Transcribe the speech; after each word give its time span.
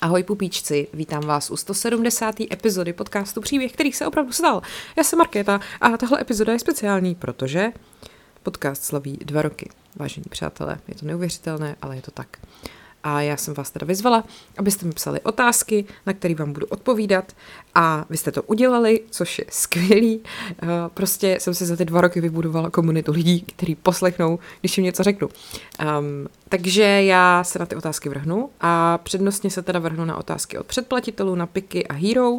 Ahoj 0.00 0.22
pupíčci, 0.22 0.88
vítám 0.94 1.22
vás 1.22 1.50
u 1.50 1.56
170. 1.56 2.34
epizody 2.52 2.92
podcastu 2.92 3.40
Příběh, 3.40 3.72
který 3.72 3.92
se 3.92 4.06
opravdu 4.06 4.32
stal. 4.32 4.62
Já 4.96 5.04
jsem 5.04 5.18
Markéta 5.18 5.60
a 5.80 5.96
tahle 5.96 6.20
epizoda 6.20 6.52
je 6.52 6.58
speciální, 6.58 7.14
protože 7.14 7.72
podcast 8.42 8.82
slaví 8.84 9.18
dva 9.24 9.42
roky. 9.42 9.70
Vážení 9.96 10.24
přátelé, 10.30 10.78
je 10.88 10.94
to 10.94 11.06
neuvěřitelné, 11.06 11.76
ale 11.82 11.96
je 11.96 12.02
to 12.02 12.10
tak. 12.10 12.38
A 13.04 13.20
já 13.20 13.36
jsem 13.36 13.54
vás 13.54 13.70
teda 13.70 13.86
vyzvala, 13.86 14.24
abyste 14.58 14.86
mi 14.86 14.92
psali 14.92 15.20
otázky, 15.20 15.84
na 16.06 16.12
které 16.12 16.34
vám 16.34 16.52
budu 16.52 16.66
odpovídat. 16.66 17.32
A 17.74 18.04
vy 18.10 18.16
jste 18.16 18.32
to 18.32 18.42
udělali, 18.42 19.00
což 19.10 19.38
je 19.38 19.44
skvělý. 19.48 20.20
Eh, 20.62 20.66
prostě 20.94 21.38
jsem 21.40 21.54
si 21.54 21.66
za 21.66 21.76
ty 21.76 21.84
dva 21.84 22.00
roky 22.00 22.20
vybudovala 22.20 22.70
komunitu 22.70 23.12
lidí, 23.12 23.40
kteří 23.40 23.74
poslechnou, 23.74 24.38
když 24.60 24.78
jim 24.78 24.84
něco 24.84 25.02
řeknu. 25.02 25.28
Um, 25.28 26.28
takže 26.48 26.82
já 26.82 27.44
se 27.44 27.58
na 27.58 27.66
ty 27.66 27.76
otázky 27.76 28.08
vrhnu 28.08 28.50
a 28.60 28.98
přednostně 28.98 29.50
se 29.50 29.62
teda 29.62 29.78
vrhnu 29.78 30.04
na 30.04 30.16
otázky 30.16 30.58
od 30.58 30.66
předplatitelů, 30.66 31.34
na 31.34 31.46
Piky 31.46 31.86
a 31.86 31.92
Hero 31.92 32.38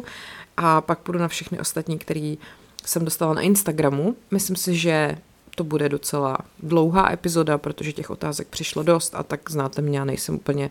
a 0.56 0.80
pak 0.80 0.98
půjdu 0.98 1.18
na 1.18 1.28
všechny 1.28 1.60
ostatní, 1.60 1.98
který 1.98 2.38
jsem 2.84 3.04
dostala 3.04 3.34
na 3.34 3.40
Instagramu. 3.40 4.16
Myslím 4.30 4.56
si, 4.56 4.76
že 4.76 5.18
to 5.54 5.64
bude 5.64 5.88
docela 5.88 6.38
dlouhá 6.62 7.12
epizoda, 7.12 7.58
protože 7.58 7.92
těch 7.92 8.10
otázek 8.10 8.48
přišlo 8.48 8.82
dost 8.82 9.14
a 9.14 9.22
tak 9.22 9.50
znáte 9.50 9.82
mě, 9.82 9.98
já 9.98 10.04
nejsem 10.04 10.34
úplně 10.34 10.70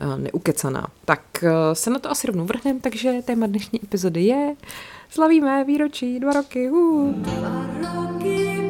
uh, 0.00 0.18
neukecaná. 0.18 0.86
Tak 1.04 1.20
uh, 1.42 1.48
se 1.72 1.90
na 1.90 1.98
to 1.98 2.10
asi 2.10 2.26
rovnou 2.26 2.44
vrhnem, 2.44 2.80
takže 2.80 3.12
téma 3.24 3.46
dnešní 3.46 3.84
epizody 3.84 4.22
je 4.22 4.56
Slavíme 5.10 5.64
výročí, 5.64 6.20
dva 6.20 6.32
roky. 6.32 6.70
Uh. 6.70 7.12
Dva 7.12 7.66
roky 7.80 8.62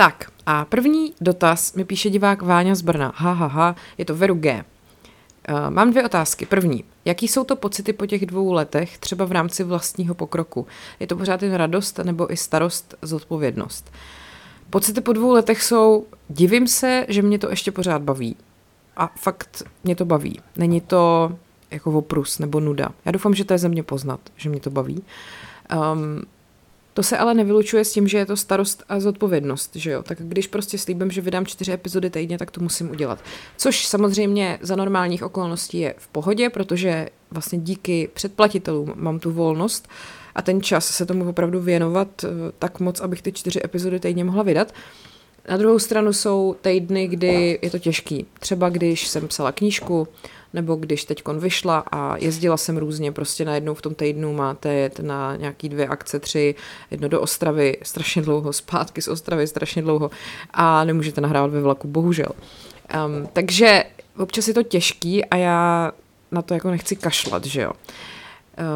Tak 0.00 0.32
a 0.46 0.64
první 0.64 1.12
dotaz 1.20 1.74
mi 1.74 1.84
píše 1.84 2.10
divák 2.10 2.42
Váňa 2.42 2.74
z 2.74 2.82
Brna. 2.82 3.12
Ha, 3.16 3.32
ha, 3.32 3.46
ha, 3.46 3.76
je 3.98 4.04
to 4.04 4.14
Veru 4.14 4.34
G. 4.34 4.64
Uh, 5.48 5.70
mám 5.70 5.90
dvě 5.90 6.04
otázky. 6.04 6.46
První, 6.46 6.84
jaký 7.04 7.28
jsou 7.28 7.44
to 7.44 7.56
pocity 7.56 7.92
po 7.92 8.06
těch 8.06 8.26
dvou 8.26 8.52
letech, 8.52 8.98
třeba 8.98 9.24
v 9.24 9.32
rámci 9.32 9.64
vlastního 9.64 10.14
pokroku? 10.14 10.66
Je 11.00 11.06
to 11.06 11.16
pořád 11.16 11.42
jen 11.42 11.54
radost 11.54 11.98
nebo 11.98 12.32
i 12.32 12.36
starost, 12.36 12.94
zodpovědnost? 13.02 13.92
Pocity 14.70 15.00
po 15.00 15.12
dvou 15.12 15.32
letech 15.32 15.62
jsou, 15.62 16.06
divím 16.28 16.66
se, 16.66 17.06
že 17.08 17.22
mě 17.22 17.38
to 17.38 17.50
ještě 17.50 17.72
pořád 17.72 18.02
baví. 18.02 18.36
A 18.96 19.12
fakt 19.16 19.62
mě 19.84 19.96
to 19.96 20.04
baví. 20.04 20.40
Není 20.56 20.80
to 20.80 21.32
jako 21.70 21.92
oprus 21.92 22.38
nebo 22.38 22.60
nuda. 22.60 22.88
Já 23.04 23.12
doufám, 23.12 23.34
že 23.34 23.44
to 23.44 23.52
je 23.52 23.58
ze 23.58 23.68
mě 23.68 23.82
poznat, 23.82 24.20
že 24.36 24.48
mě 24.48 24.60
to 24.60 24.70
baví. 24.70 25.02
Um, 25.92 26.22
to 27.00 27.04
se 27.04 27.18
ale 27.18 27.34
nevylučuje 27.34 27.84
s 27.84 27.92
tím, 27.92 28.08
že 28.08 28.18
je 28.18 28.26
to 28.26 28.36
starost 28.36 28.84
a 28.88 29.00
zodpovědnost, 29.00 29.76
že 29.76 29.90
jo? 29.90 30.02
Tak 30.02 30.18
když 30.20 30.46
prostě 30.46 30.78
slíbím, 30.78 31.10
že 31.10 31.20
vydám 31.20 31.46
čtyři 31.46 31.72
epizody 31.72 32.10
týdně, 32.10 32.38
tak 32.38 32.50
to 32.50 32.60
musím 32.60 32.90
udělat. 32.90 33.18
Což 33.56 33.86
samozřejmě 33.86 34.58
za 34.62 34.76
normálních 34.76 35.22
okolností 35.22 35.78
je 35.78 35.94
v 35.98 36.08
pohodě, 36.08 36.50
protože 36.50 37.08
vlastně 37.30 37.58
díky 37.58 38.08
předplatitelům 38.14 38.92
mám 38.96 39.18
tu 39.18 39.30
volnost 39.30 39.88
a 40.34 40.42
ten 40.42 40.62
čas 40.62 40.86
se 40.86 41.06
tomu 41.06 41.28
opravdu 41.28 41.60
věnovat 41.60 42.24
eh, 42.24 42.28
tak 42.58 42.80
moc, 42.80 43.00
abych 43.00 43.22
ty 43.22 43.32
čtyři 43.32 43.60
epizody 43.64 44.00
týdně 44.00 44.24
mohla 44.24 44.42
vydat. 44.42 44.72
Na 45.48 45.56
druhou 45.56 45.78
stranu 45.78 46.12
jsou 46.12 46.56
týdny, 46.60 47.08
kdy 47.08 47.58
je 47.62 47.70
to 47.70 47.78
těžký. 47.78 48.26
Třeba 48.40 48.68
když 48.68 49.06
jsem 49.06 49.28
psala 49.28 49.52
knížku, 49.52 50.08
nebo 50.54 50.74
když 50.74 51.04
teď 51.04 51.22
vyšla 51.38 51.84
a 51.92 52.16
jezdila 52.16 52.56
jsem 52.56 52.76
různě, 52.76 53.12
prostě 53.12 53.44
najednou 53.44 53.74
v 53.74 53.82
tom 53.82 53.94
týdnu 53.94 54.32
máte 54.32 54.74
jet 54.74 54.98
na 54.98 55.36
nějaký 55.36 55.68
dvě 55.68 55.86
akce, 55.86 56.20
tři, 56.20 56.54
jedno 56.90 57.08
do 57.08 57.20
Ostravy 57.20 57.76
strašně 57.82 58.22
dlouho, 58.22 58.52
zpátky 58.52 59.02
z 59.02 59.08
Ostravy 59.08 59.46
strašně 59.46 59.82
dlouho 59.82 60.10
a 60.50 60.84
nemůžete 60.84 61.20
nahrávat 61.20 61.50
ve 61.50 61.60
vlaku, 61.60 61.88
bohužel. 61.88 62.28
Um, 63.06 63.28
takže 63.32 63.84
občas 64.18 64.48
je 64.48 64.54
to 64.54 64.62
těžký 64.62 65.24
a 65.24 65.36
já 65.36 65.92
na 66.30 66.42
to 66.42 66.54
jako 66.54 66.70
nechci 66.70 66.96
kašlat, 66.96 67.44
že 67.44 67.62
jo. 67.62 67.72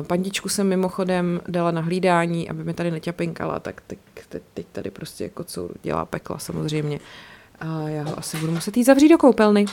Pandičku 0.07 0.49
jsem 0.49 0.69
mimochodem 0.69 1.41
dala 1.49 1.71
na 1.71 1.81
hlídání, 1.81 2.51
aby 2.51 2.65
mi 2.65 2.75
tady 2.75 2.91
neťapinkala, 2.91 3.61
tak 3.61 3.81
teď, 3.87 3.99
teď, 4.29 4.43
teď 4.55 4.67
tady 4.73 4.91
prostě 4.91 5.25
jako 5.25 5.45
co 5.45 5.69
dělá 5.83 6.05
pekla 6.05 6.39
samozřejmě. 6.39 7.01
A 7.61 7.89
já 7.89 8.03
ho 8.03 8.19
asi 8.19 8.37
budu 8.37 8.53
muset 8.53 8.77
jít 8.77 8.85
zavřít 8.85 9.09
do 9.09 9.19
koupelny. 9.19 9.67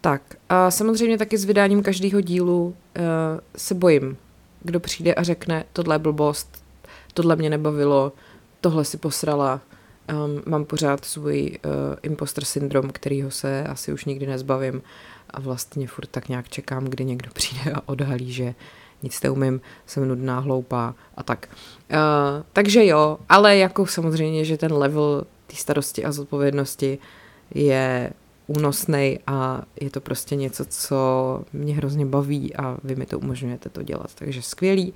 Tak 0.00 0.22
a 0.48 0.70
samozřejmě 0.70 1.18
taky 1.18 1.38
s 1.38 1.44
vydáním 1.44 1.82
každého 1.82 2.20
dílu 2.20 2.66
uh, 2.66 3.04
se 3.56 3.74
bojím, 3.74 4.16
kdo 4.62 4.80
přijde 4.80 5.14
a 5.14 5.22
řekne, 5.22 5.64
tohle 5.72 5.94
je 5.94 5.98
blbost, 5.98 6.64
tohle 7.14 7.36
mě 7.36 7.50
nebavilo, 7.50 8.12
tohle 8.60 8.84
si 8.84 8.96
posrala, 8.96 9.60
um, 10.12 10.42
mám 10.46 10.64
pořád 10.64 11.04
svůj 11.04 11.58
uh, 11.64 11.72
imposter 12.02 12.44
syndrom, 12.44 12.90
kterýho 12.90 13.30
se 13.30 13.64
asi 13.64 13.92
už 13.92 14.04
nikdy 14.04 14.26
nezbavím 14.26 14.82
a 15.30 15.40
vlastně 15.40 15.88
furt 15.88 16.06
tak 16.06 16.28
nějak 16.28 16.48
čekám, 16.48 16.84
kdy 16.84 17.04
někdo 17.04 17.30
přijde 17.34 17.72
a 17.72 17.82
odhalí, 17.86 18.32
že 18.32 18.54
nic 19.02 19.22
neumím, 19.22 19.60
jsem 19.86 20.08
nudná, 20.08 20.38
hloupá 20.38 20.94
a 21.16 21.22
tak. 21.22 21.48
Uh, 21.90 21.96
takže 22.52 22.86
jo, 22.86 23.18
ale 23.28 23.56
jako 23.56 23.86
samozřejmě, 23.86 24.44
že 24.44 24.56
ten 24.56 24.72
level 24.72 25.24
té 25.46 25.56
starosti 25.56 26.04
a 26.04 26.12
zodpovědnosti 26.12 26.98
je 27.54 28.12
únosný 28.48 29.18
a 29.26 29.62
je 29.80 29.90
to 29.90 30.00
prostě 30.00 30.36
něco, 30.36 30.64
co 30.64 30.98
mě 31.52 31.74
hrozně 31.74 32.06
baví 32.06 32.56
a 32.56 32.76
vy 32.84 32.96
mi 32.96 33.06
to 33.06 33.18
umožňujete 33.18 33.68
to 33.68 33.82
dělat, 33.82 34.10
takže 34.14 34.42
skvělý. 34.42 34.94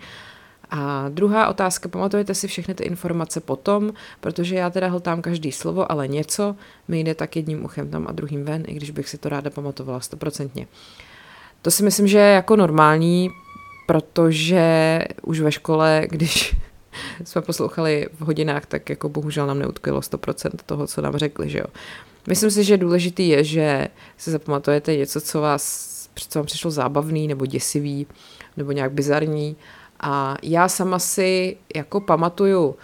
A 0.70 1.08
druhá 1.08 1.48
otázka, 1.48 1.88
pamatujete 1.88 2.34
si 2.34 2.48
všechny 2.48 2.74
ty 2.74 2.84
informace 2.84 3.40
potom, 3.40 3.92
protože 4.20 4.54
já 4.56 4.70
teda 4.70 4.88
hltám 4.88 5.22
každý 5.22 5.52
slovo, 5.52 5.92
ale 5.92 6.08
něco 6.08 6.56
mi 6.88 7.00
jde 7.00 7.14
tak 7.14 7.36
jedním 7.36 7.64
uchem 7.64 7.90
tam 7.90 8.06
a 8.08 8.12
druhým 8.12 8.44
ven, 8.44 8.64
i 8.66 8.74
když 8.74 8.90
bych 8.90 9.08
si 9.08 9.18
to 9.18 9.28
ráda 9.28 9.50
pamatovala 9.50 10.00
stoprocentně. 10.00 10.66
To 11.62 11.70
si 11.70 11.82
myslím, 11.82 12.08
že 12.08 12.18
je 12.18 12.34
jako 12.34 12.56
normální, 12.56 13.30
protože 13.86 15.00
už 15.22 15.40
ve 15.40 15.52
škole, 15.52 16.06
když 16.10 16.56
jsme 17.24 17.42
poslouchali 17.42 18.08
v 18.14 18.20
hodinách, 18.20 18.66
tak 18.66 18.90
jako 18.90 19.08
bohužel 19.08 19.46
nám 19.46 19.58
neutkvělo 19.58 20.00
100% 20.00 20.50
toho, 20.66 20.86
co 20.86 21.02
nám 21.02 21.16
řekli, 21.16 21.50
že 21.50 21.58
jo. 21.58 21.66
Myslím 22.28 22.50
si, 22.50 22.64
že 22.64 22.76
důležitý 22.76 23.28
je, 23.28 23.44
že 23.44 23.88
si 24.16 24.30
zapamatujete 24.30 24.96
něco, 24.96 25.20
co 25.20 25.40
vás 25.40 25.92
co 26.14 26.38
vám 26.38 26.46
přišlo 26.46 26.70
zábavný 26.70 27.28
nebo 27.28 27.46
děsivý 27.46 28.06
nebo 28.56 28.72
nějak 28.72 28.92
bizarní. 28.92 29.56
A 30.00 30.36
já 30.42 30.68
sama 30.68 30.98
si 30.98 31.56
jako 31.74 32.00
pamatuju 32.00 32.76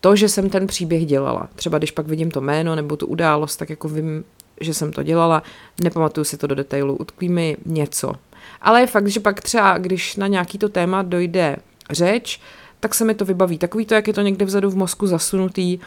to, 0.00 0.16
že 0.16 0.28
jsem 0.28 0.50
ten 0.50 0.66
příběh 0.66 1.06
dělala. 1.06 1.48
Třeba 1.54 1.78
když 1.78 1.90
pak 1.90 2.06
vidím 2.06 2.30
to 2.30 2.40
jméno 2.40 2.74
nebo 2.74 2.96
tu 2.96 3.06
událost, 3.06 3.56
tak 3.56 3.70
jako 3.70 3.88
vím, 3.88 4.24
že 4.60 4.74
jsem 4.74 4.92
to 4.92 5.02
dělala, 5.02 5.42
nepamatuju 5.82 6.24
si 6.24 6.36
to 6.36 6.46
do 6.46 6.54
detailu, 6.54 6.96
utkví 6.96 7.28
mi 7.28 7.56
něco. 7.66 8.12
Ale 8.60 8.80
je 8.80 8.86
fakt, 8.86 9.08
že 9.08 9.20
pak 9.20 9.40
třeba, 9.40 9.78
když 9.78 10.16
na 10.16 10.26
nějaký 10.26 10.58
to 10.58 10.68
téma 10.68 11.02
dojde 11.02 11.56
řeč, 11.90 12.40
tak 12.84 12.94
se 12.94 13.04
mi 13.04 13.14
to 13.14 13.24
vybaví. 13.24 13.58
Takový 13.58 13.86
to, 13.86 13.94
jak 13.94 14.06
je 14.06 14.14
to 14.14 14.20
někde 14.20 14.44
vzadu 14.44 14.70
v 14.70 14.76
mozku 14.76 15.06
zasunutý, 15.06 15.78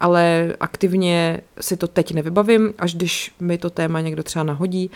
ale 0.00 0.54
aktivně 0.60 1.40
si 1.60 1.76
to 1.76 1.88
teď 1.88 2.12
nevybavím, 2.12 2.74
až 2.78 2.94
když 2.94 3.34
mi 3.40 3.58
to 3.58 3.70
téma 3.70 4.00
někdo 4.00 4.22
třeba 4.22 4.42
nahodí. 4.42 4.90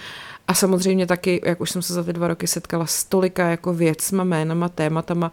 A 0.48 0.54
samozřejmě 0.54 1.06
taky, 1.06 1.41
jak 1.44 1.60
už 1.60 1.71
jsem 1.71 1.82
se 1.82 1.94
za 1.94 2.04
ty 2.04 2.12
dva 2.12 2.28
roky 2.28 2.47
setkala 2.47 2.87
s 2.87 3.04
tolika 3.04 3.48
jako 3.48 3.75
věcma, 3.75 4.25
jménama, 4.25 4.69
tématama, 4.69 5.32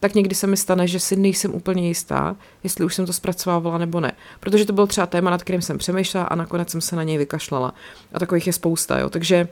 tak 0.00 0.14
někdy 0.14 0.34
se 0.34 0.46
mi 0.46 0.56
stane, 0.56 0.88
že 0.88 1.00
si 1.00 1.16
nejsem 1.16 1.54
úplně 1.54 1.88
jistá, 1.88 2.36
jestli 2.62 2.84
už 2.84 2.94
jsem 2.94 3.06
to 3.06 3.12
zpracovávala 3.12 3.78
nebo 3.78 4.00
ne. 4.00 4.12
Protože 4.40 4.64
to 4.64 4.72
byl 4.72 4.86
třeba 4.86 5.06
téma, 5.06 5.30
nad 5.30 5.42
kterým 5.42 5.62
jsem 5.62 5.78
přemýšlela 5.78 6.26
a 6.26 6.34
nakonec 6.34 6.70
jsem 6.70 6.80
se 6.80 6.96
na 6.96 7.02
něj 7.02 7.18
vykašlala. 7.18 7.74
A 8.12 8.18
takových 8.18 8.46
je 8.46 8.52
spousta, 8.52 8.98
jo. 8.98 9.10
Takže 9.10 9.48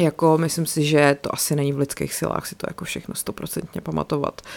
jako 0.00 0.38
myslím 0.38 0.66
si, 0.66 0.84
že 0.84 1.16
to 1.20 1.34
asi 1.34 1.56
není 1.56 1.72
v 1.72 1.78
lidských 1.78 2.14
silách 2.14 2.46
si 2.46 2.54
to 2.54 2.66
jako 2.70 2.84
všechno 2.84 3.14
stoprocentně 3.14 3.80
pamatovat. 3.80 4.42
Uh, 4.44 4.50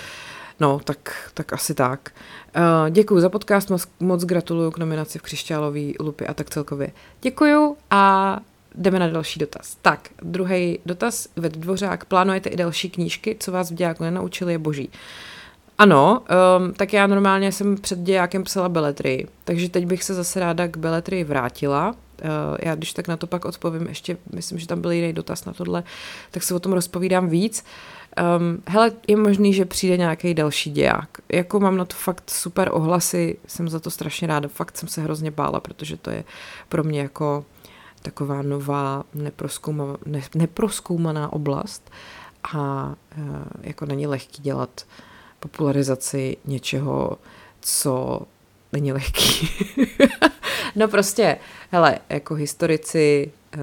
No, 0.59 0.79
tak, 0.83 1.31
tak 1.33 1.53
asi 1.53 1.73
tak. 1.73 2.11
Uh, 2.55 2.89
děkuji 2.89 3.21
za 3.21 3.29
podcast, 3.29 3.69
moc, 3.69 3.87
moc 3.99 4.23
gratuluju 4.23 4.71
k 4.71 4.77
nominaci 4.77 5.19
v 5.19 5.21
Křišťálové 5.21 5.91
lupy 5.99 6.27
a 6.27 6.33
tak 6.33 6.49
celkově. 6.49 6.91
Děkuju 7.21 7.77
a 7.91 8.39
jdeme 8.75 8.99
na 8.99 9.07
další 9.07 9.39
dotaz. 9.39 9.77
Tak, 9.81 10.09
druhý 10.21 10.79
dotaz. 10.85 11.27
Ved 11.35 11.57
Dvořák, 11.57 12.05
plánujete 12.05 12.49
i 12.49 12.55
další 12.55 12.89
knížky, 12.89 13.37
co 13.39 13.51
vás 13.51 13.71
v 13.71 13.73
dějáku 13.73 14.03
nenaučili, 14.03 14.53
je 14.53 14.57
boží. 14.57 14.89
Ano, 15.77 16.23
um, 16.59 16.73
tak 16.73 16.93
já 16.93 17.07
normálně 17.07 17.51
jsem 17.51 17.77
před 17.77 17.99
dějákem 17.99 18.43
psala 18.43 18.69
beletry, 18.69 19.27
takže 19.43 19.69
teď 19.69 19.85
bych 19.85 20.03
se 20.03 20.13
zase 20.13 20.39
ráda 20.39 20.67
k 20.67 20.77
beletry 20.77 21.23
vrátila. 21.23 21.95
Uh, 22.23 22.57
já 22.61 22.75
když 22.75 22.93
tak 22.93 23.07
na 23.07 23.17
to 23.17 23.27
pak 23.27 23.45
odpovím, 23.45 23.87
ještě 23.87 24.17
myslím, 24.33 24.59
že 24.59 24.67
tam 24.67 24.81
byl 24.81 24.91
jiný 24.91 25.13
dotaz 25.13 25.45
na 25.45 25.53
tohle, 25.53 25.83
tak 26.31 26.43
se 26.43 26.55
o 26.55 26.59
tom 26.59 26.73
rozpovídám 26.73 27.29
víc. 27.29 27.63
Uh, 27.63 27.96
Um, 28.17 28.63
hele, 28.67 28.91
je 29.07 29.17
možný, 29.17 29.53
že 29.53 29.65
přijde 29.65 29.97
nějaký 29.97 30.33
další 30.33 30.71
děják. 30.71 31.09
Jako 31.31 31.59
mám 31.59 31.77
na 31.77 31.85
to 31.85 31.95
fakt 31.95 32.29
super 32.29 32.69
ohlasy, 32.71 33.37
jsem 33.47 33.69
za 33.69 33.79
to 33.79 33.91
strašně 33.91 34.27
ráda. 34.27 34.49
Fakt 34.49 34.77
jsem 34.77 34.89
se 34.89 35.01
hrozně 35.01 35.31
bála, 35.31 35.59
protože 35.59 35.97
to 35.97 36.09
je 36.09 36.23
pro 36.69 36.83
mě 36.83 36.99
jako 37.01 37.45
taková 38.01 38.41
nová 38.41 39.03
neproskoumaná, 39.13 39.97
ne, 40.05 40.21
neproskoumaná 40.35 41.33
oblast 41.33 41.91
a 42.53 42.95
uh, 43.17 43.25
jako 43.61 43.85
není 43.85 44.07
lehký 44.07 44.41
dělat 44.41 44.85
popularizaci 45.39 46.37
něčeho, 46.45 47.17
co 47.61 48.21
není 48.73 48.93
lehký. 48.93 49.49
no 50.75 50.87
prostě, 50.87 51.37
hele, 51.71 51.99
jako 52.09 52.33
historici 52.33 53.31
uh, 53.55 53.61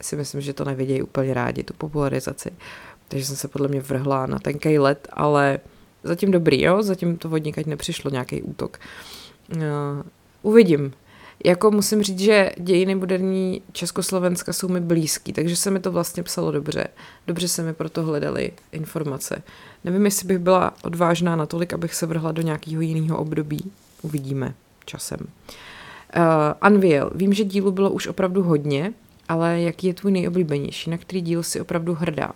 si 0.00 0.16
myslím, 0.16 0.40
že 0.40 0.52
to 0.52 0.64
nevidějí 0.64 1.02
úplně 1.02 1.34
rádi, 1.34 1.62
tu 1.62 1.74
popularizaci. 1.74 2.50
Takže 3.14 3.26
jsem 3.26 3.36
se 3.36 3.48
podle 3.48 3.68
mě 3.68 3.80
vrhla 3.80 4.26
na 4.26 4.38
tenký 4.38 4.78
let, 4.78 5.08
ale 5.12 5.58
zatím 6.04 6.30
dobrý, 6.30 6.62
jo? 6.62 6.82
Zatím 6.82 7.16
to 7.16 7.28
vodníkať 7.28 7.66
nepřišlo, 7.66 8.10
nějaký 8.10 8.42
útok. 8.42 8.78
Uh, 9.56 9.60
uvidím. 10.42 10.92
Jako 11.44 11.70
musím 11.70 12.02
říct, 12.02 12.18
že 12.18 12.50
dějiny 12.58 12.94
moderní 12.94 13.62
Československa 13.72 14.52
jsou 14.52 14.68
mi 14.68 14.80
blízký, 14.80 15.32
takže 15.32 15.56
se 15.56 15.70
mi 15.70 15.80
to 15.80 15.92
vlastně 15.92 16.22
psalo 16.22 16.52
dobře. 16.52 16.86
Dobře 17.26 17.48
se 17.48 17.62
mi 17.62 17.74
proto 17.74 18.02
hledaly 18.02 18.52
informace. 18.72 19.42
Nevím, 19.84 20.04
jestli 20.04 20.28
bych 20.28 20.38
byla 20.38 20.74
odvážná 20.82 21.36
natolik, 21.36 21.72
abych 21.72 21.94
se 21.94 22.06
vrhla 22.06 22.32
do 22.32 22.42
nějakého 22.42 22.80
jiného 22.80 23.18
období. 23.18 23.72
Uvidíme 24.02 24.54
časem. 24.84 25.18
Uh, 25.20 26.70
Unveil. 26.70 27.10
Vím, 27.14 27.32
že 27.32 27.44
dílu 27.44 27.72
bylo 27.72 27.90
už 27.90 28.06
opravdu 28.06 28.42
hodně, 28.42 28.92
ale 29.28 29.60
jaký 29.60 29.86
je 29.86 29.94
tvůj 29.94 30.12
nejoblíbenější? 30.12 30.90
Na 30.90 30.98
který 30.98 31.20
díl 31.20 31.42
si 31.42 31.60
opravdu 31.60 31.94
hrdá? 31.94 32.32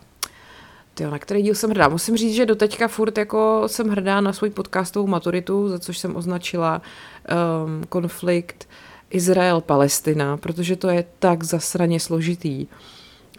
Tyjo, 0.99 1.11
na 1.11 1.19
který 1.19 1.43
díl 1.43 1.55
jsem 1.55 1.71
hrdá? 1.71 1.89
Musím 1.89 2.17
říct, 2.17 2.35
že 2.35 2.47
doteďka 2.47 2.89
furt 2.89 3.19
jako 3.19 3.63
jsem 3.67 3.89
hrdá 3.89 4.21
na 4.21 4.33
svou 4.33 4.51
podcastovou 4.51 5.07
maturitu, 5.07 5.69
za 5.69 5.79
což 5.79 5.99
jsem 5.99 6.17
označila 6.17 6.83
um, 6.83 7.85
konflikt 7.89 8.69
Izrael-Palestina, 9.11 10.37
protože 10.37 10.77
to 10.77 10.89
je 10.89 11.05
tak 11.19 11.45
zasraně 11.45 12.01
složitý, 12.01 12.67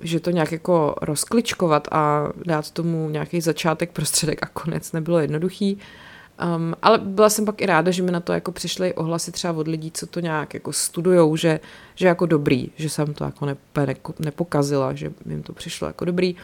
že 0.01 0.19
to 0.19 0.31
nějak 0.31 0.51
jako 0.51 0.95
rozkličkovat 1.01 1.87
a 1.91 2.31
dát 2.45 2.71
tomu 2.71 3.09
nějaký 3.09 3.41
začátek, 3.41 3.91
prostředek 3.91 4.43
a 4.43 4.45
konec 4.45 4.91
nebylo 4.91 5.19
jednoduchý. 5.19 5.77
Um, 6.55 6.75
ale 6.81 6.97
byla 6.97 7.29
jsem 7.29 7.45
pak 7.45 7.61
i 7.61 7.65
ráda, 7.65 7.91
že 7.91 8.03
mi 8.03 8.11
na 8.11 8.19
to 8.19 8.33
jako 8.33 8.51
přišly 8.51 8.93
ohlasy 8.93 9.31
třeba 9.31 9.53
od 9.53 9.67
lidí, 9.67 9.91
co 9.91 10.07
to 10.07 10.19
nějak 10.19 10.53
jako 10.53 10.73
studujou, 10.73 11.35
že, 11.35 11.59
že 11.95 12.07
jako 12.07 12.25
dobrý, 12.25 12.69
že 12.75 12.89
jsem 12.89 13.13
to 13.13 13.23
jako 13.23 13.45
nepe, 13.45 13.95
nepokazila, 14.19 14.93
že 14.93 15.11
jim 15.25 15.43
to 15.43 15.53
přišlo 15.53 15.87
jako 15.87 16.05
dobrý. 16.05 16.35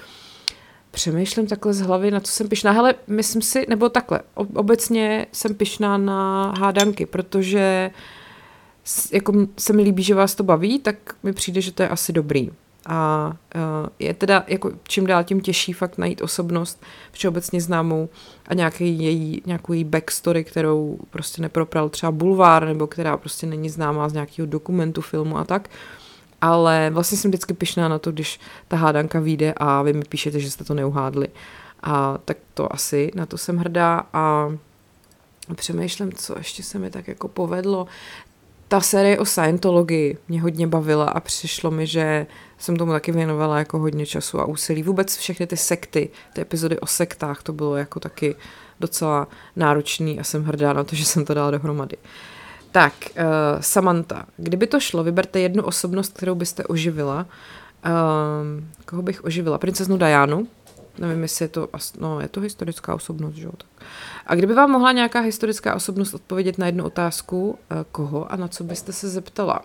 Přemýšlím 0.95 1.47
takhle 1.47 1.73
z 1.73 1.81
hlavy, 1.81 2.11
na 2.11 2.19
co 2.19 2.31
jsem 2.31 2.49
pišná. 2.49 2.71
Hele, 2.71 2.95
myslím 3.07 3.41
si, 3.41 3.65
nebo 3.69 3.89
takhle, 3.89 4.19
obecně 4.35 5.27
jsem 5.31 5.55
pišná 5.55 5.97
na 5.97 6.53
hádanky, 6.59 7.05
protože 7.05 7.91
jako 9.11 9.33
se 9.57 9.73
mi 9.73 9.81
líbí, 9.83 10.03
že 10.03 10.15
vás 10.15 10.35
to 10.35 10.43
baví, 10.43 10.79
tak 10.79 10.95
mi 11.23 11.33
přijde, 11.33 11.61
že 11.61 11.71
to 11.71 11.83
je 11.83 11.89
asi 11.89 12.13
dobrý. 12.13 12.51
A 12.85 13.27
uh, 13.55 13.61
je 13.99 14.13
teda 14.13 14.43
jako 14.47 14.71
čím 14.83 15.07
dál 15.07 15.23
tím 15.23 15.41
těžší 15.41 15.73
fakt 15.73 15.97
najít 15.97 16.21
osobnost 16.21 16.83
všeobecně 17.11 17.61
známou 17.61 18.09
a 18.47 18.53
nějaký 18.53 19.03
její, 19.03 19.41
nějakou 19.45 19.73
její 19.73 19.83
backstory, 19.83 20.43
kterou 20.43 20.97
prostě 21.09 21.41
nepropral 21.41 21.89
třeba 21.89 22.11
bulvár, 22.11 22.65
nebo 22.65 22.87
která 22.87 23.17
prostě 23.17 23.47
není 23.47 23.69
známá 23.69 24.09
z 24.09 24.13
nějakého 24.13 24.45
dokumentu, 24.45 25.01
filmu 25.01 25.37
a 25.37 25.43
tak. 25.43 25.69
Ale 26.45 26.89
vlastně 26.93 27.17
jsem 27.17 27.31
vždycky 27.31 27.53
pišná 27.53 27.87
na 27.87 27.99
to, 27.99 28.11
když 28.11 28.39
ta 28.67 28.77
hádanka 28.77 29.19
vyjde 29.19 29.53
a 29.57 29.81
vy 29.81 29.93
mi 29.93 30.03
píšete, 30.09 30.39
že 30.39 30.51
jste 30.51 30.63
to 30.63 30.73
neuhádli. 30.73 31.27
A 31.83 32.17
tak 32.25 32.37
to 32.53 32.73
asi, 32.73 33.11
na 33.15 33.25
to 33.25 33.37
jsem 33.37 33.57
hrdá 33.57 34.03
a 34.13 34.53
přemýšlím, 35.55 36.13
co 36.13 36.37
ještě 36.37 36.63
se 36.63 36.79
mi 36.79 36.89
tak 36.89 37.07
jako 37.07 37.27
povedlo 37.27 37.87
ta 38.67 38.81
série 38.81 39.19
o 39.19 39.25
Scientologii 39.25 40.17
mě 40.27 40.41
hodně 40.41 40.67
bavila 40.67 41.05
a 41.05 41.19
přišlo 41.19 41.71
mi, 41.71 41.87
že 41.87 42.27
jsem 42.57 42.75
tomu 42.75 42.91
taky 42.91 43.11
věnovala 43.11 43.59
jako 43.59 43.79
hodně 43.79 44.05
času 44.05 44.39
a 44.39 44.45
úsilí. 44.45 44.83
Vůbec 44.83 45.17
všechny 45.17 45.47
ty 45.47 45.57
sekty, 45.57 46.09
ty 46.33 46.41
epizody 46.41 46.79
o 46.79 46.87
sektách, 46.87 47.43
to 47.43 47.53
bylo 47.53 47.75
jako 47.75 47.99
taky 47.99 48.35
docela 48.79 49.27
náročný 49.55 50.19
a 50.19 50.23
jsem 50.23 50.43
hrdá 50.43 50.73
na 50.73 50.83
to, 50.83 50.95
že 50.95 51.05
jsem 51.05 51.25
to 51.25 51.33
dala 51.33 51.51
dohromady. 51.51 51.97
Tak, 52.75 52.93
uh, 52.93 53.61
Samantha, 53.61 54.25
kdyby 54.37 54.67
to 54.67 54.79
šlo, 54.79 55.03
vyberte 55.03 55.39
jednu 55.39 55.63
osobnost, 55.63 56.13
kterou 56.13 56.35
byste 56.35 56.63
oživila. 56.63 57.25
Uh, 57.85 57.91
koho 58.85 59.01
bych 59.01 59.23
oživila? 59.23 59.57
Princeznu 59.57 59.97
Dianu, 59.97 60.47
Nevím, 60.97 61.21
jestli 61.21 61.45
je 61.45 61.49
to, 61.49 61.69
no, 61.99 62.19
je 62.19 62.27
to 62.27 62.41
historická 62.41 62.95
osobnost, 62.95 63.35
že 63.35 63.45
jo? 63.45 63.51
A 64.27 64.35
kdyby 64.35 64.53
vám 64.53 64.71
mohla 64.71 64.91
nějaká 64.91 65.19
historická 65.19 65.75
osobnost 65.75 66.13
odpovědět 66.13 66.57
na 66.57 66.65
jednu 66.65 66.85
otázku, 66.85 67.59
eh, 67.71 67.85
koho 67.91 68.31
a 68.31 68.35
na 68.35 68.47
co 68.47 68.63
byste 68.63 68.93
se 68.93 69.09
zeptala? 69.09 69.61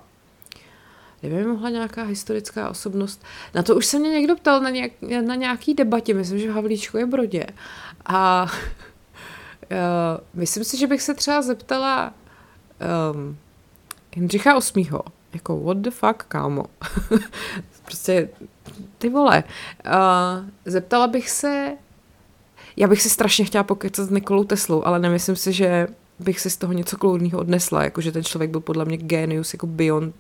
Kdyby 1.21 1.45
mohla 1.45 1.71
nějaká 1.71 2.03
historická 2.03 2.71
osobnost, 2.71 3.25
na 3.55 3.63
to 3.63 3.77
už 3.77 3.87
se 3.87 3.99
mě 3.99 4.11
někdo 4.11 4.37
ptal 4.37 4.61
na, 4.61 4.71
nějak, 4.71 4.93
na 5.27 5.35
nějaký 5.35 5.75
debatě, 5.75 6.15
myslím, 6.15 6.39
že 6.39 6.51
v 6.51 6.55
Havlíčku 6.55 6.97
je 6.97 7.07
Brodě. 7.07 7.47
A 8.07 8.47
uh, 9.71 9.79
myslím 10.41 10.65
si, 10.65 10.77
že 10.77 10.87
bych 10.87 11.03
se 11.03 11.15
třeba 11.15 11.43
zeptala 11.43 12.15
um, 13.13 13.37
Jindřicha 14.17 14.59
VIII. 14.75 14.91
Jako, 15.35 15.61
what 15.61 15.77
the 15.77 15.91
fuck, 15.91 16.23
kámo? 16.29 16.65
prostě 17.85 18.29
ty 18.99 19.09
vole, 19.09 19.45
uh, 19.87 19.93
zeptala 20.65 21.07
bych 21.07 21.31
se, 21.31 21.73
já 22.77 22.89
bych 22.89 23.03
si 23.03 23.11
strašně 23.11 23.45
chtěla 23.45 23.65
pokecat 23.65 24.07
s 24.07 24.11
Nikolou 24.11 24.45
Teslou, 24.45 24.87
ale 24.87 24.99
nemyslím 24.99 25.37
si, 25.37 25.53
že 25.53 25.89
bych 26.19 26.41
si 26.41 26.51
z 26.51 26.57
toho 26.57 26.73
něco 26.73 26.97
kloudného 26.97 27.39
odnesla, 27.39 27.85
jakože 27.85 28.13
ten 28.13 28.25
člověk 28.25 28.51
byl 28.51 28.61
podle 28.61 28.85
mě 28.85 28.97
genius, 28.97 29.55
jako 29.55 29.67
beyond 29.67 30.15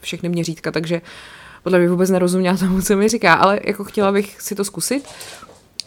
všechny 0.00 0.28
měřítka, 0.28 0.70
takže 0.70 1.02
podle 1.62 1.78
mě 1.78 1.88
vůbec 1.88 2.10
nerozuměla 2.10 2.56
tomu, 2.56 2.82
co 2.82 2.96
mi 2.96 3.08
říká, 3.08 3.34
ale 3.34 3.60
jako 3.64 3.84
chtěla 3.84 4.12
bych 4.12 4.40
si 4.40 4.54
to 4.54 4.64
zkusit. 4.64 5.08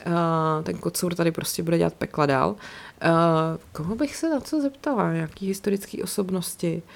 Uh, 0.07 0.63
ten 0.63 0.77
kocour 0.77 1.15
tady 1.15 1.31
prostě 1.31 1.63
bude 1.63 1.77
dělat 1.77 1.93
pekla 1.93 2.25
dál. 2.25 2.55
Uh, 3.03 3.59
koho 3.71 3.95
bych 3.95 4.15
se 4.15 4.29
na 4.29 4.39
co 4.39 4.61
zeptala? 4.61 5.11
Jaký 5.11 5.47
historické 5.47 6.03
osobnosti? 6.03 6.81
Uh, 6.85 6.91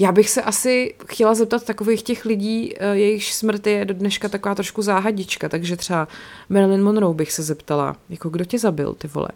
já 0.00 0.12
bych 0.12 0.30
se 0.30 0.42
asi 0.42 0.94
chtěla 1.06 1.34
zeptat 1.34 1.64
takových 1.64 2.02
těch 2.02 2.24
lidí, 2.24 2.74
eh, 2.76 2.96
jejichž 2.96 3.32
smrt 3.32 3.66
je 3.66 3.84
do 3.84 3.94
dneška 3.94 4.28
taková 4.28 4.54
trošku 4.54 4.82
záhadička, 4.82 5.48
takže 5.48 5.76
třeba 5.76 6.08
Marilyn 6.48 6.82
Monroe 6.82 7.14
bych 7.14 7.32
se 7.32 7.42
zeptala, 7.42 7.96
jako 8.08 8.28
kdo 8.28 8.44
tě 8.44 8.58
zabil, 8.58 8.94
ty 8.94 9.08
vole, 9.08 9.28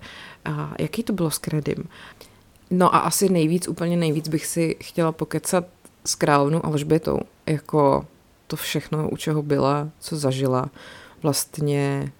a 0.44 0.74
jaký 0.78 1.02
to 1.02 1.12
bylo 1.12 1.30
s 1.30 1.38
kredim. 1.38 1.88
No 2.70 2.94
a 2.94 2.98
asi 2.98 3.28
nejvíc, 3.28 3.68
úplně 3.68 3.96
nejvíc 3.96 4.28
bych 4.28 4.46
si 4.46 4.76
chtěla 4.80 5.12
pokecat 5.12 5.64
s 6.04 6.14
královnou 6.14 6.66
Alžbětou, 6.66 7.20
jako 7.46 8.06
to 8.46 8.56
všechno, 8.56 9.08
u 9.08 9.16
čeho 9.16 9.42
byla, 9.42 9.88
co 10.00 10.16
zažila, 10.16 10.70
vlastně 11.22 12.12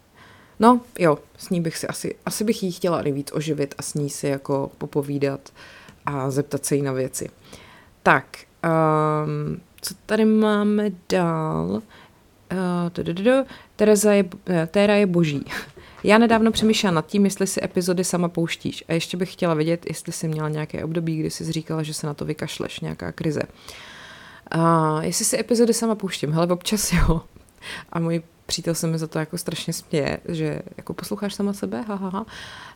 No, 0.60 0.80
jo, 0.98 1.18
s 1.38 1.50
ní 1.50 1.60
bych 1.60 1.76
si 1.76 1.86
asi, 1.86 2.14
asi 2.26 2.44
bych 2.44 2.62
jí 2.62 2.72
chtěla 2.72 3.02
nejvíc 3.02 3.32
oživit 3.32 3.74
a 3.78 3.82
s 3.82 3.94
ní 3.94 4.10
si 4.10 4.26
jako 4.26 4.70
popovídat 4.78 5.40
a 6.06 6.30
zeptat 6.30 6.66
se 6.66 6.76
jí 6.76 6.82
na 6.82 6.92
věci. 6.92 7.30
Tak, 8.02 8.38
um, 9.24 9.60
co 9.80 9.94
tady 10.06 10.24
máme 10.24 10.90
dál? 11.08 11.82
Uh, 12.52 13.44
Tereza 13.76 14.12
je, 14.12 14.24
eh, 14.46 14.68
Téra 14.70 14.94
je 14.94 15.06
boží. 15.06 15.44
Já 16.04 16.18
nedávno 16.18 16.52
přemýšlela 16.52 16.94
nad 16.94 17.06
tím, 17.06 17.24
jestli 17.24 17.46
si 17.46 17.64
epizody 17.64 18.04
sama 18.04 18.28
pouštíš. 18.28 18.84
A 18.88 18.92
ještě 18.92 19.16
bych 19.16 19.32
chtěla 19.32 19.54
vědět, 19.54 19.86
jestli 19.86 20.12
jsi 20.12 20.28
měla 20.28 20.48
nějaké 20.48 20.84
období, 20.84 21.16
kdy 21.16 21.30
jsi 21.30 21.52
říkala, 21.52 21.82
že 21.82 21.94
se 21.94 22.06
na 22.06 22.14
to 22.14 22.24
vykašleš, 22.24 22.80
nějaká 22.80 23.12
krize. 23.12 23.42
A 24.50 25.02
jestli 25.02 25.24
si 25.24 25.40
epizody 25.40 25.74
sama 25.74 25.94
pouštím, 25.94 26.32
hele, 26.32 26.46
občas 26.46 26.92
jo. 26.92 27.20
A 27.92 27.98
můj 27.98 28.22
přítel 28.54 28.74
se 28.74 28.86
mi 28.86 28.98
za 28.98 29.06
to 29.06 29.18
jako 29.18 29.38
strašně 29.38 29.72
směje, 29.72 30.18
že 30.28 30.62
jako 30.76 30.94
posloucháš 30.94 31.34
sama 31.34 31.52
sebe, 31.52 31.82
ha, 31.82 31.94
ha, 31.94 32.08
ha. 32.08 32.26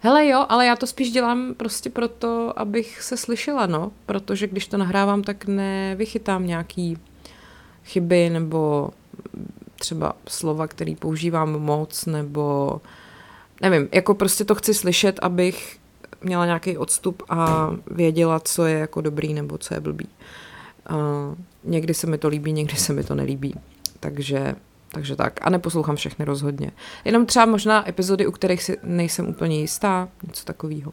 Hele 0.01 0.27
jo, 0.27 0.47
ale 0.49 0.67
já 0.67 0.77
to 0.77 0.87
spíš 0.87 1.11
dělám 1.11 1.55
prostě 1.55 1.91
proto, 1.91 2.59
abych 2.59 3.03
se 3.03 3.17
slyšela, 3.17 3.67
no, 3.67 3.93
protože 4.07 4.47
když 4.47 4.67
to 4.67 4.77
nahrávám, 4.77 5.23
tak 5.23 5.47
nevychytám 5.47 6.47
nějaký 6.47 6.99
chyby 7.85 8.31
nebo 8.31 8.91
třeba 9.77 10.13
slova, 10.29 10.67
který 10.67 10.97
používám 10.97 11.51
moc, 11.51 12.07
nebo 12.07 12.81
nevím, 13.63 13.89
jako 13.93 14.15
prostě 14.15 14.45
to 14.45 14.55
chci 14.55 14.75
slyšet, 14.75 15.19
abych 15.23 15.79
měla 16.23 16.47
nějaký 16.47 16.79
odstup 16.79 17.23
a 17.29 17.71
věděla, 17.91 18.41
co 18.41 18.67
je 18.67 18.79
jako 18.79 19.01
dobrý 19.01 19.35
nebo 19.35 19.59
co 19.59 19.75
je 19.75 19.81
blbý. 19.81 20.09
Uh, 20.91 21.35
někdy 21.65 21.95
se 21.95 22.07
mi 22.07 22.19
to 22.19 22.29
líbí, 22.29 22.53
někdy 22.53 22.77
se 22.77 22.93
mi 22.93 23.05
to 23.05 23.15
nelíbí. 23.15 23.55
Takže 24.01 24.55
takže 24.93 25.17
tak. 25.17 25.41
A 25.43 25.51
neposlouchám 25.51 25.97
všechny 25.97 26.25
rozhodně. 26.25 26.71
Jenom 27.05 27.27
třeba 27.27 27.47
možná 27.47 27.89
epizody, 27.89 28.27
u 28.27 28.33
kterých 28.33 28.63
si 28.63 28.77
nejsem 28.83 29.29
úplně 29.29 29.61
jistá, 29.61 30.09
něco 30.27 30.45
takového. 30.45 30.93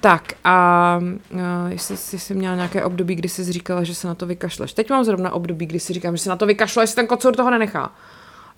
Tak 0.00 0.32
a 0.44 0.98
uh, 1.30 1.40
jestli, 1.68 1.92
jestli 1.92 2.18
jsi 2.18 2.34
měla 2.34 2.54
nějaké 2.54 2.84
období, 2.84 3.14
kdy 3.14 3.28
jsi 3.28 3.52
říkala, 3.52 3.84
že 3.84 3.94
se 3.94 4.08
na 4.08 4.14
to 4.14 4.26
vykašleš. 4.26 4.72
Teď 4.72 4.90
mám 4.90 5.04
zrovna 5.04 5.32
období, 5.32 5.66
kdy 5.66 5.80
si 5.80 5.92
říkám, 5.92 6.16
že 6.16 6.22
se 6.22 6.28
na 6.28 6.36
to 6.36 6.46
vykašle, 6.46 6.82
jestli 6.82 6.96
ten 6.96 7.06
kocour 7.06 7.36
toho 7.36 7.50
nenechá. 7.50 7.92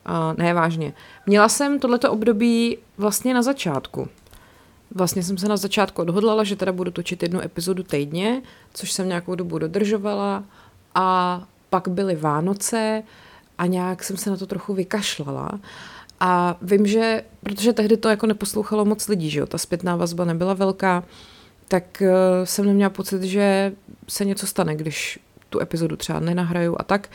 Uh, 0.08 0.38
ne, 0.38 0.54
vážně. 0.54 0.92
Měla 1.26 1.48
jsem 1.48 1.78
tohleto 1.78 2.12
období 2.12 2.78
vlastně 2.98 3.34
na 3.34 3.42
začátku. 3.42 4.08
Vlastně 4.94 5.22
jsem 5.22 5.38
se 5.38 5.48
na 5.48 5.56
začátku 5.56 6.02
odhodlala, 6.02 6.44
že 6.44 6.56
teda 6.56 6.72
budu 6.72 6.90
točit 6.90 7.22
jednu 7.22 7.40
epizodu 7.40 7.82
týdně, 7.82 8.42
což 8.74 8.92
jsem 8.92 9.08
nějakou 9.08 9.34
dobu 9.34 9.58
dodržovala 9.58 10.44
a 10.94 11.42
pak 11.70 11.88
byly 11.88 12.16
Vánoce, 12.16 13.02
a 13.60 13.66
nějak 13.66 14.04
jsem 14.04 14.16
se 14.16 14.30
na 14.30 14.36
to 14.36 14.46
trochu 14.46 14.74
vykašlala. 14.74 15.50
A 16.20 16.56
vím, 16.62 16.86
že, 16.86 17.22
protože 17.42 17.72
tehdy 17.72 17.96
to 17.96 18.08
jako 18.08 18.26
neposlouchalo 18.26 18.84
moc 18.84 19.08
lidí, 19.08 19.30
že 19.30 19.40
jo, 19.40 19.46
ta 19.46 19.58
zpětná 19.58 19.96
vazba 19.96 20.24
nebyla 20.24 20.54
velká, 20.54 21.04
tak 21.68 22.02
uh, 22.02 22.08
jsem 22.44 22.66
neměla 22.66 22.90
pocit, 22.90 23.22
že 23.22 23.72
se 24.08 24.24
něco 24.24 24.46
stane, 24.46 24.76
když 24.76 25.18
tu 25.48 25.60
epizodu 25.60 25.96
třeba 25.96 26.20
nenahraju 26.20 26.76
a 26.78 26.82
tak. 26.82 27.08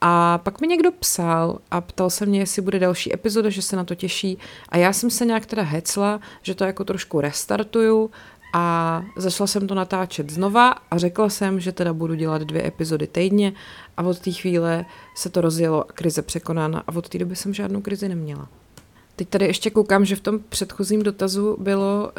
A 0.00 0.38
pak 0.38 0.60
mi 0.60 0.66
někdo 0.66 0.92
psal 0.92 1.58
a 1.70 1.80
ptal 1.80 2.10
se 2.10 2.26
mě, 2.26 2.38
jestli 2.38 2.62
bude 2.62 2.78
další 2.78 3.14
epizoda, 3.14 3.50
že 3.50 3.62
se 3.62 3.76
na 3.76 3.84
to 3.84 3.94
těší. 3.94 4.38
A 4.68 4.76
já 4.76 4.92
jsem 4.92 5.10
se 5.10 5.26
nějak 5.26 5.46
teda 5.46 5.62
hecla, 5.62 6.20
že 6.42 6.54
to 6.54 6.64
jako 6.64 6.84
trošku 6.84 7.20
restartuju 7.20 8.10
a 8.52 9.04
začala 9.16 9.46
jsem 9.46 9.66
to 9.66 9.74
natáčet 9.74 10.30
znova 10.30 10.74
a 10.90 10.98
řekla 10.98 11.28
jsem, 11.28 11.60
že 11.60 11.72
teda 11.72 11.92
budu 11.92 12.14
dělat 12.14 12.42
dvě 12.42 12.66
epizody 12.66 13.06
týdně 13.06 13.52
a 13.96 14.02
od 14.02 14.18
té 14.18 14.32
chvíle 14.32 14.84
se 15.14 15.30
to 15.30 15.40
rozjelo 15.40 15.90
a 15.90 15.92
krize 15.92 16.22
překonána 16.22 16.82
a 16.86 16.96
od 16.96 17.08
té 17.08 17.18
doby 17.18 17.36
jsem 17.36 17.54
žádnou 17.54 17.80
krizi 17.80 18.08
neměla. 18.08 18.48
Teď 19.16 19.28
tady 19.28 19.46
ještě 19.46 19.70
koukám, 19.70 20.04
že 20.04 20.16
v 20.16 20.20
tom 20.20 20.38
předchozím 20.48 21.02
dotazu 21.02 21.56
bylo 21.60 22.10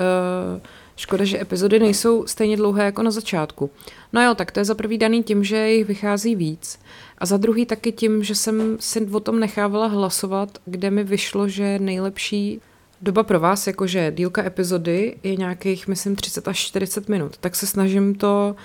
uh, 0.56 0.62
škoda, 0.96 1.26
že 1.26 1.42
epizody 1.42 1.80
nejsou 1.80 2.28
stejně 2.28 2.58
dlouhé 2.58 2.86
jako 2.86 3.04
na 3.04 3.12
začátku. 3.12 3.70
No 4.14 4.24
jo, 4.24 4.36
tak 4.36 4.52
to 4.52 4.60
je 4.60 4.66
za 4.66 4.76
prvý 4.76 4.98
daný 4.98 5.24
tím, 5.24 5.44
že 5.44 5.70
jich 5.70 5.86
vychází 5.86 6.36
víc 6.36 6.80
a 7.18 7.26
za 7.26 7.38
druhý 7.38 7.66
taky 7.66 7.92
tím, 7.92 8.24
že 8.24 8.36
jsem 8.36 8.78
si 8.80 9.06
o 9.06 9.20
tom 9.20 9.40
nechávala 9.40 9.88
hlasovat, 9.88 10.58
kde 10.66 10.92
mi 10.92 11.04
vyšlo, 11.04 11.48
že 11.48 11.80
nejlepší 11.80 12.62
doba 13.02 13.24
pro 13.24 13.40
vás, 13.40 13.68
jakože 13.68 14.12
dílka 14.12 14.46
epizody 14.46 15.18
je 15.24 15.36
nějakých, 15.36 15.88
myslím, 15.88 16.16
30 16.16 16.48
až 16.48 16.60
40 16.60 17.10
minut, 17.10 17.38
tak 17.38 17.56
se 17.56 17.68
snažím 17.68 18.16
to 18.16 18.56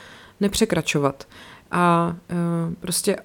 nepřekračovat. 0.40 1.28
A 1.70 2.16
uh, 2.30 2.74
prostě 2.74 3.16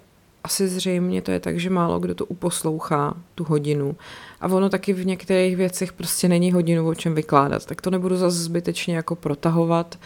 asi 0.44 0.68
zřejmě 0.68 1.22
to 1.22 1.32
je 1.32 1.40
tak, 1.40 1.60
že 1.60 1.70
málo 1.70 2.00
kdo 2.00 2.16
to 2.16 2.26
uposlouchá, 2.26 3.14
tu 3.36 3.44
hodinu. 3.44 3.96
A 4.42 4.48
ono 4.48 4.70
taky 4.70 4.94
v 4.94 5.06
některých 5.06 5.56
věcech 5.56 5.94
prostě 5.94 6.30
není 6.30 6.52
hodinu 6.52 6.88
o 6.88 6.96
čem 6.96 7.16
vykládat. 7.16 7.66
Tak 7.66 7.82
to 7.82 7.90
nebudu 7.90 8.18
zase 8.18 8.38
zbytečně 8.38 8.96
jako 8.96 9.16
protahovat, 9.16 10.00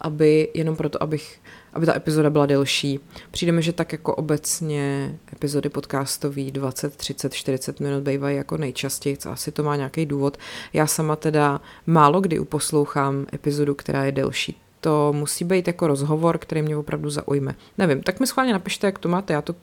aby 0.00 0.48
jenom 0.54 0.76
proto, 0.76 1.02
abych, 1.02 1.40
aby 1.72 1.86
ta 1.86 1.96
epizoda 1.96 2.30
byla 2.30 2.46
delší. 2.46 3.00
Přijde 3.30 3.52
mi, 3.52 3.62
že 3.62 3.72
tak 3.72 3.92
jako 3.92 4.14
obecně 4.14 5.14
epizody 5.32 5.68
podcastový 5.68 6.50
20, 6.50 6.96
30, 6.96 7.34
40 7.34 7.80
minut 7.80 8.02
bývají 8.02 8.36
jako 8.36 8.56
nejčastěji, 8.56 9.16
co 9.16 9.30
asi 9.30 9.52
to 9.52 9.62
má 9.62 9.76
nějaký 9.76 10.06
důvod. 10.06 10.36
Já 10.72 10.86
sama 10.86 11.16
teda 11.16 11.60
málo 11.86 12.20
kdy 12.20 12.38
uposlouchám 12.38 13.26
epizodu, 13.32 13.74
která 13.74 14.04
je 14.04 14.12
delší 14.12 14.56
to 14.80 15.12
musí 15.12 15.44
být 15.44 15.66
jako 15.66 15.86
rozhovor, 15.86 16.38
který 16.38 16.62
mě 16.62 16.76
opravdu 16.76 17.10
zaujme. 17.10 17.54
Nevím, 17.78 18.02
tak 18.02 18.20
mi 18.20 18.26
schválně 18.26 18.52
napište, 18.52 18.86
jak 18.86 18.98
to 18.98 19.08
máte. 19.08 19.32
Já 19.32 19.42
to 19.42 19.54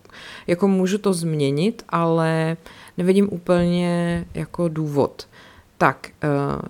jako 0.47 0.67
můžu 0.67 0.97
to 0.97 1.13
změnit, 1.13 1.83
ale 1.89 2.57
nevidím 2.97 3.29
úplně 3.31 4.25
jako 4.33 4.67
důvod. 4.67 5.27
Tak, 5.77 6.09
uh, 6.23 6.61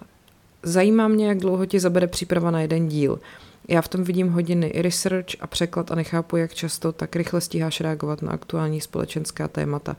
zajímá 0.64 1.08
mě, 1.08 1.28
jak 1.28 1.38
dlouho 1.38 1.66
ti 1.66 1.80
zabere 1.80 2.08
příprava 2.08 2.52
na 2.52 2.62
jeden 2.62 2.88
díl. 2.88 3.20
Já 3.68 3.82
v 3.82 3.88
tom 3.88 4.04
vidím 4.04 4.30
hodiny 4.30 4.68
i 4.68 4.82
research 4.82 5.36
a 5.40 5.48
překlad 5.48 5.92
a 5.92 5.96
nechápu, 5.96 6.38
jak 6.38 6.54
často 6.54 6.92
tak 6.92 7.16
rychle 7.16 7.42
stíháš 7.42 7.82
reagovat 7.82 8.22
na 8.22 8.32
aktuální 8.32 8.82
společenská 8.82 9.48
témata. 9.48 9.96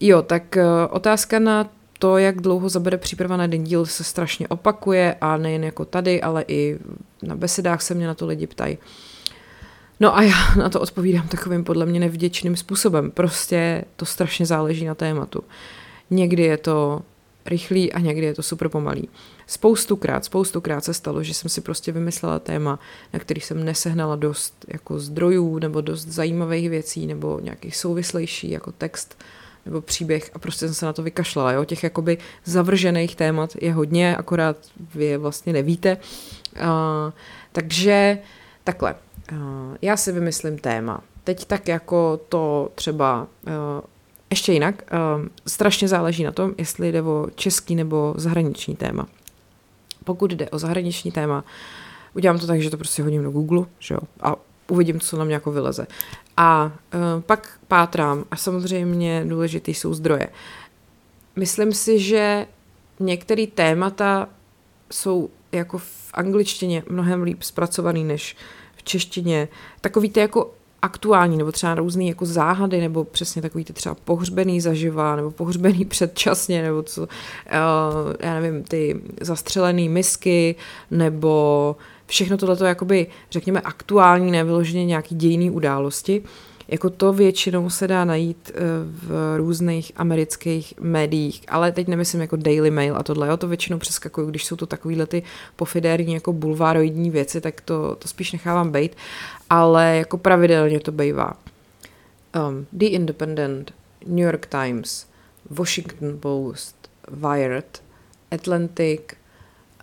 Jo, 0.00 0.22
tak 0.22 0.56
uh, 0.56 0.62
otázka 0.90 1.38
na 1.38 1.68
to, 1.98 2.18
jak 2.18 2.40
dlouho 2.40 2.68
zabere 2.68 2.98
příprava 2.98 3.36
na 3.36 3.44
jeden 3.44 3.64
díl, 3.64 3.86
se 3.86 4.04
strašně 4.04 4.48
opakuje 4.48 5.16
a 5.20 5.36
nejen 5.36 5.64
jako 5.64 5.84
tady, 5.84 6.22
ale 6.22 6.44
i 6.48 6.78
na 7.22 7.36
besedách 7.36 7.82
se 7.82 7.94
mě 7.94 8.06
na 8.06 8.14
to 8.14 8.26
lidi 8.26 8.46
ptají. 8.46 8.78
No 10.00 10.16
a 10.16 10.22
já 10.22 10.54
na 10.58 10.68
to 10.68 10.80
odpovídám 10.80 11.28
takovým 11.28 11.64
podle 11.64 11.86
mě 11.86 12.00
nevděčným 12.00 12.56
způsobem. 12.56 13.10
Prostě 13.10 13.84
to 13.96 14.06
strašně 14.06 14.46
záleží 14.46 14.84
na 14.84 14.94
tématu. 14.94 15.44
Někdy 16.10 16.42
je 16.42 16.56
to 16.56 17.02
rychlý 17.46 17.92
a 17.92 17.98
někdy 17.98 18.26
je 18.26 18.34
to 18.34 18.42
super 18.42 18.68
pomalý. 18.68 19.08
Spoustukrát, 19.46 20.24
spoustukrát 20.24 20.84
se 20.84 20.94
stalo, 20.94 21.22
že 21.22 21.34
jsem 21.34 21.50
si 21.50 21.60
prostě 21.60 21.92
vymyslela 21.92 22.38
téma, 22.38 22.78
na 23.12 23.18
který 23.18 23.40
jsem 23.40 23.64
nesehnala 23.64 24.16
dost 24.16 24.64
jako 24.68 24.98
zdrojů 24.98 25.58
nebo 25.58 25.80
dost 25.80 26.06
zajímavých 26.06 26.70
věcí 26.70 27.06
nebo 27.06 27.40
nějakých 27.42 27.76
souvislejší 27.76 28.50
jako 28.50 28.72
text 28.72 29.18
nebo 29.66 29.80
příběh 29.80 30.30
a 30.34 30.38
prostě 30.38 30.66
jsem 30.66 30.74
se 30.74 30.86
na 30.86 30.92
to 30.92 31.02
vykašlala. 31.02 31.52
Jo? 31.52 31.64
Těch 31.64 31.82
jakoby 31.82 32.18
zavržených 32.44 33.16
témat 33.16 33.50
je 33.60 33.72
hodně, 33.72 34.16
akorát 34.16 34.56
vy 34.94 35.04
je 35.04 35.18
vlastně 35.18 35.52
nevíte. 35.52 35.96
Uh, 36.56 37.12
takže 37.52 38.18
takhle, 38.64 38.94
uh, 39.32 39.38
já 39.82 39.96
si 39.96 40.12
vymyslím 40.12 40.58
téma. 40.58 41.02
Teď 41.24 41.44
tak 41.44 41.68
jako 41.68 42.20
to 42.28 42.70
třeba 42.74 43.26
uh, 43.46 43.52
ještě 44.30 44.52
jinak, 44.52 44.82
uh, 44.92 45.26
strašně 45.46 45.88
záleží 45.88 46.24
na 46.24 46.32
tom, 46.32 46.54
jestli 46.58 46.92
jde 46.92 47.02
o 47.02 47.26
český 47.34 47.74
nebo 47.74 48.14
zahraniční 48.16 48.76
téma. 48.76 49.06
Pokud 50.06 50.30
jde 50.30 50.50
o 50.50 50.58
zahraniční 50.58 51.12
téma, 51.12 51.44
udělám 52.14 52.38
to 52.38 52.46
tak, 52.46 52.60
že 52.60 52.70
to 52.70 52.76
prostě 52.76 53.02
hodím 53.02 53.22
do 53.22 53.30
Google, 53.30 53.66
že 53.78 53.94
jo, 53.94 54.00
a 54.20 54.36
uvidím, 54.68 55.00
co 55.00 55.16
na 55.16 55.24
mě 55.24 55.34
jako 55.34 55.52
vyleze. 55.52 55.86
A 56.36 56.64
uh, 56.64 57.20
pak 57.20 57.58
pátrám 57.68 58.24
a 58.30 58.36
samozřejmě 58.36 59.24
důležitý 59.28 59.74
jsou 59.74 59.94
zdroje. 59.94 60.28
Myslím 61.36 61.72
si, 61.72 61.98
že 61.98 62.46
některé 63.00 63.46
témata 63.46 64.28
jsou 64.92 65.30
jako 65.52 65.78
v 65.78 66.10
angličtině 66.14 66.82
mnohem 66.88 67.22
líp 67.22 67.42
zpracovaný 67.42 68.04
než 68.04 68.36
v 68.76 68.82
češtině. 68.82 69.48
Takový 69.80 70.10
ty 70.10 70.20
jako 70.20 70.54
aktuální, 70.86 71.36
nebo 71.36 71.52
třeba 71.52 71.74
různý 71.74 72.08
jako 72.08 72.26
záhady, 72.26 72.80
nebo 72.80 73.04
přesně 73.04 73.42
takový 73.42 73.64
ty 73.64 73.72
třeba 73.72 73.94
pohřbený 73.94 74.60
zaživa, 74.60 75.16
nebo 75.16 75.30
pohřbený 75.30 75.84
předčasně, 75.94 76.62
nebo 76.62 76.82
co, 76.82 77.02
uh, 77.02 77.08
já 78.20 78.40
nevím, 78.40 78.62
ty 78.62 79.00
zastřelený 79.20 79.88
misky, 79.88 80.54
nebo 80.90 81.76
všechno 82.06 82.36
tohleto 82.36 82.64
jakoby, 82.64 83.06
řekněme, 83.30 83.60
aktuální, 83.60 84.30
nevyloženě 84.30 84.84
nějaký 84.84 85.14
dějný 85.14 85.50
události. 85.50 86.22
Jako 86.68 86.90
to 86.90 87.12
většinou 87.12 87.70
se 87.70 87.88
dá 87.88 88.04
najít 88.04 88.50
eh, 88.54 88.60
v 88.84 89.36
různých 89.36 89.92
amerických 89.96 90.74
médiích, 90.80 91.42
ale 91.48 91.72
teď 91.72 91.88
nemyslím 91.88 92.20
jako 92.20 92.36
Daily 92.36 92.70
Mail 92.70 92.96
a 92.96 93.02
tohle, 93.02 93.28
jo, 93.28 93.36
to 93.36 93.48
většinou 93.48 93.78
přeskakuju, 93.78 94.30
když 94.30 94.44
jsou 94.44 94.56
to 94.56 94.66
takovýhle 94.66 95.06
ty 95.06 95.22
pofidérní 95.56 96.14
jako 96.14 96.32
bulvároidní 96.32 97.10
věci, 97.10 97.40
tak 97.40 97.60
to, 97.60 97.96
to 97.96 98.08
spíš 98.08 98.32
nechávám 98.32 98.72
být, 98.72 98.96
ale 99.50 99.96
jako 99.96 100.18
pravidelně 100.18 100.80
to 100.80 100.92
bývá. 100.92 101.34
Um, 102.48 102.66
The 102.72 102.86
Independent, 102.86 103.72
New 104.06 104.24
York 104.24 104.46
Times, 104.46 105.06
Washington 105.50 106.18
Post, 106.20 106.90
Wired, 107.10 107.82
Atlantic, 108.30 109.00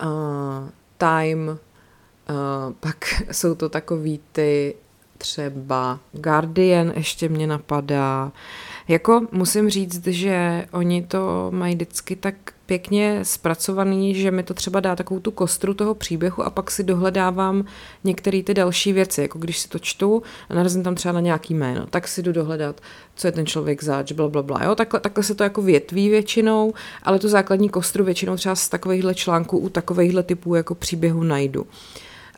uh, 0.04 0.70
Time, 0.98 1.50
uh, 1.50 2.74
pak 2.80 3.06
jsou 3.32 3.56
to 3.56 3.70
takový 3.70 4.20
ty 4.32 4.76
třeba 5.24 6.00
Guardian 6.12 6.94
ještě 6.96 7.30
mě 7.30 7.48
napadá. 7.48 8.32
Jako 8.88 9.28
musím 9.32 9.70
říct, 9.70 10.08
že 10.08 10.66
oni 10.72 11.04
to 11.04 11.52
mají 11.52 11.76
vždycky 11.76 12.16
tak 12.16 12.36
pěkně 12.66 13.20
zpracovaný, 13.24 14.16
že 14.16 14.32
mi 14.32 14.44
to 14.44 14.54
třeba 14.54 14.80
dá 14.80 14.96
takovou 14.96 15.20
tu 15.20 15.32
kostru 15.32 15.74
toho 15.74 15.96
příběhu 15.96 16.44
a 16.44 16.50
pak 16.50 16.72
si 16.72 16.84
dohledávám 16.84 17.66
některé 18.04 18.44
ty 18.44 18.54
další 18.54 18.94
věci, 18.94 19.22
jako 19.22 19.40
když 19.40 19.60
si 19.60 19.70
to 19.70 19.80
čtu 19.80 20.24
a 20.50 20.54
narazím 20.54 20.84
tam 20.84 20.96
třeba 20.96 21.12
na 21.12 21.20
nějaký 21.20 21.54
jméno, 21.54 21.86
tak 21.90 22.08
si 22.08 22.24
jdu 22.24 22.32
dohledat, 22.32 22.82
co 23.16 23.28
je 23.28 23.32
ten 23.32 23.46
člověk 23.46 23.84
zač, 23.84 24.12
bla, 24.12 24.30
bla, 24.30 24.44
bla. 24.44 24.64
Jo? 24.64 24.76
Takhle, 24.76 25.00
takhle 25.00 25.24
se 25.24 25.36
to 25.36 25.44
jako 25.44 25.62
větví 25.62 26.10
většinou, 26.10 26.74
ale 27.04 27.20
tu 27.20 27.30
základní 27.30 27.70
kostru 27.70 28.04
většinou 28.04 28.36
třeba 28.36 28.56
z 28.56 28.70
takovýchhle 28.70 29.16
článků 29.16 29.58
u 29.58 29.70
takovýchhle 29.70 30.24
typů 30.24 30.56
jako 30.56 30.76
příběhu 30.76 31.24
najdu. 31.24 31.62
Uh, 31.62 31.68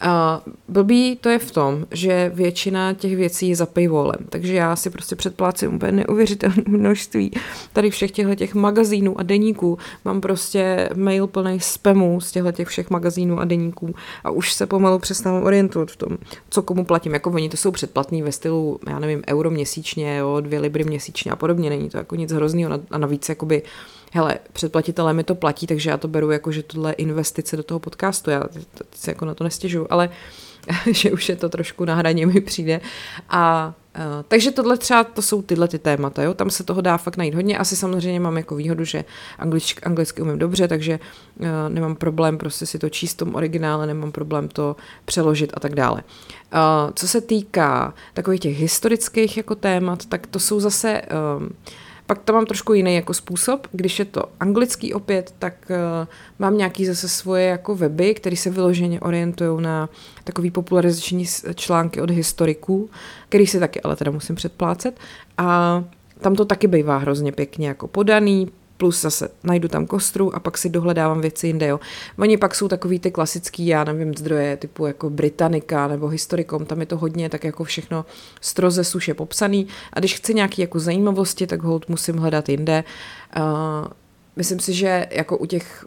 Uh, 0.04 0.54
blbý 0.68 1.16
to 1.22 1.30
je 1.30 1.40
v 1.40 1.52
tom, 1.52 1.86
že 1.92 2.32
většina 2.34 2.94
těch 2.94 3.16
věcí 3.16 3.50
je 3.50 3.56
za 3.56 3.66
paywallem, 3.66 4.26
takže 4.30 4.56
já 4.56 4.76
si 4.76 4.90
prostě 4.90 5.16
předplácím 5.16 5.76
úplně 5.76 5.92
neuvěřitelné 5.92 6.64
množství 6.68 7.32
tady 7.74 7.90
všech 7.90 8.12
těchto 8.12 8.36
těch 8.36 8.56
magazínů 8.56 9.20
a 9.20 9.24
deníků. 9.24 9.78
Mám 10.06 10.22
prostě 10.22 10.90
mail 10.96 11.28
plný 11.28 11.60
spamů 11.60 12.22
z 12.22 12.32
těchto 12.32 12.52
těch 12.52 12.68
všech 12.68 12.90
magazínů 12.90 13.40
a 13.40 13.46
deníků 13.46 13.96
a 14.24 14.32
už 14.32 14.54
se 14.54 14.66
pomalu 14.66 15.00
přestávám 15.00 15.44
orientovat 15.44 15.92
v 15.92 15.96
tom, 15.96 16.18
co 16.50 16.62
komu 16.62 16.86
platím. 16.86 17.14
Jako 17.14 17.32
oni 17.32 17.50
to 17.50 17.58
jsou 17.58 17.72
předplatný 17.72 18.22
ve 18.22 18.32
stylu, 18.32 18.80
já 18.88 19.00
nevím, 19.00 19.24
euro 19.30 19.50
měsíčně, 19.50 20.18
jo, 20.18 20.42
dvě 20.42 20.60
libry 20.60 20.84
měsíčně 20.84 21.32
a 21.32 21.36
podobně. 21.36 21.70
Není 21.70 21.90
to 21.90 21.98
jako 21.98 22.16
nic 22.16 22.32
hrozného 22.32 22.80
a 22.92 22.98
navíc 22.98 23.30
jakoby 23.30 23.62
hele, 24.16 24.40
předplatitelé 24.54 25.14
mi 25.14 25.24
to 25.24 25.36
platí, 25.36 25.68
takže 25.68 25.90
já 25.90 25.98
to 25.98 26.08
beru 26.08 26.32
jako, 26.32 26.52
že 26.52 26.64
tohle 26.64 26.94
investice 26.94 27.58
do 27.58 27.64
toho 27.64 27.80
podcastu, 27.80 28.32
já 28.32 28.44
se 28.96 29.12
jako 29.12 29.26
na 29.26 29.36
to 29.36 29.44
nestěžu, 29.44 29.94
ale 29.94 30.10
že 30.92 31.12
už 31.12 31.30
je 31.30 31.36
to 31.36 31.50
trošku 31.50 31.86
na 31.86 31.96
hraně 31.96 32.26
mi 32.26 32.42
přijde. 32.42 32.82
A 33.30 33.74
Uh, 33.98 34.24
takže 34.28 34.52
tohle 34.52 34.78
třeba, 34.78 35.04
to 35.04 35.22
jsou 35.22 35.42
tyhle 35.42 35.68
ty 35.68 35.80
témata, 35.80 36.24
jo? 36.24 36.34
tam 36.34 36.50
se 36.50 36.64
toho 36.64 36.82
dá 36.82 36.98
fakt 36.98 37.18
najít 37.18 37.34
hodně. 37.36 37.58
Asi 37.58 37.76
samozřejmě 37.76 38.20
mám 38.20 38.38
jako 38.38 38.56
výhodu, 38.56 38.86
že 38.86 39.06
angličky, 39.40 39.82
anglicky 39.82 40.22
umím 40.22 40.40
dobře, 40.40 40.68
takže 40.68 41.00
uh, 41.40 41.48
nemám 41.70 41.96
problém 41.96 42.38
prostě 42.38 42.66
si 42.66 42.80
to 42.80 42.90
číst 42.90 43.14
v 43.14 43.18
tom 43.18 43.36
originále, 43.36 43.88
nemám 43.88 44.12
problém 44.12 44.48
to 44.48 44.76
přeložit 45.06 45.52
a 45.54 45.60
tak 45.60 45.76
dále. 45.76 46.04
Uh, 46.54 46.92
co 46.94 47.08
se 47.08 47.22
týká 47.22 47.94
takových 48.14 48.40
těch 48.40 48.60
historických 48.60 49.38
jako 49.38 49.56
témat, 49.56 50.06
tak 50.06 50.28
to 50.28 50.40
jsou 50.40 50.60
zase... 50.60 51.02
Uh, 51.38 51.48
Pak 52.06 52.20
tam 52.24 52.36
mám 52.36 52.46
trošku 52.46 52.74
jiný 52.74 52.96
jako 52.96 53.14
způsob. 53.14 53.68
Když 53.72 54.00
je 54.00 54.06
to 54.06 54.24
anglický 54.40 54.94
opět, 54.94 55.34
tak 55.40 55.54
uh, 55.70 56.08
mám 56.40 56.58
nějaký 56.58 56.86
zase 56.86 57.10
svoje 57.10 57.46
jako 57.46 57.76
weby, 57.76 58.14
které 58.14 58.36
se 58.36 58.50
vyloženě 58.50 59.00
orientují 59.00 59.62
na 59.62 59.90
takový 60.24 60.52
popularizační 60.52 61.26
články 61.56 62.02
od 62.02 62.12
historiků, 62.12 62.90
který 63.30 63.48
si 63.48 63.60
taky 63.60 63.82
ale 63.82 63.96
teda 63.96 64.12
musím 64.12 64.36
předplácet. 64.36 65.00
A 65.38 65.84
tam 66.22 66.36
to 66.36 66.46
taky 66.46 66.68
bývá 66.68 66.98
hrozně 66.98 67.32
pěkně 67.32 67.68
jako 67.68 67.88
podaný, 67.88 68.52
plus 68.78 69.02
zase 69.02 69.30
najdu 69.44 69.68
tam 69.68 69.86
kostru 69.86 70.36
a 70.36 70.40
pak 70.40 70.58
si 70.58 70.70
dohledávám 70.70 71.22
věci 71.22 71.48
jinde, 71.48 71.68
jo. 71.68 71.80
Oni 72.18 72.38
pak 72.38 72.56
jsou 72.56 72.68
takový 72.68 73.00
ty 73.00 73.12
klasický, 73.12 73.68
já 73.68 73.84
nevím, 73.84 74.14
zdroje 74.14 74.58
typu 74.58 74.86
jako 74.86 75.10
Britannica 75.10 75.88
nebo 75.88 76.08
Historikom, 76.08 76.66
tam 76.66 76.80
je 76.80 76.86
to 76.86 76.98
hodně 76.98 77.30
tak 77.30 77.44
jako 77.44 77.64
všechno 77.64 78.06
stroze 78.42 78.84
suše 78.84 79.14
popsaný 79.14 79.68
a 79.94 80.00
když 80.00 80.16
chci 80.16 80.34
nějaký 80.34 80.62
jako 80.62 80.80
zajímavosti, 80.80 81.48
tak 81.48 81.64
hold 81.64 81.90
musím 81.90 82.18
hledat 82.18 82.50
jinde. 82.50 82.84
Uh, 83.38 83.44
myslím 84.36 84.60
si, 84.60 84.74
že 84.74 85.08
jako 85.12 85.38
u 85.38 85.46
těch 85.46 85.86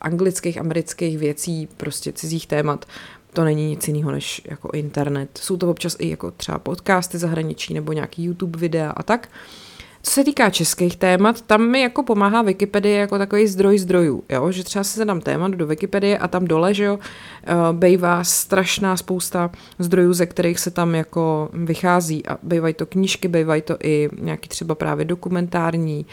anglických, 0.00 0.58
amerických 0.58 1.18
věcí, 1.18 1.68
prostě 1.76 2.12
cizích 2.12 2.46
témat, 2.46 2.84
to 3.32 3.44
není 3.44 3.68
nic 3.68 3.88
jiného 3.88 4.10
než 4.10 4.42
jako 4.44 4.70
internet. 4.72 5.38
Jsou 5.42 5.56
to 5.56 5.70
občas 5.70 5.96
i 5.98 6.08
jako 6.08 6.30
třeba 6.30 6.58
podcasty 6.58 7.18
zahraničí 7.18 7.74
nebo 7.74 7.92
nějaký 7.92 8.24
YouTube 8.24 8.58
videa 8.58 8.90
a 8.90 9.02
tak. 9.02 9.28
Uh, 9.28 9.65
co 10.06 10.12
se 10.12 10.24
týká 10.24 10.50
českých 10.50 10.96
témat, 10.96 11.40
tam 11.40 11.70
mi 11.70 11.80
jako 11.80 12.02
pomáhá 12.02 12.42
Wikipedie 12.42 12.98
jako 12.98 13.18
takový 13.18 13.46
zdroj 13.46 13.78
zdrojů, 13.78 14.24
jo? 14.28 14.52
že 14.52 14.64
třeba 14.64 14.84
si 14.84 14.98
zadám 14.98 15.20
témat 15.20 15.52
do 15.52 15.66
Wikipedie 15.66 16.18
a 16.18 16.28
tam 16.28 16.44
dole, 16.44 16.74
že 16.74 16.84
jo, 16.84 16.98
eh, 17.44 17.54
bejvá 17.72 18.24
strašná 18.24 18.96
spousta 18.96 19.50
zdrojů, 19.78 20.12
ze 20.12 20.26
kterých 20.26 20.58
se 20.58 20.70
tam 20.70 20.94
jako 20.94 21.48
vychází 21.52 22.26
a 22.26 22.38
bývají 22.42 22.74
to 22.74 22.86
knížky, 22.86 23.28
bývají 23.28 23.62
to 23.62 23.76
i 23.82 24.08
nějaký 24.18 24.48
třeba 24.48 24.74
právě 24.74 25.04
dokumentární 25.04 26.06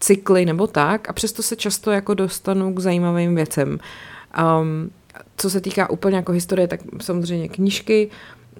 cykly 0.00 0.44
nebo 0.44 0.66
tak 0.66 1.08
a 1.08 1.12
přesto 1.12 1.42
se 1.42 1.56
často 1.56 1.90
jako 1.90 2.14
dostanu 2.14 2.74
k 2.74 2.78
zajímavým 2.78 3.34
věcem. 3.34 3.78
Um, 4.60 4.90
co 5.36 5.50
se 5.50 5.60
týká 5.60 5.90
úplně 5.90 6.16
jako 6.16 6.32
historie, 6.32 6.68
tak 6.68 6.80
samozřejmě 7.00 7.48
knížky 7.48 8.10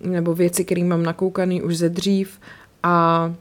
nebo 0.01 0.35
věci, 0.35 0.65
které 0.65 0.85
mám 0.85 1.03
nakoukaný 1.03 1.63
už 1.63 1.77
ze 1.77 1.89
dřív 1.89 2.41
a 2.83 3.35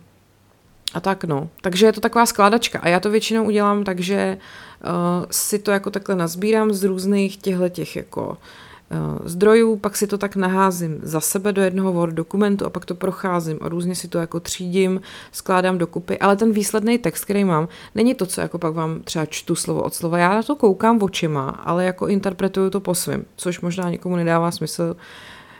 a 0.94 1.00
tak 1.00 1.24
no. 1.24 1.50
Takže 1.62 1.86
je 1.86 1.94
to 1.94 2.02
taková 2.02 2.26
skládačka. 2.26 2.80
A 2.80 2.88
já 2.88 3.00
to 3.00 3.10
většinou 3.10 3.44
udělám 3.44 3.84
tak, 3.84 4.00
že 4.00 4.38
uh, 4.38 5.26
si 5.32 5.60
to 5.60 5.72
jako 5.72 5.92
takhle 5.92 6.16
nazbírám 6.16 6.74
z 6.74 6.84
různých 6.84 7.38
těchto 7.38 7.70
těch 7.70 7.96
jako 7.96 8.28
uh, 8.30 9.28
zdrojů, 9.28 9.76
pak 9.76 9.98
si 9.98 10.08
to 10.08 10.18
tak 10.18 10.36
naházím 10.36 11.00
za 11.04 11.20
sebe 11.20 11.52
do 11.52 11.62
jednoho 11.62 11.94
Word 11.94 12.16
dokumentu 12.16 12.66
a 12.66 12.70
pak 12.70 12.86
to 12.86 12.96
procházím 12.96 13.58
a 13.62 13.70
různě 13.70 13.96
si 13.96 14.08
to 14.08 14.18
jako 14.18 14.40
třídím, 14.40 15.02
skládám 15.32 15.78
dokupy, 15.78 16.20
ale 16.20 16.36
ten 16.36 16.52
výsledný 16.52 16.98
text, 16.98 17.24
který 17.24 17.44
mám, 17.44 17.68
není 17.96 18.16
to, 18.16 18.26
co 18.26 18.42
jako 18.42 18.58
pak 18.58 18.74
vám 18.74 19.02
třeba 19.02 19.26
čtu 19.26 19.56
slovo 19.56 19.84
od 19.84 19.94
slova. 19.94 20.18
Já 20.18 20.30
na 20.30 20.44
to 20.44 20.56
koukám 20.56 21.04
očima, 21.04 21.50
ale 21.50 21.86
jako 21.86 22.08
interpretuju 22.08 22.70
to 22.70 22.80
po 22.80 22.96
svým, 22.96 23.26
což 23.36 23.62
možná 23.62 23.90
někomu 23.90 24.16
nedává 24.16 24.52
smysl, 24.52 24.96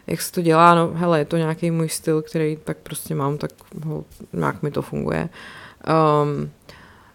jak 0.10 0.22
se 0.22 0.32
to 0.32 0.42
dělá, 0.42 0.76
no 0.76 0.92
hele, 0.94 1.20
je 1.20 1.26
to 1.26 1.38
nějaký 1.38 1.72
můj 1.72 1.90
styl, 1.90 2.22
který 2.22 2.58
tak 2.64 2.78
prostě 2.78 3.16
mám, 3.16 3.38
tak 3.38 3.52
ho, 3.86 4.04
nějak 4.34 4.64
mi 4.64 4.72
to 4.72 4.82
funguje. 4.82 5.30
Um, 6.24 6.50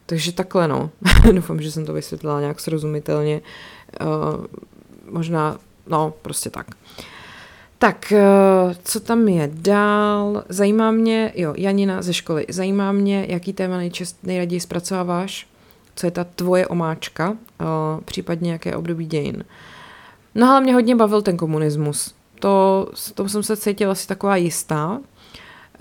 takže 0.07 0.33
takhle, 0.33 0.69
no. 0.69 0.91
Doufám, 1.33 1.61
že 1.61 1.73
jsem 1.73 1.87
to 1.87 1.93
vysvětlila 1.93 2.41
nějak 2.41 2.61
srozumitelně. 2.61 3.41
Uh, 4.01 4.45
možná, 5.11 5.59
no, 5.87 6.15
prostě 6.23 6.51
tak. 6.51 6.67
Tak, 7.79 8.13
uh, 8.13 8.75
co 8.85 9.01
tam 9.01 9.29
je 9.29 9.51
dál? 9.53 10.45
Zajímá 10.49 10.91
mě, 10.91 11.33
jo, 11.35 11.55
Janina 11.57 12.03
ze 12.03 12.15
školy, 12.15 12.47
zajímá 12.49 12.93
mě, 12.93 13.27
jaký 13.29 13.53
téma 13.53 13.77
nejčast, 13.77 14.19
nejraději 14.23 14.61
zpracováváš, 14.61 15.49
co 15.95 16.07
je 16.07 16.11
ta 16.11 16.25
tvoje 16.25 16.67
omáčka, 16.67 17.31
uh, 17.31 17.37
případně 18.05 18.53
jaké 18.53 18.77
období 18.77 19.07
dějin. 19.07 19.45
No 20.35 20.51
ale 20.51 20.61
mě 20.61 20.75
hodně 20.75 20.97
bavil 20.97 21.23
ten 21.23 21.37
komunismus 21.37 22.15
to, 22.45 22.89
to 23.15 23.29
jsem 23.29 23.43
se 23.43 23.57
cítila 23.57 23.93
asi 23.93 24.09
taková 24.09 24.37
jistá. 24.37 25.01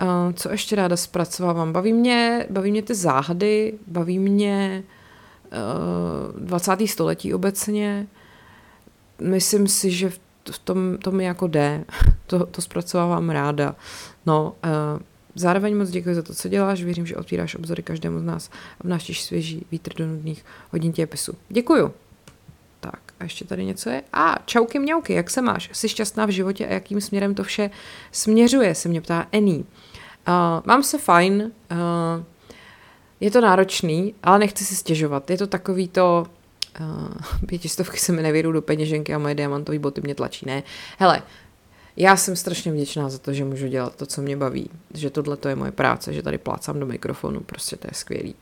Uh, 0.01 0.33
co 0.33 0.51
ještě 0.51 0.75
ráda 0.75 0.97
zpracovávám? 0.97 1.73
Baví 1.73 1.93
mě, 1.93 2.47
baví 2.49 2.71
mě 2.71 2.81
ty 2.81 2.95
záhady, 2.95 3.73
baví 3.87 4.19
mě 4.19 4.83
uh, 6.35 6.41
20. 6.41 6.87
století 6.87 7.33
obecně. 7.33 8.07
Myslím 9.21 9.67
si, 9.67 9.91
že 9.91 10.09
v, 10.09 10.59
tom, 10.63 10.97
to 10.97 11.11
mi 11.11 11.23
jako 11.23 11.47
jde. 11.47 11.85
To, 12.27 12.45
to 12.45 12.61
zpracovávám 12.61 13.29
ráda. 13.29 13.75
No, 14.25 14.55
uh, 14.95 15.01
Zároveň 15.35 15.77
moc 15.77 15.89
děkuji 15.89 16.15
za 16.15 16.21
to, 16.21 16.33
co 16.33 16.49
děláš. 16.49 16.83
Věřím, 16.83 17.05
že 17.05 17.15
otvíráš 17.15 17.55
obzory 17.55 17.83
každému 17.83 18.19
z 18.19 18.23
nás 18.23 18.49
a 18.81 18.83
vnášíš 18.83 19.23
svěží 19.23 19.65
vítr 19.71 19.93
do 19.93 20.07
nudných 20.07 20.45
hodin 20.71 20.93
těpisu. 20.93 21.33
Děkuju. 21.49 21.93
A 23.19 23.23
ještě 23.23 23.45
tady 23.45 23.65
něco 23.65 23.89
je. 23.89 24.03
A 24.13 24.35
čauky 24.45 24.79
mňauky, 24.79 25.13
jak 25.13 25.29
se 25.29 25.41
máš? 25.41 25.69
Jsi 25.73 25.89
šťastná 25.89 26.25
v 26.25 26.29
životě 26.29 26.67
a 26.67 26.73
jakým 26.73 27.01
směrem 27.01 27.35
to 27.35 27.43
vše 27.43 27.69
směřuje, 28.11 28.75
se 28.75 28.89
mě 28.89 29.01
ptá 29.01 29.27
Ení. 29.31 29.57
Uh, 29.57 29.63
mám 30.65 30.83
se 30.83 30.97
fajn, 30.97 31.51
uh, 31.71 32.23
je 33.19 33.31
to 33.31 33.41
náročný, 33.41 34.15
ale 34.23 34.39
nechci 34.39 34.65
si 34.65 34.75
stěžovat. 34.75 35.29
Je 35.29 35.37
to 35.37 35.47
takový 35.47 35.87
to, 35.87 36.25
uh, 36.79 37.45
pětistovky 37.47 37.97
se 37.97 38.11
mi 38.11 38.21
nevědou 38.21 38.51
do 38.51 38.61
peněženky 38.61 39.13
a 39.13 39.17
moje 39.17 39.35
diamantové 39.35 39.79
boty 39.79 40.01
mě 40.01 40.15
tlačí. 40.15 40.45
Ne, 40.45 40.63
hele, 40.99 41.23
já 41.97 42.17
jsem 42.17 42.35
strašně 42.35 42.71
vděčná 42.71 43.09
za 43.09 43.17
to, 43.17 43.33
že 43.33 43.45
můžu 43.45 43.67
dělat 43.67 43.95
to, 43.95 44.05
co 44.05 44.21
mě 44.21 44.37
baví, 44.37 44.69
že 44.93 45.09
tohle 45.09 45.37
to 45.37 45.49
je 45.49 45.55
moje 45.55 45.71
práce, 45.71 46.13
že 46.13 46.23
tady 46.23 46.37
plácám 46.37 46.79
do 46.79 46.85
mikrofonu, 46.85 47.39
prostě 47.39 47.75
to 47.75 47.87
je 47.87 47.93
skvělý. 47.93 48.35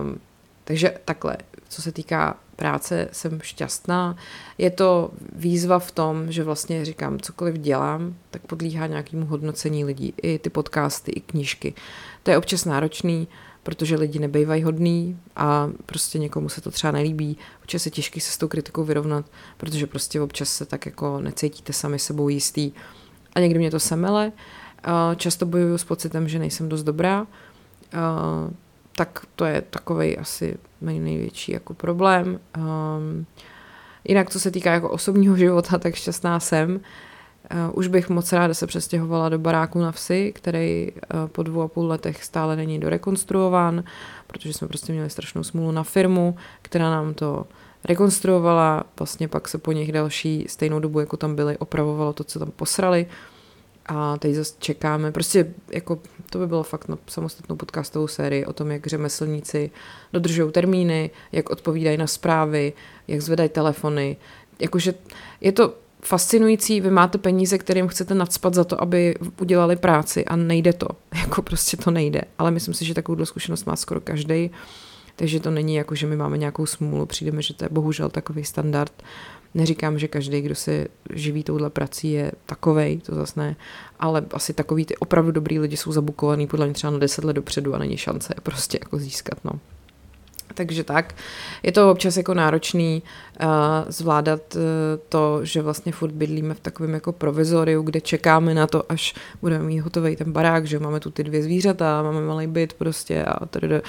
Um, 0.00 0.20
takže 0.64 0.94
takhle, 1.04 1.36
co 1.68 1.82
se 1.82 1.92
týká 1.92 2.36
práce, 2.60 3.08
jsem 3.12 3.40
šťastná. 3.40 4.16
Je 4.58 4.70
to 4.70 5.10
výzva 5.32 5.78
v 5.78 5.90
tom, 5.90 6.32
že 6.32 6.44
vlastně 6.44 6.84
říkám, 6.84 7.20
cokoliv 7.20 7.54
dělám, 7.58 8.14
tak 8.30 8.42
podlíhá 8.42 8.86
nějakému 8.86 9.26
hodnocení 9.26 9.84
lidí. 9.84 10.14
I 10.22 10.38
ty 10.38 10.50
podcasty, 10.50 11.12
i 11.12 11.20
knížky. 11.20 11.74
To 12.22 12.30
je 12.30 12.38
občas 12.38 12.64
náročný, 12.64 13.28
protože 13.62 13.96
lidi 13.96 14.18
nebejvají 14.18 14.62
hodný 14.62 15.18
a 15.36 15.70
prostě 15.86 16.18
někomu 16.18 16.48
se 16.48 16.60
to 16.60 16.70
třeba 16.70 16.90
nelíbí. 16.90 17.36
Občas 17.60 17.86
je 17.86 17.92
těžký 17.92 18.20
se 18.20 18.32
s 18.32 18.38
tou 18.38 18.48
kritikou 18.48 18.84
vyrovnat, 18.84 19.24
protože 19.56 19.86
prostě 19.86 20.20
občas 20.20 20.48
se 20.48 20.66
tak 20.66 20.86
jako 20.86 21.20
necítíte 21.20 21.72
sami 21.72 21.98
sebou 21.98 22.28
jistý. 22.28 22.72
A 23.34 23.40
někdy 23.40 23.58
mě 23.58 23.70
to 23.70 23.80
semele. 23.80 24.32
Často 25.16 25.46
bojuju 25.46 25.78
s 25.78 25.84
pocitem, 25.84 26.28
že 26.28 26.38
nejsem 26.38 26.68
dost 26.68 26.82
dobrá 26.82 27.26
tak 29.00 29.26
to 29.36 29.44
je 29.44 29.62
takový 29.62 30.18
asi 30.18 30.56
největší 30.80 31.52
jako 31.52 31.74
problém. 31.74 32.40
Um, 32.56 33.26
jinak, 34.04 34.30
co 34.30 34.40
se 34.40 34.50
týká 34.50 34.72
jako 34.72 34.90
osobního 34.90 35.36
života, 35.36 35.78
tak 35.78 35.94
šťastná 35.94 36.40
jsem. 36.40 36.70
Uh, 36.74 36.80
už 37.72 37.86
bych 37.86 38.08
moc 38.08 38.32
ráda 38.32 38.54
se 38.54 38.66
přestěhovala 38.66 39.28
do 39.28 39.38
baráku 39.38 39.80
na 39.80 39.92
vsi, 39.92 40.32
který 40.34 40.92
uh, 40.92 41.28
po 41.28 41.42
dvou 41.42 41.62
a 41.62 41.68
půl 41.68 41.86
letech 41.86 42.24
stále 42.24 42.56
není 42.56 42.80
dorekonstruován, 42.80 43.84
protože 44.26 44.52
jsme 44.52 44.68
prostě 44.68 44.92
měli 44.92 45.10
strašnou 45.10 45.42
smůlu 45.42 45.72
na 45.72 45.82
firmu, 45.82 46.36
která 46.62 46.90
nám 46.90 47.14
to 47.14 47.46
rekonstruovala, 47.84 48.84
vlastně 48.98 49.28
pak 49.28 49.48
se 49.48 49.58
po 49.58 49.72
nich 49.72 49.92
další 49.92 50.44
stejnou 50.48 50.80
dobu, 50.80 51.00
jako 51.00 51.16
tam 51.16 51.34
byli, 51.34 51.58
opravovalo 51.58 52.12
to, 52.12 52.24
co 52.24 52.38
tam 52.38 52.50
posrali. 52.50 53.06
Uh, 53.90 53.96
a 53.96 54.16
teď 54.16 54.34
zase 54.34 54.54
čekáme, 54.58 55.12
prostě 55.12 55.54
jako 55.72 55.98
to 56.30 56.38
by 56.38 56.46
bylo 56.46 56.62
fakt 56.62 56.88
na 56.88 56.98
samostatnou 57.06 57.56
podcastovou 57.56 58.08
sérii 58.08 58.44
o 58.44 58.52
tom, 58.52 58.70
jak 58.70 58.86
řemeslníci 58.86 59.70
dodržují 60.12 60.52
termíny, 60.52 61.10
jak 61.32 61.50
odpovídají 61.50 61.96
na 61.96 62.06
zprávy, 62.06 62.72
jak 63.08 63.20
zvedají 63.20 63.48
telefony. 63.48 64.16
Jakože 64.58 64.94
je 65.40 65.52
to 65.52 65.74
fascinující, 66.02 66.80
vy 66.80 66.90
máte 66.90 67.18
peníze, 67.18 67.58
kterým 67.58 67.88
chcete 67.88 68.14
nadspat 68.14 68.54
za 68.54 68.64
to, 68.64 68.82
aby 68.82 69.14
udělali 69.40 69.76
práci 69.76 70.24
a 70.24 70.36
nejde 70.36 70.72
to. 70.72 70.86
Jako 71.20 71.42
prostě 71.42 71.76
to 71.76 71.90
nejde. 71.90 72.20
Ale 72.38 72.50
myslím 72.50 72.74
si, 72.74 72.84
že 72.84 72.94
takovou 72.94 73.24
zkušenost 73.24 73.64
má 73.64 73.76
skoro 73.76 74.00
každý. 74.00 74.50
Takže 75.16 75.40
to 75.40 75.50
není 75.50 75.74
jako, 75.74 75.94
že 75.94 76.06
my 76.06 76.16
máme 76.16 76.38
nějakou 76.38 76.66
smůlu, 76.66 77.06
přijdeme, 77.06 77.42
že 77.42 77.54
to 77.54 77.64
je 77.64 77.68
bohužel 77.68 78.08
takový 78.08 78.44
standard. 78.44 78.92
Neříkám, 79.54 79.98
že 79.98 80.08
každý, 80.08 80.40
kdo 80.40 80.54
se 80.54 80.86
živí 81.14 81.44
touhle 81.44 81.70
prací, 81.70 82.12
je 82.12 82.32
takovej, 82.46 82.98
to 82.98 83.14
zase 83.14 83.40
ne, 83.40 83.56
ale 84.00 84.24
asi 84.32 84.52
takový 84.52 84.84
ty 84.84 84.96
opravdu 84.96 85.32
dobrý 85.32 85.58
lidi 85.58 85.76
jsou 85.76 85.92
zabukovaný 85.92 86.46
podle 86.46 86.66
mě 86.66 86.74
třeba 86.74 86.90
na 86.90 86.98
deset 86.98 87.24
let 87.24 87.32
dopředu 87.32 87.74
a 87.74 87.78
není 87.78 87.96
šance 87.96 88.34
prostě 88.42 88.78
jako 88.82 88.98
získat, 88.98 89.38
no. 89.44 89.52
Takže 90.54 90.84
tak, 90.84 91.14
je 91.62 91.72
to 91.72 91.90
občas 91.90 92.16
jako 92.16 92.34
náročný 92.34 93.02
uh, 93.42 93.48
zvládat 93.88 94.54
uh, 94.54 94.62
to, 95.08 95.40
že 95.42 95.62
vlastně 95.62 95.92
furt 95.92 96.12
bydlíme 96.12 96.54
v 96.54 96.60
takovém 96.60 96.94
jako 96.94 97.12
provizoriu, 97.12 97.82
kde 97.82 98.00
čekáme 98.00 98.54
na 98.54 98.66
to, 98.66 98.92
až 98.92 99.14
budeme 99.40 99.64
mít 99.64 99.78
hotový 99.80 100.16
ten 100.16 100.32
barák, 100.32 100.66
že 100.66 100.78
máme 100.78 101.00
tu 101.00 101.10
ty 101.10 101.24
dvě 101.24 101.42
zvířata, 101.42 102.02
máme 102.02 102.20
malý 102.20 102.46
byt 102.46 102.72
prostě 102.72 103.24
a 103.24 103.46
tady 103.46 103.80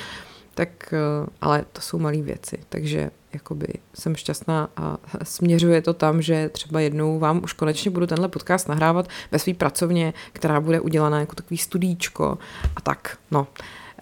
tak, 0.54 0.94
uh, 0.94 1.28
ale 1.42 1.66
to 1.74 1.82
jsou 1.82 2.00
malé 2.00 2.22
věci, 2.22 2.60
takže 2.70 3.12
jakoby 3.34 3.68
jsem 3.94 4.16
šťastná 4.16 4.70
a 4.78 4.98
směřuje 5.24 5.82
to 5.82 5.94
tam, 5.94 6.22
že 6.22 6.50
třeba 6.50 6.80
jednou 6.80 7.20
vám 7.20 7.42
už 7.44 7.54
konečně 7.54 7.92
budu 7.92 8.08
tenhle 8.08 8.28
podcast 8.28 8.68
nahrávat 8.68 9.08
ve 9.32 9.40
své 9.40 9.54
pracovně, 9.54 10.14
která 10.34 10.62
bude 10.62 10.80
udělaná 10.80 11.20
jako 11.20 11.36
takový 11.36 11.58
studíčko 11.58 12.38
a 12.76 12.82
tak, 12.82 13.18
no. 13.32 13.48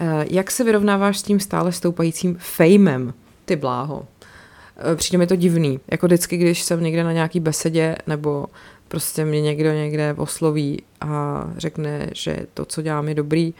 Uh, 0.01 0.07
jak 0.29 0.51
se 0.51 0.63
vyrovnáváš 0.63 1.19
s 1.19 1.23
tím 1.23 1.39
stále 1.39 1.71
stoupajícím 1.71 2.37
fejmem? 2.39 3.13
Ty 3.45 3.55
bláho. 3.55 3.97
Uh, 3.97 4.95
přijde 4.95 5.17
mi 5.17 5.27
to 5.27 5.35
divný. 5.35 5.79
Jako 5.91 6.05
vždycky, 6.05 6.37
když 6.37 6.61
jsem 6.61 6.83
někde 6.83 7.03
na 7.03 7.13
nějaký 7.13 7.39
besedě 7.39 7.95
nebo 8.07 8.47
prostě 8.87 9.25
mě 9.25 9.41
někdo 9.41 9.71
někde 9.71 10.13
osloví 10.17 10.81
a 11.01 11.43
řekne, 11.57 12.09
že 12.13 12.37
to, 12.53 12.65
co 12.65 12.81
dělám, 12.81 13.07
je 13.07 13.15
dobrý, 13.15 13.53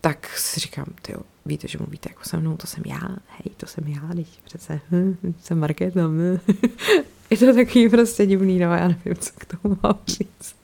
tak 0.00 0.28
si 0.36 0.60
říkám, 0.60 0.86
ty 1.02 1.14
víte, 1.48 1.68
že 1.68 1.78
mluvíte 1.78 2.08
jako 2.10 2.24
se 2.24 2.36
mnou, 2.36 2.56
to 2.56 2.66
jsem 2.66 2.82
já, 2.86 3.00
hej, 3.28 3.52
to 3.56 3.66
jsem 3.66 3.84
já, 3.88 4.14
teď 4.14 4.26
přece 4.44 4.80
hm, 4.90 5.34
jsem 5.42 5.58
Markéta. 5.58 6.00
Hm. 6.06 6.38
je 7.30 7.36
to 7.36 7.54
takový 7.54 7.88
prostě 7.88 8.26
divný, 8.26 8.58
no, 8.58 8.74
já 8.74 8.88
nevím, 8.88 9.14
co 9.18 9.30
k 9.38 9.44
tomu 9.44 9.76
mám 9.82 9.98
říct. 10.06 10.54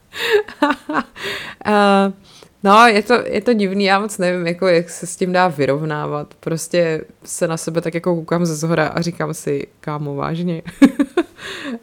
uh, 0.62 2.12
no, 2.62 2.86
je 2.86 3.02
to, 3.02 3.14
je 3.26 3.40
to 3.40 3.52
divný, 3.52 3.84
já 3.84 4.00
moc 4.00 4.18
nevím, 4.18 4.46
jako, 4.46 4.66
jak 4.66 4.90
se 4.90 5.06
s 5.06 5.16
tím 5.16 5.32
dá 5.32 5.48
vyrovnávat. 5.48 6.34
Prostě 6.40 7.04
se 7.24 7.48
na 7.48 7.56
sebe 7.56 7.80
tak 7.80 7.94
jako 7.94 8.14
koukám 8.14 8.46
ze 8.46 8.56
zhora 8.56 8.86
a 8.86 9.00
říkám 9.00 9.34
si, 9.34 9.66
kámo, 9.80 10.14
vážně. 10.14 10.62
uh, 10.82 10.88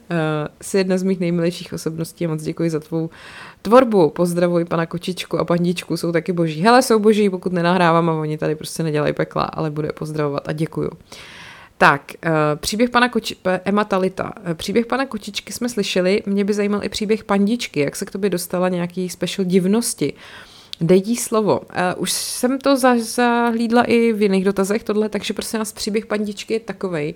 jsi 0.61 0.77
jedna 0.77 0.97
z 0.97 1.03
mých 1.03 1.19
nejmilejších 1.19 1.73
osobností 1.73 2.25
a 2.25 2.29
moc 2.29 2.43
děkuji 2.43 2.69
za 2.69 2.79
tvou 2.79 3.09
tvorbu. 3.61 4.09
Pozdravuji 4.09 4.65
pana 4.65 4.85
Kočičku 4.85 5.39
a 5.39 5.45
pandičku, 5.45 5.97
jsou 5.97 6.11
taky 6.11 6.33
boží. 6.33 6.61
Hele, 6.61 6.81
jsou 6.81 6.99
boží, 6.99 7.29
pokud 7.29 7.53
nenahrávám 7.53 8.09
a 8.09 8.13
oni 8.13 8.37
tady 8.37 8.55
prostě 8.55 8.83
nedělají 8.83 9.13
pekla, 9.13 9.43
ale 9.43 9.69
bude 9.69 9.91
pozdravovat 9.91 10.47
a 10.47 10.51
děkuju. 10.51 10.89
Tak, 11.77 12.01
uh, 12.25 12.31
příběh 12.55 12.89
pana 12.89 13.09
Koči... 13.09 13.35
Emma 13.65 13.83
Talita. 13.83 14.33
Uh, 14.47 14.53
příběh 14.53 14.85
pana 14.85 15.05
Kočičky 15.05 15.53
jsme 15.53 15.69
slyšeli, 15.69 16.23
mě 16.25 16.45
by 16.45 16.53
zajímal 16.53 16.83
i 16.83 16.89
příběh 16.89 17.23
pandičky, 17.23 17.79
jak 17.79 17.95
se 17.95 18.05
k 18.05 18.11
tobě 18.11 18.29
dostala 18.29 18.69
nějaký 18.69 19.09
special 19.09 19.45
divnosti. 19.45 20.13
Dej 20.81 21.03
jí 21.05 21.15
slovo. 21.15 21.59
Uh, 21.59 21.65
už 21.97 22.11
jsem 22.11 22.59
to 22.59 22.77
za, 22.77 22.93
zahlídla 22.97 23.83
i 23.83 24.13
v 24.13 24.21
jiných 24.21 24.45
dotazech 24.45 24.83
tohle, 24.83 25.09
takže 25.09 25.33
prosím 25.33 25.59
nás 25.59 25.71
příběh 25.71 26.05
pandičky 26.05 26.53
je 26.53 26.59
takovej, 26.59 27.13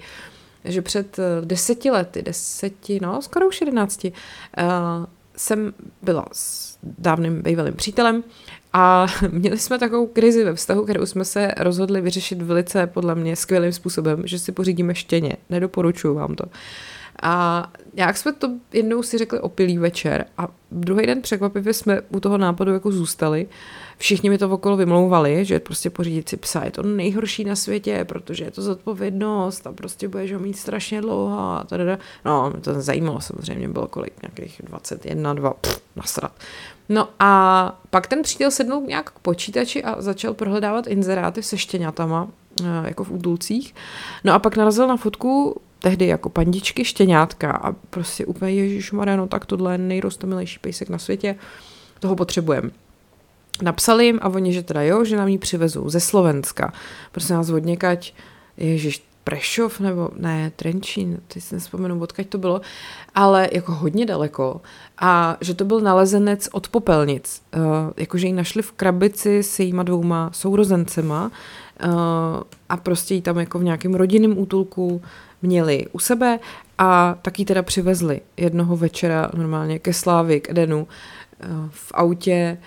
že 0.63 0.81
před 0.81 1.17
deseti 1.41 1.91
lety, 1.91 2.21
deseti, 2.21 2.99
no 3.01 3.21
skoro 3.21 3.47
už 3.47 3.61
jedenácti, 3.61 4.13
jsem 5.37 5.73
byla 6.01 6.25
s 6.31 6.77
dávným 6.83 7.41
bývalým 7.41 7.73
přítelem 7.73 8.23
a 8.73 9.05
měli 9.31 9.57
jsme 9.57 9.79
takovou 9.79 10.07
krizi 10.07 10.43
ve 10.43 10.53
vztahu, 10.55 10.83
kterou 10.83 11.05
jsme 11.05 11.25
se 11.25 11.51
rozhodli 11.57 12.01
vyřešit 12.01 12.41
velice 12.41 12.87
podle 12.87 13.15
mě 13.15 13.35
skvělým 13.35 13.71
způsobem, 13.71 14.21
že 14.25 14.39
si 14.39 14.51
pořídíme 14.51 14.95
štěně. 14.95 15.37
Nedoporučuju 15.49 16.15
vám 16.15 16.35
to. 16.35 16.45
A 17.21 17.67
jak 17.93 18.17
jsme 18.17 18.33
to 18.33 18.51
jednou 18.73 19.03
si 19.03 19.17
řekli 19.17 19.39
opilý 19.39 19.77
večer 19.77 20.25
a 20.37 20.47
druhý 20.71 21.05
den 21.05 21.21
překvapivě 21.21 21.73
jsme 21.73 22.01
u 22.01 22.19
toho 22.19 22.37
nápadu 22.37 22.73
jako 22.73 22.91
zůstali. 22.91 23.47
Všichni 23.97 24.29
mi 24.29 24.37
to 24.37 24.49
okolo 24.49 24.77
vymlouvali, 24.77 25.45
že 25.45 25.59
prostě 25.59 25.89
pořídit 25.89 26.29
si 26.29 26.37
psa 26.37 26.65
je 26.65 26.71
to 26.71 26.83
nejhorší 26.83 27.43
na 27.43 27.55
světě, 27.55 28.05
protože 28.07 28.43
je 28.43 28.51
to 28.51 28.61
zodpovědnost 28.61 29.67
a 29.67 29.73
prostě 29.73 30.07
budeš 30.07 30.33
ho 30.33 30.39
mít 30.39 30.57
strašně 30.57 31.01
dlouho 31.01 31.39
a 31.39 31.63
tada. 31.63 31.99
No, 32.25 32.49
mě 32.49 32.61
to 32.61 32.81
zajímalo 32.81 33.21
samozřejmě, 33.21 33.69
bylo 33.69 33.87
kolik, 33.87 34.13
nějakých 34.21 34.61
21, 34.63 35.33
2, 35.33 35.53
pff, 35.53 35.81
nasrat. 35.95 36.31
No 36.89 37.07
a 37.19 37.81
pak 37.89 38.07
ten 38.07 38.21
přítel 38.21 38.51
sednul 38.51 38.83
nějak 38.87 39.11
k 39.11 39.19
počítači 39.19 39.83
a 39.83 40.01
začal 40.01 40.33
prohledávat 40.33 40.87
inzeráty 40.87 41.43
se 41.43 41.57
štěňatama, 41.57 42.27
eh, 42.61 42.65
jako 42.87 43.03
v 43.03 43.11
údulcích. 43.11 43.75
No 44.23 44.33
a 44.33 44.39
pak 44.39 44.57
narazil 44.57 44.87
na 44.87 44.97
fotku 44.97 45.61
tehdy 45.85 46.07
jako 46.07 46.29
pandičky 46.29 46.85
štěňátka 46.85 47.51
a 47.51 47.71
prostě 47.71 48.25
úplně 48.25 48.53
Ježíš 48.53 48.91
no 48.91 49.27
tak 49.27 49.45
tohle 49.45 49.73
je 49.73 49.77
nejrostomilejší 49.77 50.59
pejsek 50.59 50.89
na 50.89 50.97
světě, 50.97 51.35
toho 51.99 52.15
potřebujeme. 52.15 52.69
Napsali 53.61 54.05
jim 54.05 54.19
a 54.21 54.29
oni, 54.29 54.53
že 54.53 54.63
teda 54.63 54.81
jo, 54.81 55.05
že 55.05 55.17
nám 55.17 55.27
ji 55.27 55.37
přivezou 55.37 55.89
ze 55.89 55.99
Slovenska. 55.99 56.73
Prostě 57.11 57.33
nás 57.33 57.49
od 57.49 57.65
někať, 57.65 58.13
Ježíš, 58.57 59.03
Prešov 59.23 59.79
nebo 59.79 60.09
ne, 60.17 60.51
Trenčín, 60.55 61.17
teď 61.27 61.43
si 61.43 61.55
nespomenu, 61.55 62.01
odkaď 62.01 62.27
to 62.27 62.37
bylo, 62.37 62.61
ale 63.15 63.49
jako 63.51 63.71
hodně 63.71 64.05
daleko 64.05 64.61
a 64.97 65.37
že 65.41 65.53
to 65.53 65.65
byl 65.65 65.79
nalezenec 65.79 66.49
od 66.51 66.67
popelnic, 66.67 67.41
uh, 67.55 67.63
jakože 67.97 68.27
ji 68.27 68.33
našli 68.33 68.61
v 68.61 68.71
krabici 68.71 69.43
s 69.43 69.59
jejíma 69.59 69.83
dvouma 69.83 70.29
sourozencema 70.33 71.25
uh, 71.25 71.91
a 72.69 72.77
prostě 72.77 73.13
ji 73.13 73.21
tam 73.21 73.37
jako 73.37 73.59
v 73.59 73.63
nějakém 73.63 73.95
rodinném 73.95 74.37
útulku 74.37 75.01
měli 75.45 75.85
u 75.91 75.99
sebe 75.99 76.39
a 76.77 77.17
taky 77.21 77.45
teda 77.45 77.61
přivezli 77.63 78.21
jednoho 78.37 78.77
večera 78.77 79.31
normálně 79.33 79.79
ke 79.79 79.93
Slávy, 79.93 80.41
k 80.41 80.49
Edenu 80.49 80.79
uh, 80.79 81.69
v 81.69 81.91
autě 81.93 82.57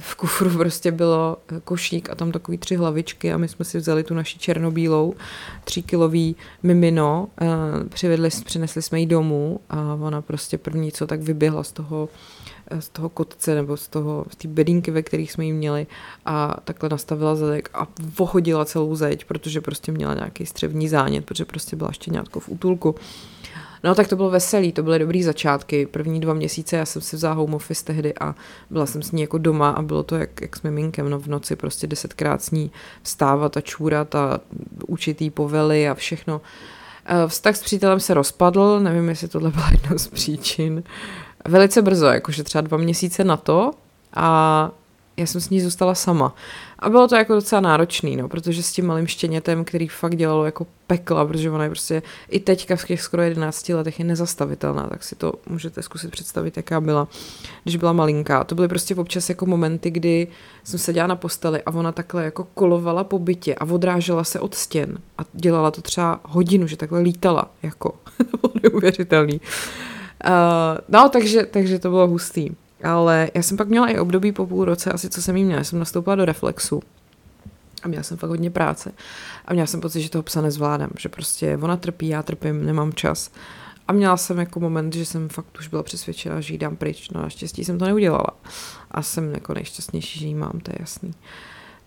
v 0.00 0.14
kufru 0.14 0.50
prostě 0.50 0.92
bylo 0.92 1.36
košík 1.64 2.10
a 2.10 2.14
tam 2.14 2.32
takový 2.32 2.58
tři 2.58 2.76
hlavičky 2.76 3.32
a 3.32 3.38
my 3.38 3.48
jsme 3.48 3.64
si 3.64 3.78
vzali 3.78 4.04
tu 4.04 4.14
naši 4.14 4.38
černobílou 4.38 5.14
tříkilový 5.64 6.36
mimino, 6.62 7.28
přivedli, 7.88 8.30
přinesli 8.44 8.82
jsme 8.82 9.00
ji 9.00 9.06
domů 9.06 9.60
a 9.70 9.98
ona 10.00 10.22
prostě 10.22 10.58
první 10.58 10.92
co 10.92 11.06
tak 11.06 11.20
vyběhla 11.20 11.64
z 11.64 11.72
toho 11.72 12.08
z 12.78 12.88
toho 12.88 13.08
kotce 13.08 13.54
nebo 13.54 13.76
z 13.76 13.88
toho, 13.88 14.26
z 14.30 14.36
té 14.36 14.48
bedínky, 14.48 14.90
ve 14.90 15.02
kterých 15.02 15.32
jsme 15.32 15.44
ji 15.44 15.52
měli 15.52 15.86
a 16.26 16.56
takhle 16.64 16.88
nastavila 16.88 17.34
zadek 17.34 17.70
a 17.74 17.86
vohodila 18.16 18.64
celou 18.64 18.96
zeď, 18.96 19.24
protože 19.24 19.60
prostě 19.60 19.92
měla 19.92 20.14
nějaký 20.14 20.46
střevní 20.46 20.88
zánět, 20.88 21.24
protože 21.24 21.44
prostě 21.44 21.76
byla 21.76 21.92
štěňátko 21.92 22.40
v 22.40 22.48
útulku. 22.48 22.94
No 23.84 23.94
tak 23.94 24.08
to 24.08 24.16
bylo 24.16 24.30
veselý, 24.30 24.72
to 24.72 24.82
byly 24.82 24.98
dobrý 24.98 25.22
začátky. 25.22 25.86
První 25.86 26.20
dva 26.20 26.34
měsíce 26.34 26.76
já 26.76 26.86
jsem 26.86 27.02
si 27.02 27.16
vzala 27.16 27.34
home 27.34 27.54
office 27.54 27.84
tehdy 27.84 28.14
a 28.20 28.34
byla 28.70 28.86
jsem 28.86 29.02
s 29.02 29.12
ní 29.12 29.22
jako 29.22 29.38
doma 29.38 29.70
a 29.70 29.82
bylo 29.82 30.02
to 30.02 30.16
jak, 30.16 30.40
jak 30.40 30.56
s 30.56 30.62
miminkem, 30.62 31.10
no 31.10 31.18
v 31.18 31.26
noci 31.26 31.56
prostě 31.56 31.86
desetkrát 31.86 32.42
s 32.42 32.50
ní 32.50 32.70
vstávat 33.02 33.56
a 33.56 33.60
čůrat 33.60 34.14
a 34.14 34.40
učit 34.86 35.34
povely 35.34 35.88
a 35.88 35.94
všechno. 35.94 36.40
Eh, 37.06 37.28
vztah 37.28 37.56
s 37.56 37.62
přítelem 37.62 38.00
se 38.00 38.14
rozpadl, 38.14 38.80
nevím, 38.80 39.08
jestli 39.08 39.28
tohle 39.28 39.50
byla 39.50 39.70
jedna 39.72 39.98
z 39.98 40.08
příčin. 40.08 40.82
Velice 41.44 41.82
brzo, 41.82 42.06
jakože 42.06 42.44
třeba 42.44 42.62
dva 42.62 42.78
měsíce 42.78 43.24
na 43.24 43.36
to 43.36 43.70
a 44.14 44.70
já 45.18 45.26
jsem 45.26 45.40
s 45.40 45.50
ní 45.50 45.60
zůstala 45.60 45.94
sama. 45.94 46.34
A 46.78 46.90
bylo 46.90 47.08
to 47.08 47.16
jako 47.16 47.34
docela 47.34 47.60
náročný, 47.60 48.16
no, 48.16 48.28
protože 48.28 48.62
s 48.62 48.72
tím 48.72 48.86
malým 48.86 49.06
štěnětem, 49.06 49.64
který 49.64 49.88
fakt 49.88 50.16
dělalo 50.16 50.44
jako 50.44 50.66
pekla, 50.86 51.26
protože 51.26 51.50
ona 51.50 51.64
je 51.64 51.70
prostě 51.70 52.02
i 52.28 52.40
teďka 52.40 52.76
v 52.76 52.84
těch 52.84 53.02
skoro 53.02 53.22
11 53.22 53.68
letech 53.68 53.98
je 53.98 54.04
nezastavitelná, 54.04 54.86
tak 54.86 55.04
si 55.04 55.14
to 55.16 55.32
můžete 55.48 55.82
zkusit 55.82 56.10
představit, 56.10 56.56
jaká 56.56 56.80
byla, 56.80 57.08
když 57.62 57.76
byla 57.76 57.92
malinká. 57.92 58.44
To 58.44 58.54
byly 58.54 58.68
prostě 58.68 58.94
občas 58.94 59.28
jako 59.28 59.46
momenty, 59.46 59.90
kdy 59.90 60.28
jsem 60.64 60.78
seděla 60.78 61.06
na 61.06 61.16
posteli 61.16 61.62
a 61.62 61.70
ona 61.70 61.92
takhle 61.92 62.24
jako 62.24 62.44
kolovala 62.54 63.04
po 63.04 63.18
bytě 63.18 63.54
a 63.54 63.64
odrážela 63.64 64.24
se 64.24 64.40
od 64.40 64.54
stěn 64.54 64.98
a 65.18 65.22
dělala 65.32 65.70
to 65.70 65.82
třeba 65.82 66.20
hodinu, 66.22 66.66
že 66.66 66.76
takhle 66.76 67.00
lítala, 67.00 67.50
jako, 67.62 67.94
neuvěřitelný. 68.62 69.40
Uh, 70.26 70.78
no, 70.88 71.08
takže, 71.08 71.46
takže 71.46 71.78
to 71.78 71.90
bylo 71.90 72.08
hustý. 72.08 72.50
Ale 72.84 73.30
já 73.34 73.42
jsem 73.42 73.56
pak 73.56 73.68
měla 73.68 73.88
i 73.88 73.98
období 73.98 74.32
po 74.32 74.46
půl 74.46 74.64
roce, 74.64 74.92
asi 74.92 75.10
co 75.10 75.22
jsem 75.22 75.36
jí 75.36 75.44
měla, 75.44 75.64
jsem 75.64 75.78
nastoupila 75.78 76.16
do 76.16 76.24
reflexu. 76.24 76.82
A 77.82 77.88
měla 77.88 78.02
jsem 78.02 78.16
fakt 78.16 78.30
hodně 78.30 78.50
práce. 78.50 78.92
A 79.44 79.52
měla 79.52 79.66
jsem 79.66 79.80
pocit, 79.80 80.02
že 80.02 80.10
toho 80.10 80.22
psa 80.22 80.40
nezvládám, 80.40 80.90
že 80.98 81.08
prostě 81.08 81.58
ona 81.62 81.76
trpí, 81.76 82.08
já 82.08 82.22
trpím, 82.22 82.66
nemám 82.66 82.92
čas. 82.92 83.30
A 83.88 83.92
měla 83.92 84.16
jsem 84.16 84.38
jako 84.38 84.60
moment, 84.60 84.94
že 84.94 85.04
jsem 85.04 85.28
fakt 85.28 85.58
už 85.58 85.68
byla 85.68 85.82
přesvědčena, 85.82 86.40
že 86.40 86.54
jí 86.54 86.58
dám 86.58 86.76
pryč. 86.76 87.10
No 87.10 87.22
naštěstí 87.22 87.64
jsem 87.64 87.78
to 87.78 87.84
neudělala. 87.84 88.30
A 88.90 89.02
jsem 89.02 89.34
jako 89.34 89.54
nejšťastnější, 89.54 90.20
že 90.20 90.26
jí 90.26 90.34
mám, 90.34 90.60
to 90.62 90.70
je 90.70 90.76
jasný. 90.80 91.14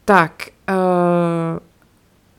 Tak, 0.05 0.47
uh, 0.69 1.59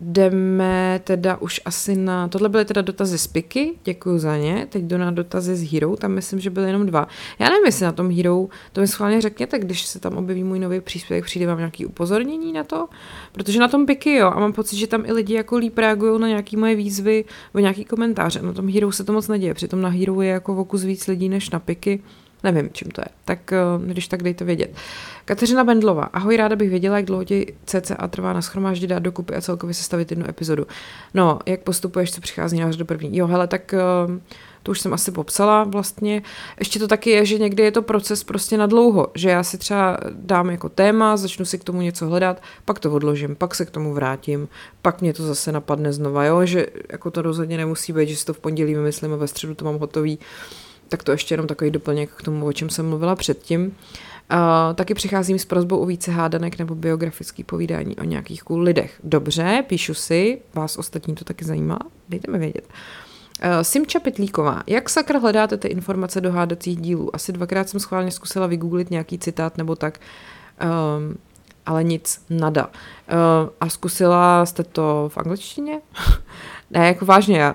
jdeme 0.02 1.00
teda 1.04 1.36
už 1.36 1.60
asi 1.64 1.96
na, 1.96 2.28
tohle 2.28 2.48
byly 2.48 2.64
teda 2.64 2.82
dotazy 2.82 3.18
z 3.18 3.26
Piky, 3.26 3.72
děkuji 3.84 4.18
za 4.18 4.36
ně, 4.36 4.66
teď 4.70 4.84
jdu 4.84 4.98
na 4.98 5.10
dotazy 5.10 5.56
z 5.56 5.72
Hero, 5.72 5.96
tam 5.96 6.12
myslím, 6.12 6.40
že 6.40 6.50
byly 6.50 6.66
jenom 6.66 6.86
dva. 6.86 7.08
Já 7.38 7.48
nevím, 7.48 7.66
jestli 7.66 7.84
na 7.84 7.92
tom 7.92 8.10
Hero, 8.16 8.46
to 8.72 8.80
mi 8.80 8.88
schválně 8.88 9.20
řekněte, 9.20 9.58
když 9.58 9.86
se 9.86 10.00
tam 10.00 10.16
objeví 10.16 10.44
můj 10.44 10.58
nový 10.58 10.80
příspěvek, 10.80 11.24
přijde 11.24 11.46
vám 11.46 11.58
nějaký 11.58 11.86
upozornění 11.86 12.52
na 12.52 12.64
to, 12.64 12.88
protože 13.32 13.60
na 13.60 13.68
tom 13.68 13.86
Piky 13.86 14.14
jo, 14.14 14.30
a 14.30 14.40
mám 14.40 14.52
pocit, 14.52 14.76
že 14.76 14.86
tam 14.86 15.04
i 15.06 15.12
lidi 15.12 15.34
jako 15.34 15.56
líp 15.56 15.78
reagují 15.78 16.20
na 16.20 16.28
nějaké 16.28 16.56
moje 16.56 16.76
výzvy 16.76 17.24
nebo 17.54 17.60
nějaký 17.60 17.84
komentáře, 17.84 18.42
na 18.42 18.52
tom 18.52 18.68
Hero 18.68 18.92
se 18.92 19.04
to 19.04 19.12
moc 19.12 19.28
neděje, 19.28 19.54
přitom 19.54 19.80
na 19.80 19.88
Hero 19.88 20.22
je 20.22 20.30
jako 20.30 20.54
vokus 20.54 20.84
víc 20.84 21.06
lidí 21.06 21.28
než 21.28 21.50
na 21.50 21.58
Piky, 21.58 22.02
Nevím, 22.42 22.70
čím 22.72 22.90
to 22.90 23.00
je. 23.00 23.06
Tak 23.24 23.52
eh, 23.52 23.58
když 23.86 24.08
tak 24.08 24.22
dejte 24.22 24.44
vědět. 24.44 24.74
Kateřina 25.24 25.64
Bendlová. 25.64 26.04
Ahoj, 26.04 26.36
ráda 26.36 26.56
bych 26.56 26.70
věděla, 26.70 26.96
jak 26.96 27.06
dlouho 27.06 27.24
ti 27.24 27.54
CCA 27.64 28.08
trvá 28.08 28.32
na 28.32 28.42
schromáždit, 28.42 28.90
dát 28.90 28.98
dokupy 28.98 29.34
a 29.34 29.40
celkově 29.40 29.74
sestavit 29.74 30.10
jednu 30.10 30.28
epizodu. 30.28 30.66
No, 31.14 31.38
jak 31.46 31.60
postupuješ, 31.60 32.12
co 32.12 32.20
přichází 32.20 32.62
až 32.62 32.76
do 32.76 32.84
první. 32.84 33.18
Jo, 33.18 33.26
hele, 33.26 33.46
tak 33.46 33.74
eh, 33.74 33.80
to 34.62 34.70
už 34.70 34.80
jsem 34.80 34.94
asi 34.94 35.10
popsala 35.12 35.64
vlastně. 35.64 36.22
Ještě 36.58 36.78
to 36.78 36.88
taky 36.88 37.10
je, 37.10 37.26
že 37.26 37.38
někdy 37.38 37.62
je 37.62 37.70
to 37.70 37.82
proces 37.82 38.24
prostě 38.24 38.56
na 38.56 38.66
dlouho, 38.66 39.08
že 39.14 39.30
já 39.30 39.42
si 39.42 39.58
třeba 39.58 39.98
dám 40.10 40.50
jako 40.50 40.68
téma, 40.68 41.16
začnu 41.16 41.44
si 41.44 41.58
k 41.58 41.64
tomu 41.64 41.82
něco 41.82 42.06
hledat, 42.06 42.42
pak 42.64 42.78
to 42.78 42.92
odložím, 42.92 43.36
pak 43.36 43.54
se 43.54 43.66
k 43.66 43.70
tomu 43.70 43.94
vrátím, 43.94 44.48
pak 44.82 45.00
mě 45.00 45.12
to 45.12 45.26
zase 45.26 45.52
napadne 45.52 45.92
znova, 45.92 46.24
jo, 46.24 46.46
že 46.46 46.66
jako 46.92 47.10
to 47.10 47.22
rozhodně 47.22 47.56
nemusí 47.56 47.92
být, 47.92 48.08
že 48.08 48.16
si 48.16 48.26
to 48.26 48.34
v 48.34 48.40
pondělí 48.40 48.74
vymyslím 48.74 49.12
a 49.12 49.16
ve 49.16 49.28
středu 49.28 49.54
to 49.54 49.64
mám 49.64 49.78
hotový 49.78 50.18
tak 50.92 51.02
to 51.02 51.12
ještě 51.12 51.32
jenom 51.32 51.46
takový 51.46 51.70
doplněk 51.70 52.10
k 52.10 52.22
tomu, 52.22 52.46
o 52.46 52.52
čem 52.52 52.70
jsem 52.70 52.88
mluvila 52.88 53.16
předtím. 53.16 53.66
Uh, 53.66 54.38
taky 54.74 54.94
přicházím 54.94 55.38
s 55.38 55.44
prozbou 55.44 55.78
o 55.78 55.86
více 55.86 56.10
hádanek 56.10 56.58
nebo 56.58 56.74
biografický 56.74 57.44
povídání 57.44 57.96
o 57.96 58.04
nějakých 58.04 58.42
cool 58.42 58.60
lidech. 58.60 59.00
Dobře, 59.04 59.64
píšu 59.66 59.94
si, 59.94 60.38
vás 60.54 60.76
ostatní 60.76 61.14
to 61.14 61.24
taky 61.24 61.44
zajímá, 61.44 61.78
dejte 62.08 62.30
mi 62.30 62.38
vědět. 62.38 62.68
Uh, 62.68 63.62
Simča 63.62 64.00
Pitlíková, 64.00 64.62
jak 64.66 64.90
sakra 64.90 65.18
hledáte 65.18 65.56
ty 65.56 65.68
informace 65.68 66.20
do 66.20 66.32
hádacích 66.32 66.76
dílů? 66.76 67.16
Asi 67.16 67.32
dvakrát 67.32 67.68
jsem 67.68 67.80
schválně 67.80 68.10
zkusila 68.10 68.46
vygooglit 68.46 68.90
nějaký 68.90 69.18
citát 69.18 69.58
nebo 69.58 69.76
tak, 69.76 70.00
um, 70.62 71.16
ale 71.66 71.84
nic, 71.84 72.24
nada. 72.30 72.66
Uh, 72.66 73.50
a 73.60 73.68
zkusila 73.68 74.46
jste 74.46 74.64
to 74.64 75.10
v 75.12 75.18
angličtině? 75.18 75.80
ne, 76.70 76.86
jako 76.86 77.06
vážně, 77.06 77.38
já 77.38 77.54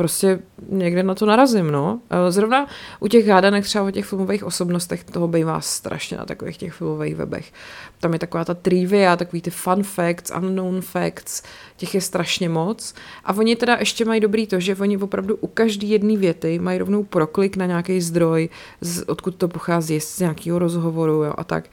prostě 0.00 0.38
někde 0.68 1.02
na 1.02 1.14
to 1.14 1.26
narazím, 1.26 1.70
no. 1.70 2.00
Zrovna 2.28 2.66
u 3.00 3.08
těch 3.08 3.26
hádanek 3.26 3.64
třeba 3.64 3.84
o 3.84 3.90
těch 3.90 4.04
filmových 4.04 4.44
osobnostech 4.44 5.04
toho 5.04 5.28
bývá 5.28 5.60
strašně 5.60 6.16
na 6.16 6.24
takových 6.24 6.56
těch 6.56 6.72
filmových 6.72 7.16
webech. 7.16 7.52
Tam 8.00 8.12
je 8.12 8.18
taková 8.18 8.44
ta 8.44 8.54
trivia, 8.54 9.16
takový 9.16 9.42
ty 9.42 9.50
fun 9.50 9.82
facts, 9.82 10.32
unknown 10.38 10.80
facts, 10.80 11.42
těch 11.76 11.94
je 11.94 12.00
strašně 12.00 12.48
moc. 12.48 12.94
A 13.24 13.32
oni 13.32 13.56
teda 13.56 13.76
ještě 13.76 14.04
mají 14.04 14.20
dobrý 14.20 14.46
to, 14.46 14.60
že 14.60 14.76
oni 14.76 14.98
opravdu 14.98 15.36
u 15.36 15.46
každé 15.46 15.86
jedné 15.86 16.16
věty 16.16 16.58
mají 16.58 16.78
rovnou 16.78 17.04
proklik 17.04 17.56
na 17.56 17.66
nějaký 17.66 18.00
zdroj, 18.00 18.48
z, 18.80 19.02
odkud 19.02 19.34
to 19.34 19.48
pochází, 19.48 20.00
z 20.00 20.18
nějakého 20.18 20.58
rozhovoru 20.58 21.12
jo, 21.12 21.34
a 21.36 21.44
tak. 21.44 21.64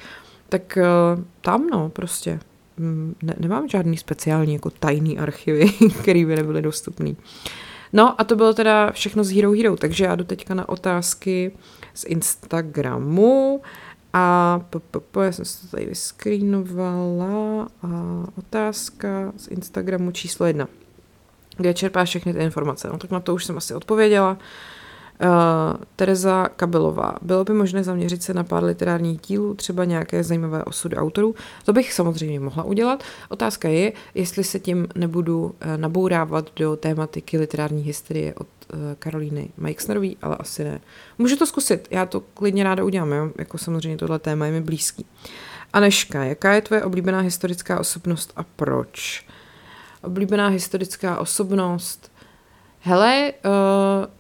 Tak 0.49 0.77
uh, 0.77 1.23
tam, 1.41 1.67
no, 1.67 1.89
prostě. 1.89 2.39
Mm, 2.77 3.15
ne, 3.23 3.35
nemám 3.39 3.67
žádný 3.67 3.97
speciální 3.97 4.53
jako 4.53 4.69
tajný 4.69 5.19
archivy, 5.19 5.69
které 6.01 6.25
by 6.25 6.35
nebyly 6.35 6.61
dostupné. 6.61 7.13
No 7.93 8.21
a 8.21 8.23
to 8.23 8.35
bylo 8.35 8.53
teda 8.53 8.91
všechno 8.91 9.23
z 9.23 9.31
Hero 9.31 9.51
Hero, 9.51 9.75
takže 9.75 10.05
já 10.05 10.15
jdu 10.15 10.23
teďka 10.23 10.53
na 10.53 10.69
otázky 10.69 11.51
z 11.93 12.05
Instagramu 12.05 13.61
a 14.13 14.61
já 15.23 15.31
jsem 15.31 15.45
se 15.45 15.61
to 15.61 15.67
tady 15.67 15.85
vyskrýnovala 15.85 17.67
a 17.83 18.23
otázka 18.37 19.33
z 19.37 19.47
Instagramu 19.47 20.11
číslo 20.11 20.45
jedna. 20.45 20.67
Kde 21.57 21.73
čerpáš 21.73 22.09
všechny 22.09 22.33
ty 22.33 22.39
informace? 22.39 22.89
No 22.91 22.97
tak 22.97 23.11
na 23.11 23.19
to 23.19 23.35
už 23.35 23.45
jsem 23.45 23.57
asi 23.57 23.73
odpověděla. 23.73 24.31
Uh, 24.31 24.37
Uh, 25.23 25.83
Tereza 25.95 26.49
Kabelová. 26.55 27.15
Bylo 27.21 27.43
by 27.43 27.53
možné 27.53 27.83
zaměřit 27.83 28.23
se 28.23 28.33
na 28.33 28.43
pár 28.43 28.63
literárních 28.63 29.21
dílů, 29.21 29.53
třeba 29.53 29.85
nějaké 29.85 30.23
zajímavé 30.23 30.63
osudy 30.63 30.95
autorů? 30.95 31.35
To 31.65 31.73
bych 31.73 31.93
samozřejmě 31.93 32.39
mohla 32.39 32.63
udělat. 32.63 33.03
Otázka 33.29 33.69
je, 33.69 33.93
jestli 34.15 34.43
se 34.43 34.59
tím 34.59 34.87
nebudu 34.95 35.43
uh, 35.43 35.51
nabourávat 35.77 36.49
do 36.55 36.75
tématiky 36.75 37.37
literární 37.37 37.83
historie 37.83 38.33
od 38.33 38.47
uh, 38.73 38.79
Karolíny 38.99 39.49
Majksnerový, 39.57 40.17
ale 40.21 40.35
asi 40.39 40.63
ne. 40.63 40.79
Můžu 41.17 41.35
to 41.35 41.45
zkusit, 41.45 41.87
já 41.91 42.05
to 42.05 42.19
klidně 42.19 42.63
ráda 42.63 42.83
udělám, 42.83 43.11
jo? 43.11 43.31
jako 43.37 43.57
samozřejmě 43.57 43.97
tohle 43.97 44.19
téma 44.19 44.45
je 44.45 44.51
mi 44.51 44.61
blízký. 44.61 45.05
Aneška, 45.73 46.23
jaká 46.23 46.53
je 46.53 46.61
tvoje 46.61 46.83
oblíbená 46.83 47.19
historická 47.19 47.79
osobnost 47.79 48.33
a 48.35 48.43
proč? 48.43 49.25
Oblíbená 50.03 50.47
historická 50.47 51.17
osobnost 51.17 52.11
Hele, 52.79 53.33
uh, 53.45 53.51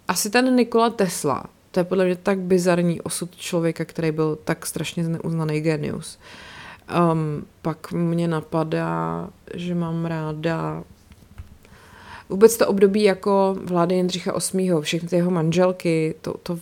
asi 0.07 0.29
ten 0.29 0.55
Nikola 0.55 0.89
Tesla, 0.89 1.43
to 1.71 1.79
je 1.79 1.83
podle 1.83 2.05
mě 2.05 2.15
tak 2.15 2.39
bizarní 2.39 3.01
osud 3.01 3.35
člověka, 3.35 3.85
který 3.85 4.11
byl 4.11 4.37
tak 4.43 4.65
strašně 4.65 5.03
neuznaný 5.03 5.61
genius. 5.61 6.19
Um, 7.11 7.45
pak 7.61 7.91
mě 7.91 8.27
napadá, 8.27 9.29
že 9.53 9.75
mám 9.75 10.05
ráda 10.05 10.83
vůbec 12.29 12.57
to 12.57 12.67
období 12.67 13.03
jako 13.03 13.55
vlády 13.63 13.95
Jindřicha 13.95 14.33
VIII, 14.53 14.71
všechny 14.81 15.09
ty 15.09 15.15
jeho 15.15 15.31
manželky, 15.31 16.15
to, 16.21 16.35
to 16.43 16.59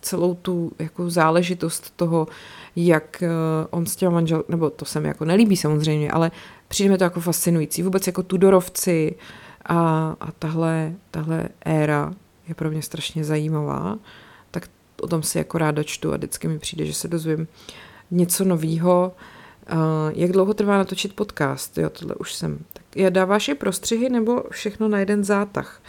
celou 0.00 0.34
tu 0.34 0.72
jako 0.78 1.10
záležitost 1.10 1.92
toho, 1.96 2.28
jak 2.76 3.22
uh, 3.22 3.28
on 3.70 3.86
s 3.86 3.96
těma 3.96 4.12
manžel, 4.12 4.44
nebo 4.48 4.70
to 4.70 4.84
se 4.84 5.00
mi 5.00 5.08
jako 5.08 5.24
nelíbí 5.24 5.56
samozřejmě, 5.56 6.10
ale 6.10 6.30
přijde 6.68 6.90
mi 6.90 6.98
to 6.98 7.04
jako 7.04 7.20
fascinující. 7.20 7.82
Vůbec 7.82 8.06
jako 8.06 8.22
Tudorovci, 8.22 9.14
uh, 9.14 9.45
a, 9.66 10.16
a 10.20 10.32
tahle, 10.32 10.92
tahle 11.10 11.48
éra 11.64 12.14
je 12.48 12.54
pro 12.54 12.70
mě 12.70 12.82
strašně 12.82 13.24
zajímavá, 13.24 13.98
tak 14.50 14.68
o 15.00 15.06
tom 15.06 15.22
si 15.22 15.38
jako 15.38 15.58
ráda 15.58 15.82
čtu 15.82 16.12
a 16.12 16.16
vždycky 16.16 16.48
mi 16.48 16.58
přijde, 16.58 16.86
že 16.86 16.94
se 16.94 17.08
dozvím 17.08 17.48
něco 18.10 18.44
novýho. 18.44 19.12
Uh, 19.72 19.78
jak 20.14 20.32
dlouho 20.32 20.54
trvá 20.54 20.78
natočit 20.78 21.12
podcast? 21.12 21.78
Jo, 21.78 21.90
tohle 21.90 22.14
už 22.14 22.34
jsem. 22.34 22.58
Tak 22.72 22.84
já 22.96 23.10
dáváš 23.10 23.48
i 23.48 23.54
prostřihy 23.54 24.08
nebo 24.10 24.42
všechno 24.50 24.88
na 24.88 24.98
jeden 24.98 25.24
zátah? 25.24 25.82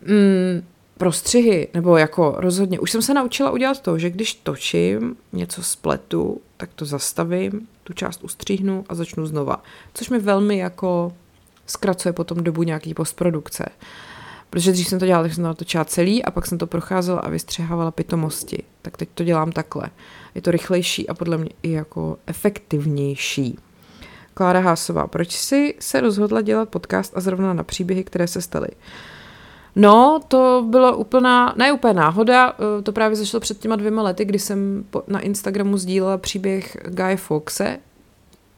Mm, 0.00 0.62
prostřihy, 0.98 1.68
nebo 1.74 1.96
jako 1.96 2.34
rozhodně. 2.36 2.80
Už 2.80 2.90
jsem 2.90 3.02
se 3.02 3.14
naučila 3.14 3.50
udělat 3.50 3.80
to, 3.80 3.98
že 3.98 4.10
když 4.10 4.34
točím, 4.34 5.16
něco 5.32 5.62
spletu, 5.62 6.40
tak 6.56 6.70
to 6.74 6.84
zastavím, 6.84 7.68
tu 7.84 7.92
část 7.92 8.24
ustříhnu 8.24 8.84
a 8.88 8.94
začnu 8.94 9.26
znova. 9.26 9.62
Což 9.94 10.10
mi 10.10 10.18
velmi 10.18 10.58
jako 10.58 11.12
zkracuje 11.70 12.12
potom 12.12 12.44
dobu 12.44 12.62
nějaký 12.62 12.94
postprodukce. 12.94 13.64
Protože 14.50 14.72
dřív 14.72 14.88
jsem 14.88 14.98
to 14.98 15.06
dělala, 15.06 15.24
tak 15.24 15.34
jsem 15.34 15.44
to 15.44 15.48
natočila 15.48 15.84
celý 15.84 16.24
a 16.24 16.30
pak 16.30 16.46
jsem 16.46 16.58
to 16.58 16.66
procházela 16.66 17.20
a 17.20 17.28
vystřihávala 17.28 17.90
pitomosti. 17.90 18.62
Tak 18.82 18.96
teď 18.96 19.08
to 19.14 19.24
dělám 19.24 19.52
takhle. 19.52 19.90
Je 20.34 20.42
to 20.42 20.50
rychlejší 20.50 21.08
a 21.08 21.14
podle 21.14 21.38
mě 21.38 21.50
i 21.62 21.70
jako 21.70 22.18
efektivnější. 22.26 23.58
Klára 24.34 24.60
Hásová, 24.60 25.06
proč 25.06 25.32
jsi 25.32 25.74
se 25.80 26.00
rozhodla 26.00 26.40
dělat 26.40 26.68
podcast 26.68 27.16
a 27.16 27.20
zrovna 27.20 27.54
na 27.54 27.64
příběhy, 27.64 28.04
které 28.04 28.26
se 28.26 28.42
staly? 28.42 28.68
No, 29.76 30.20
to 30.28 30.66
bylo 30.68 30.96
úplná, 30.96 31.54
ne 31.56 31.72
úplně 31.72 31.94
náhoda, 31.94 32.52
eh, 32.52 32.82
to 32.82 32.92
právě 32.92 33.16
zašlo 33.16 33.40
před 33.40 33.58
těma 33.58 33.76
dvěma 33.76 34.02
lety, 34.02 34.24
kdy 34.24 34.38
jsem 34.38 34.84
na 35.06 35.20
Instagramu 35.20 35.76
sdílela 35.76 36.18
příběh 36.18 36.76
Guy 36.84 37.16
Foxe, 37.16 37.78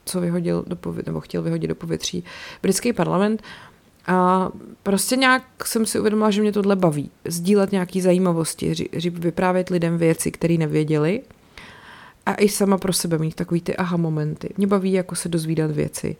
co 0.05 0.21
vyhodil 0.21 0.65
do 0.67 0.77
povětří, 0.77 1.09
nebo 1.09 1.21
chtěl 1.21 1.43
vyhodit 1.43 1.69
do 1.69 1.75
povětří 1.75 2.25
britský 2.63 2.93
parlament. 2.93 3.43
A 4.07 4.49
prostě 4.83 5.17
nějak 5.17 5.67
jsem 5.67 5.87
si 5.87 6.01
uvědomila, 6.01 6.31
že 6.31 6.41
mě 6.41 6.53
tohle 6.53 6.77
baví. 6.77 7.11
Sdílet 7.25 7.73
nějaký 7.73 8.01
zajímavosti, 8.01 8.75
ři, 8.75 8.89
ři, 8.93 9.11
vyprávět 9.11 9.71
lidem 9.71 9.99
věci, 9.99 10.31
které 10.31 10.55
nevěděli 10.55 11.23
a 12.27 12.35
i 12.35 12.49
sama 12.49 12.79
pro 12.79 12.93
sebe 12.93 13.19
mít 13.19 13.35
takový 13.35 13.61
ty 13.61 13.77
aha 13.77 13.97
momenty. 13.97 14.49
Mě 14.57 14.67
baví 14.67 14.93
jako 14.93 15.15
se 15.15 15.29
dozvídat 15.29 15.71
věci 15.71 16.17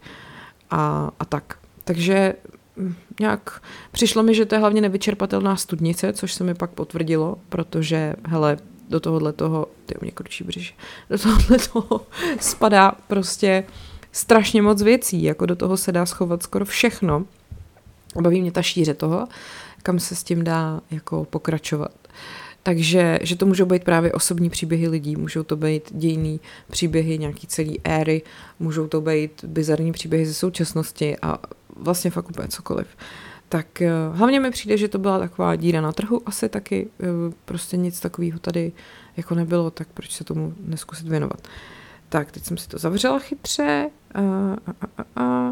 a, 0.71 1.11
a 1.21 1.25
tak. 1.25 1.59
Takže 1.85 2.35
hm, 2.77 2.95
nějak 3.21 3.63
přišlo 3.93 4.23
mi, 4.23 4.35
že 4.35 4.47
to 4.47 4.55
je 4.55 4.59
hlavně 4.59 4.81
nevyčerpatelná 4.81 5.57
studnice, 5.57 6.13
což 6.13 6.35
se 6.35 6.45
mi 6.45 6.55
pak 6.55 6.71
potvrdilo, 6.71 7.39
protože, 7.49 8.15
hele, 8.25 8.57
do 8.93 9.01
tohohle 9.01 9.33
toho, 9.33 9.67
ty 9.87 9.95
mě 10.01 10.11
kručí 10.11 10.45
břiš, 10.45 10.77
do 11.11 11.19
tohohle 11.19 11.59
toho 11.73 12.01
spadá 12.41 12.93
prostě 13.09 13.65
strašně 14.13 14.63
moc 14.63 14.83
věcí, 14.83 15.23
jako 15.23 15.47
do 15.47 15.57
toho 15.57 15.77
se 15.77 15.93
dá 15.93 16.07
schovat 16.07 16.43
skoro 16.43 16.65
všechno. 16.65 17.25
Baví 18.21 18.41
mě 18.41 18.53
ta 18.53 18.63
šíře 18.63 18.95
toho, 18.95 19.29
kam 19.83 19.99
se 19.99 20.15
s 20.15 20.23
tím 20.23 20.45
dá 20.45 20.81
jako 20.91 21.25
pokračovat. 21.25 21.93
Takže, 22.63 23.19
že 23.23 23.37
to 23.37 23.47
můžou 23.47 23.67
být 23.67 23.85
právě 23.85 24.13
osobní 24.13 24.51
příběhy 24.51 24.89
lidí, 24.89 25.17
můžou 25.17 25.43
to 25.43 25.57
být 25.57 25.83
dějný 25.91 26.41
příběhy 26.71 27.19
nějaký 27.19 27.47
celý 27.47 27.81
éry, 27.85 28.23
můžou 28.61 28.87
to 28.87 29.01
být 29.01 29.45
bizarní 29.45 29.93
příběhy 29.93 30.27
ze 30.27 30.35
současnosti 30.35 31.17
a 31.23 31.39
vlastně 31.77 32.11
fakt 32.11 32.31
úplně 32.31 32.49
cokoliv. 32.49 32.87
Uh, 32.87 33.32
tak 33.53 33.83
eh, 33.83 33.91
hlavně 34.13 34.41
mi 34.41 34.51
přijde, 34.51 34.77
že 34.77 34.89
to 34.89 34.99
byla 34.99 35.19
taková 35.19 35.57
díra 35.57 35.81
na 35.81 35.93
trhu, 35.93 36.23
asi 36.27 36.49
taky 36.49 36.89
eh, 37.01 37.07
prostě 37.45 37.77
nic 37.77 38.01
takového 38.01 38.39
tady 38.39 38.73
jako 39.17 39.35
nebylo, 39.35 39.71
tak 39.71 39.89
proč 39.95 40.11
se 40.11 40.25
tomu 40.25 40.55
neskusit 40.61 41.09
věnovat. 41.09 41.49
Tak, 42.09 42.33
teď 42.33 42.45
jsem 42.45 42.57
si 42.57 42.69
to 42.69 42.79
zavřela 42.79 43.19
chytře. 43.19 43.91
A, 44.15 44.21
a, 44.21 44.87
a, 44.97 45.23
a. 45.23 45.51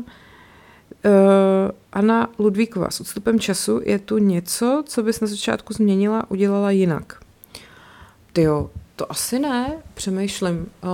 Uh, 1.04 1.70
Anna 1.92 2.28
Ludvíková, 2.38 2.90
s 2.90 3.00
odstupem 3.00 3.40
času 3.40 3.80
je 3.84 3.98
tu 3.98 4.18
něco, 4.18 4.84
co 4.86 5.02
bys 5.02 5.20
na 5.20 5.26
začátku 5.26 5.72
změnila, 5.72 6.30
udělala 6.30 6.70
jinak. 6.70 7.20
Ty 8.32 8.42
jo, 8.42 8.70
to 8.96 9.12
asi 9.12 9.38
ne, 9.38 9.72
přemýšlím, 9.94 10.58
uh, 10.60 10.90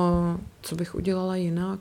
co 0.62 0.74
bych 0.74 0.94
udělala 0.94 1.36
jinak. 1.36 1.80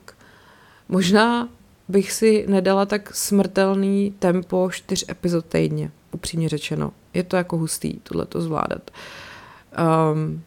Možná 0.88 1.48
bych 1.88 2.12
si 2.12 2.44
nedala 2.48 2.86
tak 2.86 3.14
smrtelný 3.14 4.14
tempo 4.18 4.70
čtyř 4.72 5.04
epizod 5.10 5.46
týdně, 5.46 5.90
upřímně 6.12 6.48
řečeno. 6.48 6.92
Je 7.14 7.22
to 7.22 7.36
jako 7.36 7.56
hustý, 7.56 7.94
tohle 8.02 8.26
to 8.26 8.40
zvládat. 8.40 8.90
Um, 10.12 10.42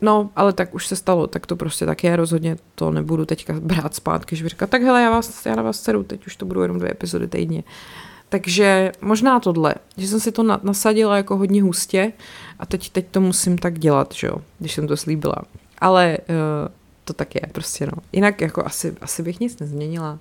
no, 0.00 0.30
ale 0.36 0.52
tak 0.52 0.74
už 0.74 0.86
se 0.86 0.96
stalo, 0.96 1.26
tak 1.26 1.46
to 1.46 1.56
prostě 1.56 1.86
tak 1.86 2.04
je, 2.04 2.16
rozhodně 2.16 2.56
to 2.74 2.90
nebudu 2.90 3.24
teďka 3.24 3.54
brát 3.60 3.94
zpátky, 3.94 4.36
že 4.36 4.48
říkala, 4.48 4.66
tak 4.66 4.82
hele, 4.82 5.02
já, 5.02 5.10
vás, 5.10 5.46
já 5.46 5.54
na 5.54 5.62
vás 5.62 5.80
ceru, 5.80 6.02
teď 6.02 6.26
už 6.26 6.36
to 6.36 6.46
budu 6.46 6.62
jenom 6.62 6.78
dvě 6.78 6.90
epizody 6.90 7.28
týdně. 7.28 7.64
Takže 8.28 8.92
možná 9.00 9.40
tohle, 9.40 9.74
že 9.96 10.08
jsem 10.08 10.20
si 10.20 10.32
to 10.32 10.42
nasadila 10.42 11.16
jako 11.16 11.36
hodně 11.36 11.62
hustě 11.62 12.12
a 12.58 12.66
teď, 12.66 12.90
teď 12.90 13.06
to 13.10 13.20
musím 13.20 13.58
tak 13.58 13.78
dělat, 13.78 14.14
že 14.14 14.26
jo, 14.26 14.36
když 14.58 14.74
jsem 14.74 14.86
to 14.86 14.96
slíbila. 14.96 15.36
Ale 15.78 16.18
uh, 16.28 16.34
to 17.04 17.12
tak 17.12 17.34
je, 17.34 17.40
prostě 17.52 17.86
no. 17.86 17.92
Jinak 18.12 18.40
jako 18.40 18.66
asi, 18.66 18.94
asi 19.00 19.22
bych 19.22 19.40
nic 19.40 19.58
nezměnila. 19.58 20.18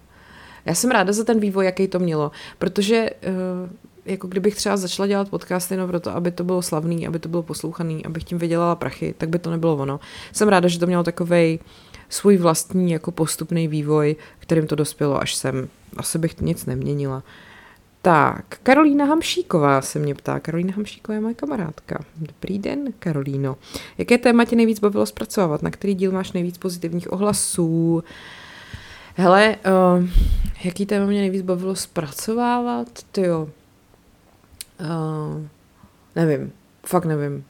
Já 0.65 0.76
jsem 0.76 0.91
ráda 0.91 1.13
za 1.13 1.23
ten 1.23 1.39
vývoj, 1.39 1.65
jaký 1.65 1.88
to 1.88 1.99
mělo, 1.99 2.32
protože 2.60 3.10
uh, 3.10 3.69
jako 4.06 4.28
kdybych 4.28 4.56
třeba 4.56 4.78
začala 4.78 5.08
dělat 5.08 5.30
podcasty 5.30 5.73
jenom 5.73 5.89
proto, 5.89 6.15
aby 6.15 6.32
to 6.32 6.43
bylo 6.43 6.62
slavný, 6.62 7.08
aby 7.08 7.19
to 7.19 7.30
bylo 7.30 7.43
poslouchaný, 7.43 8.06
abych 8.06 8.23
tím 8.23 8.38
vydělala 8.38 8.76
prachy, 8.76 9.15
tak 9.17 9.30
by 9.30 9.39
to 9.39 9.52
nebylo 9.52 9.76
ono. 9.76 9.99
Jsem 10.32 10.47
ráda, 10.47 10.67
že 10.67 10.80
to 10.80 10.88
mělo 10.88 11.04
takovej 11.04 11.60
svůj 12.10 12.38
vlastní 12.38 12.91
jako 12.91 13.12
postupný 13.12 13.67
vývoj, 13.67 14.15
kterým 14.39 14.67
to 14.67 14.76
dospělo 14.76 15.21
až 15.21 15.36
sem. 15.36 15.67
Asi 15.97 16.19
bych 16.19 16.41
nic 16.41 16.65
neměnila. 16.65 17.23
Tak, 18.02 18.45
Karolína 18.63 19.06
Hamšíková 19.06 19.82
se 19.82 19.99
mě 19.99 20.15
ptá. 20.15 20.39
Karolína 20.39 20.73
Hamšíková 20.76 21.15
je 21.15 21.21
moje 21.21 21.34
kamarádka. 21.34 21.99
Dobrý 22.17 22.60
den, 22.60 22.93
Karolíno. 22.99 23.58
Jaké 23.97 24.17
téma 24.17 24.45
tě 24.45 24.56
nejvíc 24.56 24.80
bavilo 24.80 25.06
zpracovat? 25.06 25.62
Na 25.62 25.71
který 25.71 25.95
díl 25.95 26.12
máš 26.12 26.32
nejvíc 26.32 26.58
pozitivních 26.58 27.13
ohlasů? 27.13 28.04
Hele, 29.15 29.56
uh, 29.56 30.08
jaký 30.63 30.86
téma 30.86 31.06
mě 31.06 31.19
nejvíc 31.19 31.41
bavilo 31.41 31.76
zpracovávat? 31.76 32.88
Ty 33.12 33.21
jo. 33.21 33.49
Uh, 34.80 35.41
nevím, 36.15 36.52
fakt 36.84 37.06
nevím 37.06 37.45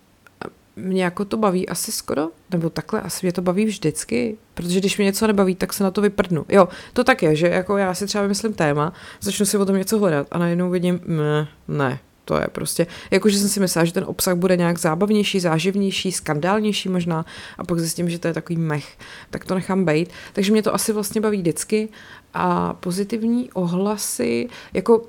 mě 0.76 1.04
jako 1.04 1.26
to 1.26 1.38
baví 1.38 1.70
asi 1.70 1.92
skoro, 1.92 2.30
nebo 2.52 2.70
takhle, 2.70 3.02
asi 3.02 3.26
mě 3.26 3.34
to 3.34 3.42
baví 3.42 3.66
vždycky, 3.66 4.38
protože 4.54 4.80
když 4.80 4.98
mě 4.98 5.06
něco 5.06 5.28
nebaví, 5.28 5.56
tak 5.56 5.74
se 5.74 5.84
na 5.84 5.92
to 5.92 6.02
vyprdnu. 6.02 6.46
Jo, 6.50 6.68
to 6.94 7.04
tak 7.04 7.24
je, 7.24 7.36
že 7.36 7.48
jako 7.48 7.78
já 7.78 7.94
si 7.94 8.06
třeba 8.06 8.22
vymyslím 8.22 8.54
téma, 8.54 8.94
začnu 9.22 9.46
si 9.46 9.58
o 9.58 9.66
tom 9.66 9.78
něco 9.78 10.00
hledat 10.00 10.28
a 10.32 10.38
najednou 10.38 10.70
vidím, 10.70 11.00
ne, 11.06 11.48
ne, 11.68 12.00
to 12.26 12.36
je 12.38 12.48
prostě, 12.52 12.88
jakože 13.12 13.40
jsem 13.40 13.50
si 13.50 13.60
myslela, 13.60 13.86
že 13.86 13.94
ten 13.94 14.04
obsah 14.08 14.36
bude 14.36 14.58
nějak 14.58 14.80
zábavnější, 14.80 15.40
záživnější, 15.40 16.12
skandálnější 16.12 16.90
možná 16.90 17.26
a 17.58 17.64
pak 17.64 17.80
zjistím, 17.80 18.10
že 18.10 18.20
to 18.20 18.28
je 18.28 18.34
takový 18.34 18.58
mech, 18.58 18.98
tak 19.30 19.46
to 19.46 19.56
nechám 19.56 19.86
bejt. 19.86 20.10
Takže 20.34 20.52
mě 20.52 20.64
to 20.64 20.74
asi 20.74 20.94
vlastně 20.94 21.22
baví 21.22 21.38
vždycky 21.38 21.90
a 22.34 22.74
pozitivní 22.74 23.52
ohlasy, 23.52 24.50
jako 24.74 25.06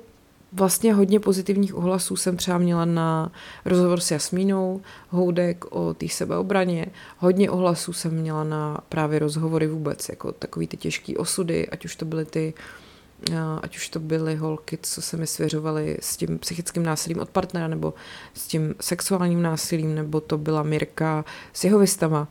vlastně 0.53 0.93
hodně 0.93 1.19
pozitivních 1.19 1.75
ohlasů 1.75 2.15
jsem 2.15 2.37
třeba 2.37 2.57
měla 2.57 2.85
na 2.85 3.31
rozhovor 3.65 3.99
s 3.99 4.11
Jasmínou 4.11 4.81
Houdek 5.09 5.65
o 5.69 5.93
té 5.93 6.07
sebeobraně. 6.07 6.85
Hodně 7.17 7.51
ohlasů 7.51 7.93
jsem 7.93 8.11
měla 8.11 8.43
na 8.43 8.77
právě 8.89 9.19
rozhovory 9.19 9.67
vůbec, 9.67 10.09
jako 10.09 10.31
takový 10.31 10.67
ty 10.67 10.77
těžký 10.77 11.17
osudy, 11.17 11.69
ať 11.69 11.85
už 11.85 11.95
to 11.95 12.05
byly 12.05 12.25
ty 12.25 12.53
ať 13.61 13.77
už 13.77 13.89
to 13.89 13.99
byly 13.99 14.35
holky, 14.35 14.79
co 14.81 15.01
se 15.01 15.17
mi 15.17 15.27
svěřovaly 15.27 15.97
s 16.01 16.17
tím 16.17 16.39
psychickým 16.39 16.83
násilím 16.83 17.19
od 17.19 17.29
partnera, 17.29 17.67
nebo 17.67 17.93
s 18.33 18.47
tím 18.47 18.75
sexuálním 18.81 19.41
násilím, 19.41 19.95
nebo 19.95 20.21
to 20.21 20.37
byla 20.37 20.63
Mirka 20.63 21.25
s 21.53 21.63
jeho 21.63 21.79
vystama. 21.79 22.27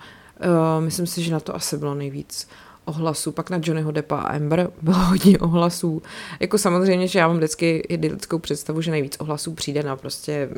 Myslím 0.80 1.06
si, 1.06 1.22
že 1.22 1.32
na 1.32 1.40
to 1.40 1.54
asi 1.54 1.78
bylo 1.78 1.94
nejvíc 1.94 2.48
ohlasů, 2.84 3.32
pak 3.32 3.50
na 3.50 3.58
Johnnyho 3.62 3.90
Deppa 3.90 4.16
a 4.16 4.36
Amber 4.36 4.70
bylo 4.82 4.98
hodně 5.08 5.38
ohlasů. 5.38 6.02
Jako 6.40 6.58
samozřejmě, 6.58 7.08
že 7.08 7.18
já 7.18 7.28
mám 7.28 7.36
vždycky 7.36 7.76
idylickou 7.88 8.38
představu, 8.38 8.80
že 8.80 8.90
nejvíc 8.90 9.16
ohlasů 9.20 9.54
přijde 9.54 9.82
na 9.82 9.96
prostě, 9.96 10.48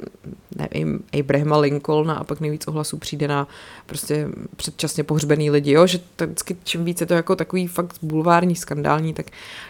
nevím, 0.56 1.00
Abrahama 1.20 1.56
Lincolna 1.56 2.14
a 2.14 2.24
pak 2.24 2.40
nejvíc 2.40 2.68
ohlasů 2.68 2.98
přijde 2.98 3.28
na 3.28 3.48
prostě 3.86 4.28
předčasně 4.56 5.04
pohřbený 5.04 5.50
lidi, 5.50 5.72
jo? 5.72 5.86
že 5.86 5.98
to 6.16 6.26
vždycky 6.26 6.56
čím 6.64 6.84
víc 6.84 7.00
je 7.00 7.06
to 7.06 7.14
jako 7.14 7.36
takový 7.36 7.66
fakt 7.66 7.96
bulvární, 8.02 8.56
skandální, 8.56 9.14
tak 9.14 9.26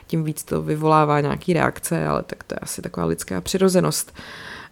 tím 0.06 0.24
víc 0.24 0.44
to 0.44 0.62
vyvolává 0.62 1.20
nějaký 1.20 1.52
reakce, 1.52 2.06
ale 2.06 2.22
tak 2.22 2.44
to 2.44 2.54
je 2.54 2.58
asi 2.58 2.82
taková 2.82 3.06
lidská 3.06 3.40
přirozenost. 3.40 4.12
Uh, 4.16 4.24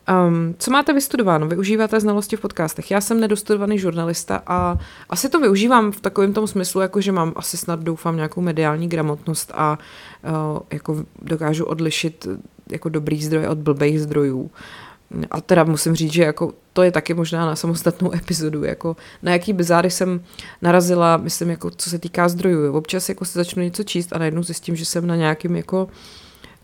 Um, 0.09 0.55
co 0.59 0.71
máte 0.71 0.93
vystudováno? 0.93 1.49
Využíváte 1.49 2.01
znalosti 2.01 2.37
v 2.37 2.41
podcastech? 2.41 2.91
Já 2.91 3.01
jsem 3.01 3.21
nedostudovaný 3.21 3.79
žurnalista 3.79 4.43
a 4.47 4.79
asi 5.11 5.29
to 5.29 5.41
využívám 5.41 5.93
v 5.93 6.01
takovém 6.01 6.33
tom 6.33 6.47
smyslu, 6.47 6.81
jako 6.81 7.01
že 7.01 7.13
mám 7.13 7.33
asi 7.37 7.57
snad 7.57 7.81
doufám 7.81 8.17
nějakou 8.17 8.41
mediální 8.41 8.89
gramotnost 8.89 9.53
a 9.55 9.79
uh, 10.25 10.59
jako 10.73 11.05
dokážu 11.23 11.65
odlišit 11.65 12.27
jako 12.71 12.89
dobrý 12.89 13.25
zdroj 13.25 13.47
od 13.47 13.59
blbých 13.59 14.01
zdrojů. 14.01 14.51
A 15.31 15.41
teda 15.41 15.65
musím 15.65 15.95
říct, 15.95 16.13
že 16.13 16.23
jako 16.23 16.53
to 16.73 16.83
je 16.83 16.91
taky 16.91 17.15
možná 17.15 17.47
na 17.47 17.57
samostatnou 17.57 18.15
epizodu, 18.15 18.65
jako 18.65 18.97
na 19.23 19.33
jaký 19.33 19.53
bizáry 19.53 19.91
jsem 19.91 20.21
narazila, 20.63 21.17
myslím, 21.17 21.51
jako 21.51 21.71
co 21.71 21.91
se 21.91 21.99
týká 21.99 22.29
zdrojů. 22.29 22.73
Občas 22.73 23.09
jako 23.09 23.25
se 23.25 23.39
začnu 23.39 23.63
něco 23.63 23.83
číst 23.83 24.13
a 24.13 24.19
najednou 24.19 24.43
zjistím, 24.43 24.77
že 24.77 24.85
jsem 24.85 25.07
na 25.07 25.17
nějakým 25.17 25.57
jako 25.57 25.85
uh, 25.85 25.91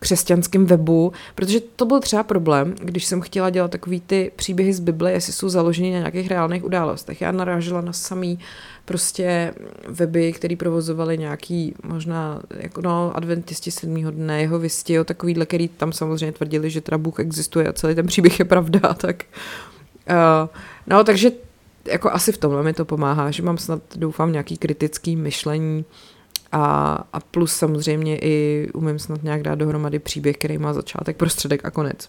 křesťanském 0.01 0.67
webu, 0.67 1.13
protože 1.35 1.61
to 1.61 1.87
byl 1.87 2.01
třeba 2.01 2.23
problém, 2.23 2.75
když 2.83 3.05
jsem 3.05 3.21
chtěla 3.21 3.51
dělat 3.51 3.71
takový 3.71 4.01
ty 4.01 4.33
příběhy 4.37 4.73
z 4.73 4.81
Bible, 4.81 5.13
jestli 5.13 5.33
jsou 5.33 5.49
založeny 5.49 5.93
na 5.93 5.99
nějakých 5.99 6.29
reálných 6.29 6.65
událostech. 6.65 7.21
Já 7.21 7.33
narážela 7.33 7.81
na 7.81 7.93
samý 7.93 8.39
prostě 8.85 9.55
weby, 9.89 10.33
který 10.33 10.57
provozovali 10.57 11.19
nějaký 11.19 11.75
možná 11.83 12.43
jako 12.57 12.81
no, 12.81 13.17
adventisti 13.17 13.71
sedmého 13.71 14.11
dne, 14.11 14.41
jeho 14.41 14.59
visti, 14.59 14.93
jo, 14.93 15.05
takovýhle, 15.05 15.47
který 15.47 15.69
tam 15.69 15.93
samozřejmě 15.93 16.33
tvrdili, 16.33 16.71
že 16.71 16.81
teda 16.81 16.99
Bůh 16.99 17.21
existuje 17.21 17.69
a 17.69 17.73
celý 17.73 17.95
ten 17.95 18.07
příběh 18.07 18.39
je 18.39 18.45
pravda, 18.45 18.81
tak 18.95 19.25
uh, 20.11 20.49
no, 20.87 21.05
takže 21.05 21.31
jako 21.85 22.11
asi 22.11 22.33
v 22.33 22.39
tomhle 22.39 22.63
mi 22.63 22.73
to 22.73 22.85
pomáhá, 22.85 23.31
že 23.31 23.43
mám 23.43 23.59
snad, 23.59 23.83
doufám, 23.97 24.33
nějaký 24.33 24.57
kritický 24.57 25.17
myšlení, 25.17 25.85
a, 26.53 26.95
a 27.13 27.21
plus 27.21 27.53
samozřejmě 27.53 28.19
i 28.19 28.69
umím 28.75 28.99
snad 28.99 29.23
nějak 29.23 29.43
dát 29.43 29.55
dohromady 29.55 29.99
příběh, 29.99 30.37
který 30.37 30.59
má 30.59 30.73
začátek, 30.73 31.17
prostředek 31.17 31.65
a 31.65 31.71
konec. 31.71 32.09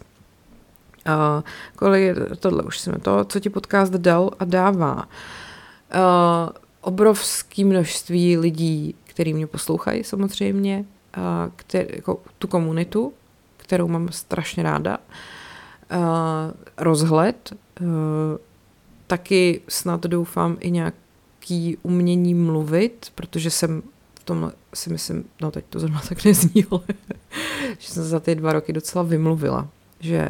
A 1.06 1.44
kolik, 1.76 2.18
tohle 2.40 2.64
už 2.64 2.80
jsme 2.80 3.00
to, 3.00 3.26
co 3.26 3.40
ti 3.40 3.50
podcast 3.50 3.94
dal 3.94 4.32
a 4.40 4.46
dává. 4.46 4.96
Uh, 4.96 6.50
obrovské 6.82 7.66
množství 7.66 8.38
lidí, 8.38 8.96
který 9.04 9.34
mě 9.34 9.48
poslouchají 9.48 10.04
samozřejmě, 10.04 10.86
uh, 11.18 11.24
který, 11.56 11.88
jako 11.96 12.20
tu 12.40 12.48
komunitu, 12.48 13.14
kterou 13.58 13.88
mám 13.88 14.10
strašně 14.12 14.64
ráda, 14.64 14.98
uh, 14.98 16.02
rozhled, 16.78 17.54
uh, 17.82 17.88
taky 19.08 19.62
snad 19.68 20.02
doufám 20.02 20.58
i 20.60 20.72
nějaký 20.72 21.78
umění 21.84 22.34
mluvit, 22.34 23.12
protože 23.16 23.50
jsem 23.50 23.82
v 24.26 24.54
si 24.74 24.90
myslím, 24.90 25.24
no 25.42 25.52
teď 25.52 25.66
to 25.70 25.80
zrovna 25.80 26.02
tak 26.10 26.26
nezní, 26.26 26.66
ale 26.72 26.82
že 27.80 27.92
jsem 27.92 28.04
za 28.04 28.20
ty 28.20 28.36
dva 28.36 28.54
roky 28.54 28.74
docela 28.74 29.04
vymluvila, 29.04 29.68
že 30.00 30.30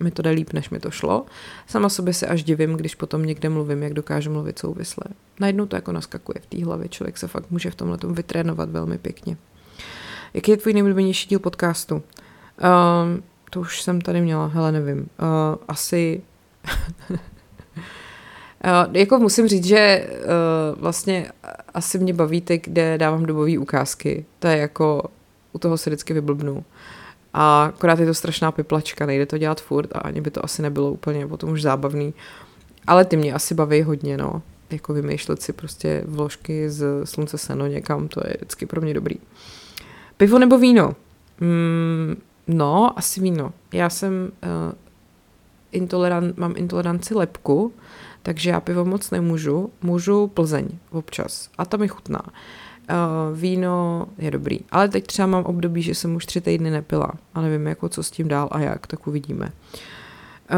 mi 0.00 0.10
to 0.10 0.22
jde 0.22 0.30
líp, 0.30 0.52
než 0.52 0.70
mi 0.70 0.80
to 0.80 0.90
šlo. 0.90 1.26
Sama 1.66 1.88
sobě 1.88 2.14
se 2.14 2.26
až 2.26 2.44
divím, 2.44 2.72
když 2.72 2.94
potom 2.94 3.26
někde 3.26 3.48
mluvím, 3.48 3.82
jak 3.82 3.94
dokážu 3.94 4.30
mluvit 4.30 4.58
souvisle. 4.58 5.04
Najednou 5.40 5.66
to 5.66 5.76
jako 5.76 5.92
naskakuje 5.92 6.40
v 6.40 6.46
té 6.46 6.64
hlavě, 6.64 6.88
člověk 6.88 7.18
se 7.18 7.28
fakt 7.28 7.50
může 7.50 7.70
v 7.70 7.74
tomhle 7.74 7.98
tom 7.98 8.14
vytrénovat 8.14 8.70
velmi 8.70 8.98
pěkně. 8.98 9.36
Jaký 10.34 10.50
je 10.50 10.56
tvůj 10.56 10.72
nejblíbenější 10.72 11.28
díl 11.28 11.38
podcastu? 11.38 11.94
Um, 11.94 13.22
to 13.50 13.60
už 13.60 13.82
jsem 13.82 14.00
tady 14.00 14.20
měla, 14.20 14.46
hele, 14.46 14.72
nevím. 14.72 14.98
Uh, 14.98 15.06
asi 15.68 16.22
Uh, 18.66 18.96
jako 18.96 19.18
musím 19.18 19.48
říct, 19.48 19.64
že 19.64 20.08
uh, 20.18 20.80
vlastně 20.80 21.30
asi 21.74 21.98
mě 21.98 22.14
baví 22.14 22.40
ty, 22.40 22.58
kde 22.58 22.98
dávám 22.98 23.26
dobové 23.26 23.58
ukázky. 23.58 24.24
To 24.38 24.48
je 24.48 24.56
jako, 24.56 25.02
u 25.52 25.58
toho 25.58 25.78
se 25.78 25.90
vždycky 25.90 26.14
vyblbnu. 26.14 26.64
A 27.34 27.64
akorát 27.64 27.98
je 27.98 28.06
to 28.06 28.14
strašná 28.14 28.52
piplačka, 28.52 29.06
nejde 29.06 29.26
to 29.26 29.38
dělat 29.38 29.60
furt 29.60 29.96
a 29.96 29.98
ani 29.98 30.20
by 30.20 30.30
to 30.30 30.44
asi 30.44 30.62
nebylo 30.62 30.90
úplně 30.90 31.26
potom 31.26 31.50
už 31.50 31.62
zábavný. 31.62 32.14
Ale 32.86 33.04
ty 33.04 33.16
mě 33.16 33.34
asi 33.34 33.54
baví 33.54 33.82
hodně, 33.82 34.16
no. 34.16 34.42
Jako 34.70 34.92
vymýšlet 34.92 35.42
si 35.42 35.52
prostě 35.52 36.02
vložky 36.06 36.70
z 36.70 36.86
slunce 37.04 37.38
seno 37.38 37.66
někam, 37.66 38.08
to 38.08 38.20
je 38.26 38.34
vždycky 38.36 38.66
pro 38.66 38.80
mě 38.80 38.94
dobrý. 38.94 39.16
Pivo 40.16 40.38
nebo 40.38 40.58
víno? 40.58 40.94
Mm, 41.40 42.16
no, 42.46 42.98
asi 42.98 43.20
víno. 43.20 43.52
Já 43.72 43.90
jsem 43.90 44.12
uh, 44.12 44.72
intolerant, 45.72 46.36
mám 46.36 46.54
intoleranci 46.56 47.14
lepku, 47.14 47.72
takže 48.26 48.50
já 48.50 48.60
pivo 48.60 48.84
moc 48.84 49.10
nemůžu, 49.10 49.70
můžu 49.82 50.26
Plzeň 50.26 50.68
občas 50.90 51.48
a 51.58 51.64
to 51.64 51.78
mi 51.78 51.88
chutná. 51.88 52.22
Uh, 52.24 53.38
víno 53.38 54.06
je 54.18 54.30
dobrý, 54.30 54.58
ale 54.70 54.88
teď 54.88 55.06
třeba 55.06 55.26
mám 55.26 55.44
období, 55.44 55.82
že 55.82 55.94
jsem 55.94 56.14
už 56.14 56.26
tři 56.26 56.40
týdny 56.40 56.70
nepila 56.70 57.12
a 57.34 57.40
nevím, 57.40 57.66
jako 57.66 57.88
co 57.88 58.02
s 58.02 58.10
tím 58.10 58.28
dál 58.28 58.48
a 58.50 58.60
jak, 58.60 58.86
tak 58.86 59.06
uvidíme. 59.06 59.52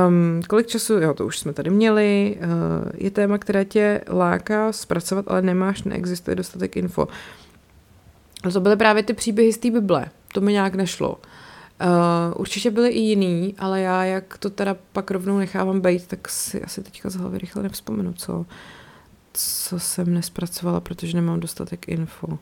Um, 0.09 0.42
kolik 0.48 0.66
času, 0.66 0.92
jo, 0.94 1.14
to 1.14 1.26
už 1.26 1.38
jsme 1.38 1.52
tady 1.52 1.70
měli, 1.70 2.38
uh, 2.38 2.90
je 2.94 3.11
téma, 3.11 3.38
které 3.38 3.64
tě 3.64 4.00
láká 4.11 4.72
zpracovat, 4.72 5.24
ale 5.28 5.42
nemáš, 5.42 5.83
neexistuje 5.83 6.35
dostatek 6.35 6.76
info. 6.76 7.09
To 8.52 8.61
byly 8.61 8.76
právě 8.76 9.02
ty 9.02 9.12
příběhy 9.12 9.52
z 9.52 9.59
té 9.59 9.70
Bible, 9.70 10.07
to 10.35 10.40
mi 10.40 10.52
nějak 10.52 10.74
nešlo. 10.74 11.11
Uh, 11.11 11.22
Uh, 11.80 12.40
určitě 12.40 12.70
byly 12.70 12.88
i 12.90 12.98
jiný, 12.98 13.54
ale 13.58 13.80
já 13.80 14.04
jak 14.04 14.38
to 14.38 14.50
teda 14.50 14.76
pak 14.92 15.10
rovnou 15.10 15.38
nechávám 15.38 15.80
být, 15.80 16.06
tak 16.06 16.28
si 16.28 16.62
asi 16.62 16.82
teďka 16.82 17.10
z 17.10 17.14
hlavy 17.14 17.38
rychle 17.38 17.62
nevzpomenu, 17.62 18.12
co, 18.12 18.46
co 19.32 19.80
jsem 19.80 20.14
nespracovala, 20.14 20.80
protože 20.80 21.16
nemám 21.16 21.40
dostatek 21.40 21.88
info. 21.88 22.38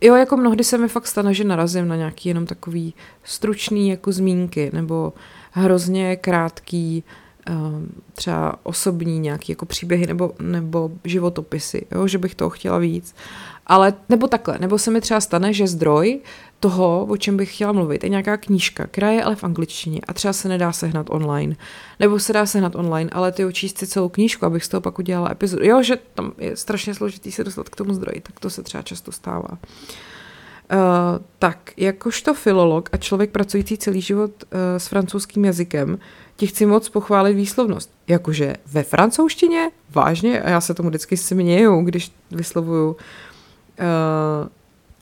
Jo, 0.00 0.14
jako 0.14 0.36
mnohdy 0.36 0.64
se 0.64 0.78
mi 0.78 0.88
fakt 0.88 1.06
stane, 1.06 1.34
že 1.34 1.44
narazím 1.44 1.88
na 1.88 1.96
nějaký 1.96 2.28
jenom 2.28 2.46
takový 2.46 2.94
stručný 3.24 3.88
jako 3.88 4.12
zmínky, 4.12 4.70
nebo 4.72 5.12
hrozně 5.50 6.16
krátký 6.16 7.04
um, 7.50 7.88
třeba 8.14 8.56
osobní 8.62 9.18
nějaký 9.18 9.52
jako 9.52 9.66
příběhy 9.66 10.06
nebo, 10.06 10.32
nebo 10.40 10.90
životopisy, 11.04 11.86
jo, 11.90 12.06
že 12.06 12.18
bych 12.18 12.34
toho 12.34 12.50
chtěla 12.50 12.78
víc. 12.78 13.14
Ale 13.66 13.94
nebo 14.08 14.28
takhle, 14.28 14.58
nebo 14.58 14.78
se 14.78 14.90
mi 14.90 15.00
třeba 15.00 15.20
stane, 15.20 15.52
že 15.52 15.66
zdroj 15.66 16.20
toho, 16.62 17.06
o 17.10 17.16
čem 17.16 17.36
bych 17.36 17.54
chtěla 17.54 17.72
mluvit, 17.72 18.04
je 18.04 18.10
nějaká 18.10 18.36
knížka, 18.36 18.86
která 18.86 19.10
je 19.10 19.24
ale 19.24 19.36
v 19.36 19.44
angličtině 19.44 20.00
a 20.08 20.12
třeba 20.12 20.32
se 20.32 20.48
nedá 20.48 20.72
sehnat 20.72 21.06
online. 21.10 21.56
Nebo 22.00 22.18
se 22.18 22.32
dá 22.32 22.46
sehnat 22.46 22.76
online, 22.76 23.10
ale 23.12 23.32
ty 23.32 23.52
číst 23.52 23.78
si 23.78 23.86
celou 23.86 24.08
knížku, 24.08 24.46
abych 24.46 24.64
z 24.64 24.68
toho 24.68 24.80
pak 24.80 24.98
udělala 24.98 25.30
epizodu. 25.32 25.64
Jo, 25.64 25.82
že 25.82 25.98
tam 26.14 26.32
je 26.38 26.56
strašně 26.56 26.94
složitý 26.94 27.32
se 27.32 27.44
dostat 27.44 27.68
k 27.68 27.76
tomu 27.76 27.94
zdroji, 27.94 28.20
tak 28.20 28.40
to 28.40 28.50
se 28.50 28.62
třeba 28.62 28.82
často 28.82 29.12
stává. 29.12 29.48
Uh, 29.50 30.78
tak, 31.38 31.72
jakožto 31.76 32.34
filolog 32.34 32.88
a 32.92 32.96
člověk 32.96 33.30
pracující 33.30 33.78
celý 33.78 34.00
život 34.00 34.30
uh, 34.30 34.58
s 34.78 34.86
francouzským 34.86 35.44
jazykem, 35.44 35.98
ti 36.36 36.46
chci 36.46 36.66
moc 36.66 36.88
pochválit 36.88 37.34
výslovnost. 37.34 37.90
Jakože 38.08 38.54
ve 38.66 38.82
francouzštině? 38.82 39.70
Vážně? 39.90 40.42
A 40.42 40.50
já 40.50 40.60
se 40.60 40.74
tomu 40.74 40.88
vždycky 40.88 41.16
směju, 41.16 41.82
když 41.82 42.12
vyslovuju. 42.30 42.88
Uh, 42.90 42.96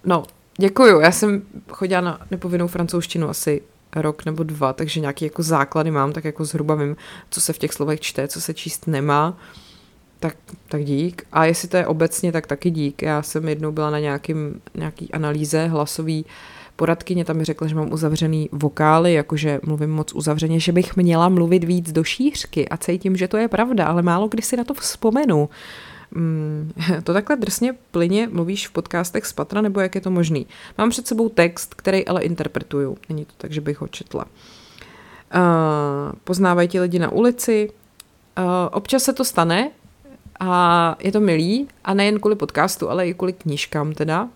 no, 0.05 0.25
děkuju. 0.59 1.01
Já 1.01 1.13
jsem 1.13 1.43
chodila 1.69 2.01
na 2.01 2.21
nepovinnou 2.31 2.67
francouzštinu 2.67 3.29
asi 3.29 3.63
rok 3.97 4.25
nebo 4.25 4.43
dva, 4.43 4.73
takže 4.73 5.01
nějaký 5.01 5.25
jako 5.25 5.43
základy 5.43 5.91
mám, 5.91 6.13
tak 6.13 6.25
jako 6.25 6.45
zhruba 6.45 6.75
vím, 6.75 6.97
co 7.31 7.41
se 7.41 7.53
v 7.53 7.59
těch 7.59 7.73
slovech 7.73 8.01
čte, 8.01 8.29
co 8.29 8.41
se 8.41 8.55
číst 8.55 8.87
nemá. 8.87 9.39
Tak, 10.21 10.37
tak 10.69 10.85
dík. 10.85 11.23
A 11.33 11.45
jestli 11.45 11.69
to 11.69 11.77
je 11.77 11.87
obecně, 11.87 12.33
tak 12.33 12.47
taky 12.47 12.71
dík. 12.71 13.03
Já 13.03 13.23
jsem 13.23 13.49
jednou 13.49 13.73
byla 13.73 13.91
na 13.91 13.99
nějakým, 13.99 14.61
nějaký 14.75 15.13
analýze 15.13 15.67
hlasový 15.67 16.27
poradkyně, 16.81 17.25
tam 17.25 17.37
mi 17.37 17.45
řekla, 17.45 17.67
že 17.67 17.75
mám 17.75 17.93
uzavřený 17.93 18.49
vokály, 18.53 19.13
jakože 19.13 19.61
mluvím 19.67 19.91
moc 19.91 20.13
uzavřeně, 20.13 20.61
že 20.61 20.73
bych 20.73 20.97
měla 20.97 21.29
mluvit 21.29 21.65
víc 21.65 21.93
do 21.93 22.05
šířky 22.05 22.69
a 22.69 22.77
cítím, 22.77 23.17
že 23.17 23.29
to 23.29 23.37
je 23.37 23.49
pravda, 23.49 23.87
ale 23.87 24.03
málo 24.03 24.29
kdy 24.29 24.43
si 24.43 24.57
na 24.57 24.65
to 24.65 24.75
vzpomenu. 24.75 25.41
Mm, 25.41 25.49
to 27.05 27.13
takhle 27.13 27.37
drsně 27.37 27.75
plyně 27.91 28.29
mluvíš 28.33 28.69
v 28.69 28.73
podcastech 28.73 29.27
z 29.27 29.33
patra, 29.33 29.61
nebo 29.61 29.81
jak 29.81 29.95
je 29.95 30.01
to 30.01 30.11
možný? 30.11 30.47
Mám 30.79 30.91
před 30.91 31.07
sebou 31.07 31.29
text, 31.29 31.75
který 31.75 32.07
ale 32.07 32.23
interpretuju. 32.23 32.99
Není 33.09 33.25
to 33.25 33.33
tak, 33.37 33.53
že 33.53 33.61
bych 33.61 33.81
ho 33.81 33.89
četla. 33.89 34.25
Uh, 34.25 36.13
poznávají 36.25 36.69
ti 36.69 36.81
lidi 36.81 36.99
na 36.99 37.13
ulici. 37.13 37.71
Uh, 38.39 38.45
občas 38.73 39.03
se 39.03 39.13
to 39.13 39.25
stane 39.25 39.71
a 40.41 40.97
je 41.01 41.13
to 41.13 41.21
milý 41.21 41.69
a 41.85 41.95
nejen 41.95 42.21
kvůli 42.21 42.37
podcastu, 42.37 42.91
ale 42.91 43.09
i 43.09 43.15
kvůli 43.15 43.33
knížkám 43.33 43.93
teda. 43.93 44.29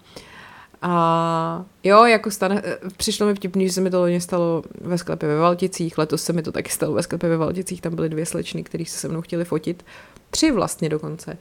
A 0.83 1.64
jo, 1.85 2.05
jako 2.05 2.31
stane, 2.31 2.62
přišlo 2.97 3.27
mi 3.27 3.35
vtipný, 3.35 3.66
že 3.66 3.72
se 3.72 3.81
mi 3.81 3.91
to 3.91 4.01
loni 4.01 4.20
stalo 4.20 4.62
ve 4.81 4.99
sklepě 4.99 5.29
ve 5.29 5.39
Valticích, 5.39 5.99
letos 5.99 6.22
se 6.22 6.33
mi 6.33 6.43
to 6.43 6.53
taky 6.53 6.70
stalo 6.70 6.93
ve 6.93 7.03
sklepě 7.03 7.29
ve 7.29 7.37
Valticích, 7.37 7.81
tam 7.81 7.95
byly 7.95 8.09
dvě 8.09 8.27
slečny, 8.27 8.64
které 8.64 8.85
se 8.85 8.99
se 8.99 9.09
mnou 9.09 9.20
chtěli 9.20 9.45
fotit, 9.45 9.85
tři 10.31 10.51
vlastně 10.51 10.89
dokonce. 10.89 11.39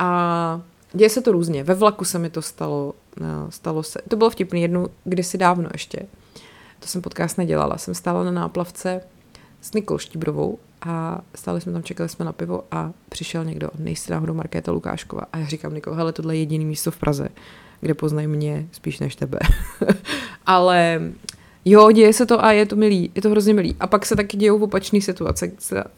A 0.00 0.60
děje 0.92 1.10
se 1.10 1.22
to 1.22 1.32
různě, 1.32 1.64
ve 1.64 1.74
vlaku 1.74 2.04
se 2.04 2.18
mi 2.18 2.30
to 2.30 2.42
stalo, 2.42 2.94
no, 3.20 3.50
stalo 3.50 3.82
se, 3.82 3.98
to 4.08 4.16
bylo 4.16 4.30
vtipný 4.30 4.62
jednu 4.62 4.86
kdysi 5.04 5.38
dávno 5.38 5.68
ještě, 5.72 5.98
to 6.80 6.88
jsem 6.88 7.02
podcast 7.02 7.38
nedělala, 7.38 7.78
jsem 7.78 7.94
stála 7.94 8.24
na 8.24 8.30
náplavce 8.30 9.00
s 9.60 9.72
Nikol 9.72 9.98
Štíbrovou 9.98 10.58
a 10.82 11.20
stále 11.34 11.60
jsme 11.60 11.72
tam, 11.72 11.82
čekali 11.82 12.08
jsme 12.08 12.24
na 12.24 12.32
pivo 12.32 12.64
a 12.70 12.92
přišel 13.08 13.44
někdo, 13.44 13.68
nejsi 13.78 14.12
náhodou 14.12 14.34
Markéta 14.34 14.72
Lukášková 14.72 15.22
a 15.32 15.38
já 15.38 15.46
říkám 15.46 15.74
Nikol, 15.74 15.94
hele, 15.94 16.12
tohle 16.12 16.36
je 16.36 16.40
jediný 16.40 16.64
místo 16.64 16.90
v 16.90 16.96
Praze, 16.96 17.28
kde 17.80 17.94
poznají 17.94 18.26
mě 18.26 18.68
spíš 18.72 18.98
než 18.98 19.16
tebe. 19.16 19.38
Ale 20.46 21.00
jo, 21.64 21.90
děje 21.90 22.12
se 22.12 22.26
to 22.26 22.44
a 22.44 22.52
je 22.52 22.66
to 22.66 22.76
milý, 22.76 23.10
je 23.14 23.22
to 23.22 23.30
hrozně 23.30 23.54
milý. 23.54 23.76
A 23.80 23.86
pak 23.86 24.06
se 24.06 24.16
taky 24.16 24.36
dějou 24.36 24.58
opačné 24.58 25.00
situace, 25.00 25.52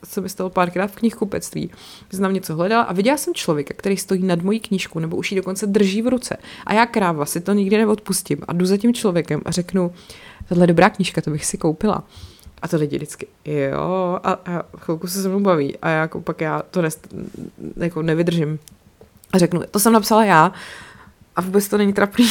se 0.04 0.20
mi 0.20 0.28
stalo 0.28 0.50
párkrát 0.50 0.86
v 0.86 0.96
knihkupectví. 0.96 1.70
Znám 2.10 2.34
něco 2.34 2.54
hledala 2.54 2.82
a 2.82 2.92
viděla 2.92 3.16
jsem 3.16 3.34
člověka, 3.34 3.74
který 3.76 3.96
stojí 3.96 4.22
nad 4.22 4.42
mojí 4.42 4.60
knížku, 4.60 4.98
nebo 4.98 5.16
už 5.16 5.32
ji 5.32 5.36
dokonce 5.36 5.66
drží 5.66 6.02
v 6.02 6.08
ruce. 6.08 6.36
A 6.66 6.74
já 6.74 6.86
kráva 6.86 7.26
si 7.26 7.40
to 7.40 7.52
nikdy 7.52 7.78
neodpustím 7.78 8.38
a 8.48 8.52
jdu 8.52 8.66
za 8.66 8.76
tím 8.76 8.94
člověkem 8.94 9.40
a 9.44 9.50
řeknu, 9.50 9.92
tohle 10.48 10.62
je 10.62 10.66
dobrá 10.66 10.90
knížka, 10.90 11.20
to 11.20 11.30
bych 11.30 11.46
si 11.46 11.58
koupila. 11.58 12.04
A 12.62 12.68
to 12.68 12.76
lidi 12.76 12.96
vždycky, 12.96 13.26
jo, 13.44 14.18
a, 14.24 14.32
a 14.32 14.62
chvilku 14.78 15.06
se 15.06 15.22
se 15.22 15.28
mnou 15.28 15.40
baví. 15.40 15.76
A 15.82 15.88
já 15.88 16.00
jako 16.00 16.20
pak 16.20 16.40
já 16.40 16.62
to 16.70 16.82
nest, 16.82 17.14
jako 17.76 18.02
nevydržím. 18.02 18.58
A 19.32 19.38
řeknu, 19.38 19.62
to 19.70 19.78
jsem 19.80 19.92
napsala 19.92 20.24
já, 20.24 20.52
a 21.36 21.40
vůbec 21.40 21.68
to 21.68 21.78
není 21.78 21.92
trapný. 21.92 22.28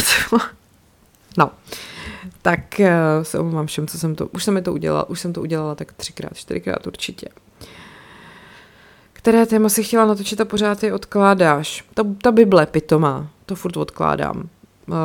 no, 1.37 1.51
tak 2.41 2.59
uh, 2.79 2.85
se 3.23 3.39
omlouvám 3.39 3.67
všem, 3.67 3.87
co 3.87 3.99
jsem 3.99 4.15
to, 4.15 4.27
už 4.27 4.43
jsem 4.43 4.63
to 4.63 4.73
udělala, 4.73 5.09
už 5.09 5.19
jsem 5.19 5.33
to 5.33 5.41
udělala 5.41 5.75
tak 5.75 5.93
třikrát, 5.93 6.35
čtyřikrát 6.35 6.87
určitě. 6.87 7.27
Které 9.13 9.45
téma 9.45 9.69
si 9.69 9.83
chtěla 9.83 10.05
natočit 10.05 10.41
a 10.41 10.45
pořád 10.45 10.83
je 10.83 10.93
odkládáš? 10.93 11.85
Ta, 11.93 12.03
ta 12.21 12.31
Bible 12.31 12.65
pitomá, 12.65 13.27
to 13.45 13.55
furt 13.55 13.77
odkládám. 13.77 14.49
Uh, 14.87 14.95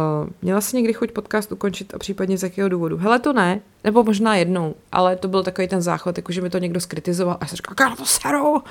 měla 0.42 0.60
jsi 0.60 0.76
někdy 0.76 0.92
chuť 0.92 1.12
podcast 1.12 1.52
ukončit 1.52 1.94
a 1.94 1.98
případně 1.98 2.38
z 2.38 2.42
jakého 2.42 2.68
důvodu? 2.68 2.96
Hele, 2.96 3.18
to 3.18 3.32
ne, 3.32 3.60
nebo 3.84 4.04
možná 4.04 4.36
jednou, 4.36 4.74
ale 4.92 5.16
to 5.16 5.28
byl 5.28 5.42
takový 5.42 5.68
ten 5.68 5.82
záchvat, 5.82 6.16
jakože 6.16 6.40
mi 6.40 6.50
to 6.50 6.58
někdo 6.58 6.80
skritizoval 6.80 7.34
a 7.34 7.38
já 7.40 7.46
jsem 7.46 7.56
říkala, 7.56 7.96
to 7.96 8.06
seru! 8.06 8.62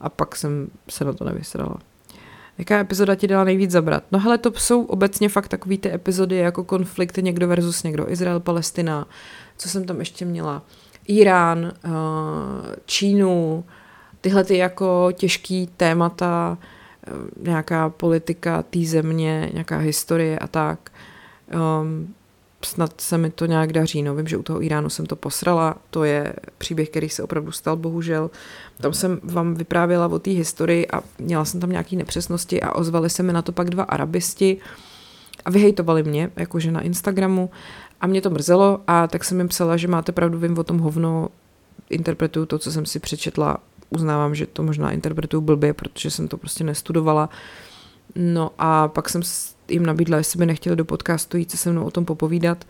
A 0.00 0.08
pak 0.08 0.36
jsem 0.36 0.68
se 0.90 1.04
na 1.04 1.12
to 1.12 1.24
nevysrala. 1.24 1.76
Jaká 2.58 2.78
epizoda 2.78 3.14
ti 3.14 3.26
dala 3.26 3.44
nejvíc 3.44 3.70
zabrat? 3.70 4.04
No 4.12 4.18
hele, 4.18 4.38
to 4.38 4.52
jsou 4.56 4.84
obecně 4.84 5.28
fakt 5.28 5.48
takový 5.48 5.78
ty 5.78 5.94
epizody 5.94 6.36
jako 6.36 6.64
konflikt 6.64 7.16
někdo 7.16 7.48
versus 7.48 7.82
někdo. 7.82 8.10
Izrael, 8.10 8.40
Palestina, 8.40 9.06
co 9.56 9.68
jsem 9.68 9.84
tam 9.84 9.98
ještě 9.98 10.24
měla? 10.24 10.62
Irán, 11.06 11.72
uh, 11.84 11.92
Čínu, 12.86 13.64
tyhle 14.20 14.44
ty 14.44 14.56
jako 14.56 15.08
těžký 15.12 15.68
témata, 15.76 16.58
uh, 17.12 17.44
nějaká 17.44 17.88
politika 17.88 18.62
té 18.62 18.78
země, 18.84 19.50
nějaká 19.52 19.78
historie 19.78 20.38
a 20.38 20.46
tak. 20.46 20.90
Um, 21.80 22.14
snad 22.66 23.00
se 23.00 23.18
mi 23.18 23.30
to 23.30 23.46
nějak 23.46 23.72
daří. 23.72 24.02
No, 24.02 24.14
vím, 24.14 24.28
že 24.28 24.36
u 24.36 24.42
toho 24.42 24.62
Iránu 24.62 24.90
jsem 24.90 25.06
to 25.06 25.16
posrala, 25.16 25.76
to 25.90 26.04
je 26.04 26.32
příběh, 26.58 26.90
který 26.90 27.08
se 27.08 27.22
opravdu 27.22 27.52
stal, 27.52 27.76
bohužel. 27.76 28.30
Tam 28.80 28.92
jsem 28.92 29.20
vám 29.22 29.54
vyprávěla 29.54 30.06
o 30.06 30.18
té 30.18 30.30
historii 30.30 30.88
a 30.88 31.02
měla 31.18 31.44
jsem 31.44 31.60
tam 31.60 31.70
nějaké 31.70 31.96
nepřesnosti 31.96 32.62
a 32.62 32.72
ozvali 32.72 33.10
se 33.10 33.22
mi 33.22 33.32
na 33.32 33.42
to 33.42 33.52
pak 33.52 33.70
dva 33.70 33.84
arabisti 33.84 34.56
a 35.44 35.50
vyhejtovali 35.50 36.02
mě, 36.02 36.30
jakože 36.36 36.72
na 36.72 36.80
Instagramu 36.80 37.50
a 38.00 38.06
mě 38.06 38.20
to 38.20 38.30
mrzelo 38.30 38.80
a 38.86 39.06
tak 39.06 39.24
jsem 39.24 39.38
jim 39.38 39.48
psala, 39.48 39.76
že 39.76 39.88
máte 39.88 40.12
pravdu, 40.12 40.38
vím 40.38 40.58
o 40.58 40.64
tom 40.64 40.78
hovno, 40.78 41.28
interpretuju 41.90 42.46
to, 42.46 42.58
co 42.58 42.72
jsem 42.72 42.86
si 42.86 42.98
přečetla, 42.98 43.58
uznávám, 43.90 44.34
že 44.34 44.46
to 44.46 44.62
možná 44.62 44.90
interpretuju 44.90 45.40
blbě, 45.40 45.74
protože 45.74 46.10
jsem 46.10 46.28
to 46.28 46.36
prostě 46.36 46.64
nestudovala. 46.64 47.28
No 48.16 48.50
a 48.58 48.88
pak 48.88 49.08
jsem 49.08 49.22
jim 49.68 49.86
nabídla, 49.86 50.18
jestli 50.18 50.38
by 50.38 50.46
nechtěli 50.46 50.76
do 50.76 50.84
podcastu 50.84 51.36
jít 51.36 51.50
se 51.50 51.56
se 51.56 51.72
mnou 51.72 51.84
o 51.84 51.90
tom 51.90 52.04
popovídat 52.04 52.66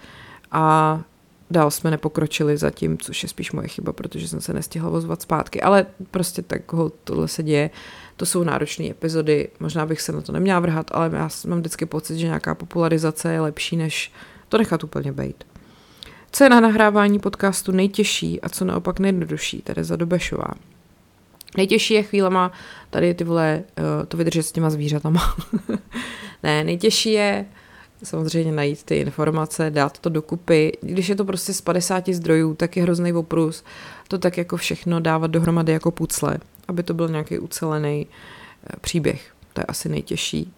a 0.52 1.00
dál 1.50 1.70
jsme 1.70 1.90
nepokročili 1.90 2.56
zatím, 2.56 2.98
což 2.98 3.22
je 3.22 3.28
spíš 3.28 3.52
moje 3.52 3.68
chyba, 3.68 3.92
protože 3.92 4.28
jsem 4.28 4.40
se 4.40 4.52
nestihla 4.52 4.90
ozvat 4.90 5.22
zpátky, 5.22 5.62
ale 5.62 5.86
prostě 6.10 6.42
tak 6.42 6.62
tohle 7.04 7.28
se 7.28 7.42
děje. 7.42 7.70
To 8.16 8.26
jsou 8.26 8.44
náročné 8.44 8.90
epizody, 8.90 9.48
možná 9.60 9.86
bych 9.86 10.00
se 10.00 10.12
na 10.12 10.20
to 10.20 10.32
neměla 10.32 10.60
vrhat, 10.60 10.90
ale 10.94 11.10
já 11.12 11.28
mám 11.46 11.58
vždycky 11.58 11.86
pocit, 11.86 12.18
že 12.18 12.26
nějaká 12.26 12.54
popularizace 12.54 13.32
je 13.32 13.40
lepší, 13.40 13.76
než 13.76 14.12
to 14.48 14.58
nechat 14.58 14.84
úplně 14.84 15.12
bejt. 15.12 15.44
Co 16.32 16.44
je 16.44 16.50
na 16.50 16.60
nahrávání 16.60 17.18
podcastu 17.18 17.72
nejtěžší 17.72 18.40
a 18.40 18.48
co 18.48 18.64
naopak 18.64 18.98
nejjednodušší, 18.98 19.62
za 19.80 19.96
Dobešová. 19.96 20.48
Nejtěžší 21.56 21.94
je 21.94 22.02
chvílema 22.02 22.52
tady 22.90 23.14
ty 23.14 23.24
vole, 23.24 23.62
eh, 23.76 24.06
to 24.06 24.16
vydržet 24.16 24.42
s 24.42 24.52
těma 24.52 24.70
zvířatama. 24.70 25.36
ne, 26.42 26.64
nejtěžší 26.64 27.12
je 27.12 27.46
samozřejmě 28.02 28.52
najít 28.52 28.82
ty 28.82 28.96
informace, 28.96 29.70
dát 29.70 29.98
to 29.98 30.08
dokupy. 30.08 30.72
Když 30.80 31.08
je 31.08 31.14
to 31.14 31.24
prostě 31.24 31.52
z 31.52 31.60
50 31.60 32.08
zdrojů, 32.08 32.54
tak 32.54 32.76
je 32.76 32.82
hrozný 32.82 33.12
oprus 33.12 33.64
to 34.08 34.18
tak 34.18 34.38
jako 34.38 34.56
všechno 34.56 35.00
dávat 35.00 35.30
dohromady 35.30 35.72
jako 35.72 35.90
pucle, 35.90 36.38
aby 36.68 36.82
to 36.82 36.94
byl 36.94 37.08
nějaký 37.08 37.38
ucelený 37.38 38.06
eh, 38.06 38.76
příběh. 38.80 39.32
To 39.52 39.60
je 39.60 39.64
asi 39.64 39.88
nejtěžší. 39.88 40.52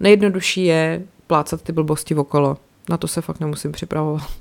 Nejjednodušší 0.00 0.64
je 0.64 1.02
plácat 1.26 1.62
ty 1.62 1.72
blbosti 1.72 2.14
okolo. 2.14 2.56
Na 2.88 2.96
to 2.96 3.08
se 3.08 3.20
fakt 3.20 3.40
nemusím 3.40 3.72
připravovat. 3.72 4.22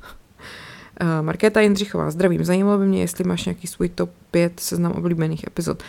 Eh, 1.02 1.22
Markéta 1.22 1.62
Jindřichová, 1.62 2.12
zdravím. 2.12 2.46
Zajímalo 2.46 2.78
by 2.78 2.86
mě, 2.86 3.02
jestli 3.02 3.24
máš 3.24 3.46
nějaký 3.46 3.68
svůj 3.68 3.90
top 3.90 4.10
5 4.32 4.60
seznam 4.60 4.92
oblíbených 4.92 5.48
epizod. 5.48 5.84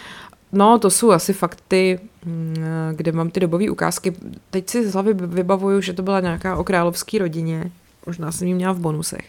No, 0.53 0.79
to 0.79 0.91
jsou 0.91 1.11
asi 1.11 1.33
fakty, 1.33 2.01
mm, 2.25 2.57
kde 2.93 3.13
mám 3.13 3.31
ty 3.31 3.41
dobové 3.41 3.71
ukázky. 3.71 4.13
Teď 4.51 4.71
si 4.71 4.89
z 4.89 4.95
hlavy 4.95 5.15
vybavuju, 5.15 5.81
že 5.81 5.93
to 5.93 6.03
byla 6.03 6.21
nějaká 6.21 6.57
o 6.57 6.65
královské 6.65 7.19
rodině. 7.19 7.71
Možná 8.07 8.33
jsem 8.33 8.49
ji 8.49 8.55
měla 8.55 8.73
v 8.73 8.79
bonusech. 8.79 9.25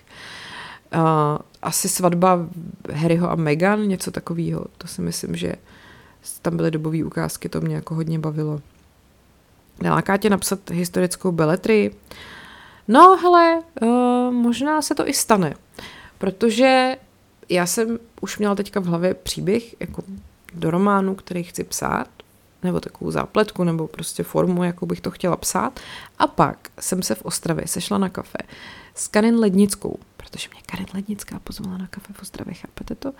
Uh, 0.95 1.01
asi 1.61 1.89
svatba 1.89 2.47
Harryho 2.93 3.31
a 3.31 3.35
Meghan, 3.35 3.87
něco 3.87 4.11
takového. 4.11 4.65
To 4.77 4.87
si 4.87 5.01
myslím, 5.01 5.35
že 5.35 5.53
tam 6.41 6.57
byly 6.57 6.71
dobové 6.71 7.03
ukázky, 7.03 7.49
to 7.49 7.61
mě 7.61 7.75
jako 7.75 7.95
hodně 7.95 8.19
bavilo. 8.19 8.61
Neláká 9.81 10.17
tě 10.17 10.29
napsat 10.29 10.69
historickou 10.69 11.31
beletry? 11.31 11.91
No, 12.87 13.17
hele, 13.17 13.61
uh, 13.81 14.33
možná 14.33 14.81
se 14.81 14.95
to 14.95 15.07
i 15.07 15.13
stane, 15.13 15.53
protože 16.17 16.97
já 17.49 17.65
jsem 17.65 17.99
už 18.21 18.37
měla 18.37 18.55
teďka 18.55 18.79
v 18.79 18.85
hlavě 18.85 19.13
příběh 19.13 19.81
jako 19.81 20.03
do 20.53 20.71
románu, 20.71 21.15
který 21.15 21.43
chci 21.43 21.63
psát. 21.63 22.07
nebo 22.63 22.79
takovou 22.79 23.11
zápletku, 23.11 23.63
nebo 23.63 23.87
prostě 23.87 24.23
formu, 24.23 24.63
jakou 24.63 24.85
bych 24.85 25.01
to 25.01 25.11
chtěla 25.11 25.37
psát. 25.37 25.79
A 26.19 26.27
pak 26.27 26.69
jsem 26.79 27.03
se 27.03 27.15
v 27.15 27.21
Ostravě 27.25 27.67
sešla 27.67 27.97
na 27.97 28.09
kafe 28.09 28.37
s 28.95 29.07
Karin 29.07 29.35
Lednickou, 29.35 29.99
protože 30.17 30.49
mě 30.53 30.61
Karin 30.65 30.87
Lednická 30.93 31.39
pozvala 31.39 31.77
na 31.77 31.87
kafe 31.87 32.13
v 32.13 32.21
Ostravě, 32.21 32.53
chápete 32.53 32.95
to? 32.95 33.13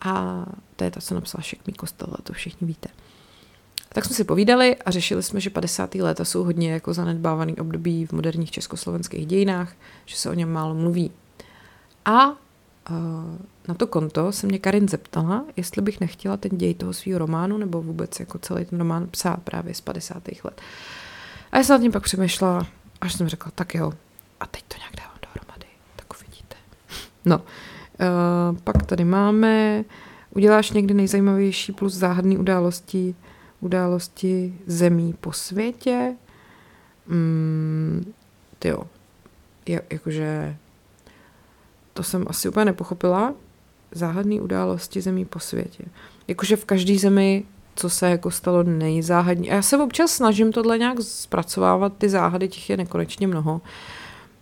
A 0.00 0.44
to 0.76 0.84
je 0.84 0.90
ta, 0.90 1.00
co 1.00 1.14
napsala 1.14 1.42
Šek 1.42 1.66
mý 1.66 1.72
kostel, 1.72 2.16
to 2.22 2.32
všichni 2.32 2.66
víte. 2.66 2.88
Tak 3.88 4.04
jsme 4.04 4.14
si 4.16 4.24
povídali 4.24 4.76
a 4.76 4.90
řešili 4.90 5.22
jsme, 5.22 5.40
že 5.40 5.50
50. 5.50 5.94
léta 5.94 6.24
jsou 6.24 6.44
hodně 6.44 6.72
jako 6.72 6.94
zanedbávaný 6.94 7.56
období 7.56 8.06
v 8.06 8.12
moderních 8.12 8.50
československých 8.50 9.26
dějinách, 9.26 9.72
že 10.04 10.16
se 10.16 10.30
o 10.30 10.34
něm 10.34 10.52
málo 10.52 10.74
mluví. 10.74 11.12
A 12.04 12.36
na 13.68 13.74
to 13.76 13.86
konto 13.86 14.32
se 14.32 14.46
mě 14.46 14.58
Karin 14.58 14.88
zeptala, 14.88 15.44
jestli 15.56 15.82
bych 15.82 16.00
nechtěla 16.00 16.36
ten 16.36 16.58
děj 16.58 16.74
toho 16.74 16.92
svého 16.92 17.18
románu, 17.18 17.58
nebo 17.58 17.82
vůbec 17.82 18.20
jako 18.20 18.38
celý 18.38 18.64
ten 18.64 18.78
román 18.78 19.08
psát 19.10 19.42
právě 19.42 19.74
z 19.74 19.80
50. 19.80 20.22
let. 20.44 20.60
A 21.52 21.56
já 21.58 21.64
jsem 21.64 21.74
nad 21.74 21.82
tím 21.82 21.92
pak 21.92 22.02
přemýšlela, 22.02 22.66
až 23.00 23.12
jsem 23.12 23.28
řekla, 23.28 23.52
tak 23.54 23.74
jo, 23.74 23.92
a 24.40 24.46
teď 24.46 24.64
to 24.68 24.76
nějak 24.78 24.96
dávám 24.96 25.18
dohromady, 25.22 25.66
tak 25.96 26.06
uvidíte. 26.16 26.56
No, 27.24 27.38
uh, 27.38 28.58
pak 28.64 28.86
tady 28.86 29.04
máme, 29.04 29.84
uděláš 30.30 30.70
někdy 30.70 30.94
nejzajímavější 30.94 31.72
plus 31.72 31.94
záhadný 31.94 32.38
události, 32.38 33.14
události 33.60 34.58
zemí 34.66 35.14
po 35.20 35.32
světě. 35.32 36.16
Mm, 37.06 38.12
jo, 38.64 38.82
jakože 39.66 40.56
to 41.94 42.02
jsem 42.02 42.24
asi 42.28 42.48
úplně 42.48 42.64
nepochopila. 42.64 43.34
Záhadné 43.92 44.40
události 44.40 45.00
zemí 45.00 45.24
po 45.24 45.38
světě. 45.38 45.84
Jakože 46.28 46.56
v 46.56 46.64
každé 46.64 46.98
zemi, 46.98 47.44
co 47.76 47.90
se 47.90 48.10
jako 48.10 48.30
stalo 48.30 48.62
nejzáhadní. 48.62 49.50
A 49.50 49.54
já 49.54 49.62
se 49.62 49.78
občas 49.78 50.10
snažím 50.10 50.52
tohle 50.52 50.78
nějak 50.78 51.00
zpracovávat, 51.00 51.92
ty 51.98 52.08
záhady, 52.08 52.48
těch 52.48 52.70
je 52.70 52.76
nekonečně 52.76 53.26
mnoho. 53.26 53.60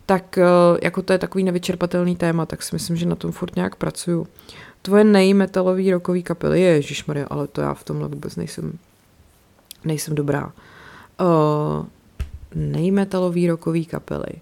Tak 0.07 0.38
eh, 0.38 0.44
jako 0.82 1.03
to 1.03 1.12
je 1.12 1.18
takový 1.18 1.44
nevyčerpatelný 1.44 2.16
téma, 2.16 2.46
tak 2.46 2.62
si 2.62 2.74
myslím, 2.74 2.96
že 2.96 3.07
na 3.07 3.16
tom 3.16 3.32
furt 3.32 3.57
nějak 3.57 3.76
pracuju. 3.76 4.26
Tvoje 4.82 5.05
nejmetalový 5.05 5.90
rokový 5.90 6.22
kapely, 6.22 6.61
je 6.61 6.82
Maria, 7.07 7.26
ale 7.30 7.46
to 7.46 7.61
já 7.61 7.74
v 7.74 7.84
tomhle 7.84 8.09
vůbec 8.09 8.36
nejsem, 8.36 8.78
nejsem 9.84 10.14
dobrá. 10.14 10.53
Uh, 11.20 11.86
nejmetalový 12.55 13.48
rokový 13.48 13.86
kapely. 13.86 14.32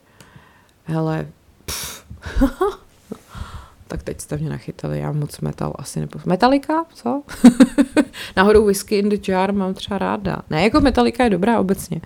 Hele, 0.85 1.29
pff. 1.65 2.05
tak 3.91 4.03
teď 4.03 4.20
jste 4.20 4.36
mě 4.36 4.51
nachytali, 4.51 4.99
já 4.99 5.12
moc 5.12 5.41
metal 5.41 5.72
asi 5.78 6.01
nepo... 6.01 6.18
Metalika? 6.24 6.84
Co? 6.95 7.22
Náhodou 8.36 8.64
Whisky 8.64 8.99
in 8.99 9.09
the 9.09 9.30
Jar 9.30 9.53
mám 9.53 9.74
třeba 9.74 9.99
ráda. 9.99 10.36
Ne, 10.51 10.62
jako 10.62 10.80
Metalika 10.80 11.24
je 11.24 11.30
dobrá 11.30 11.61
obecně. 11.61 12.01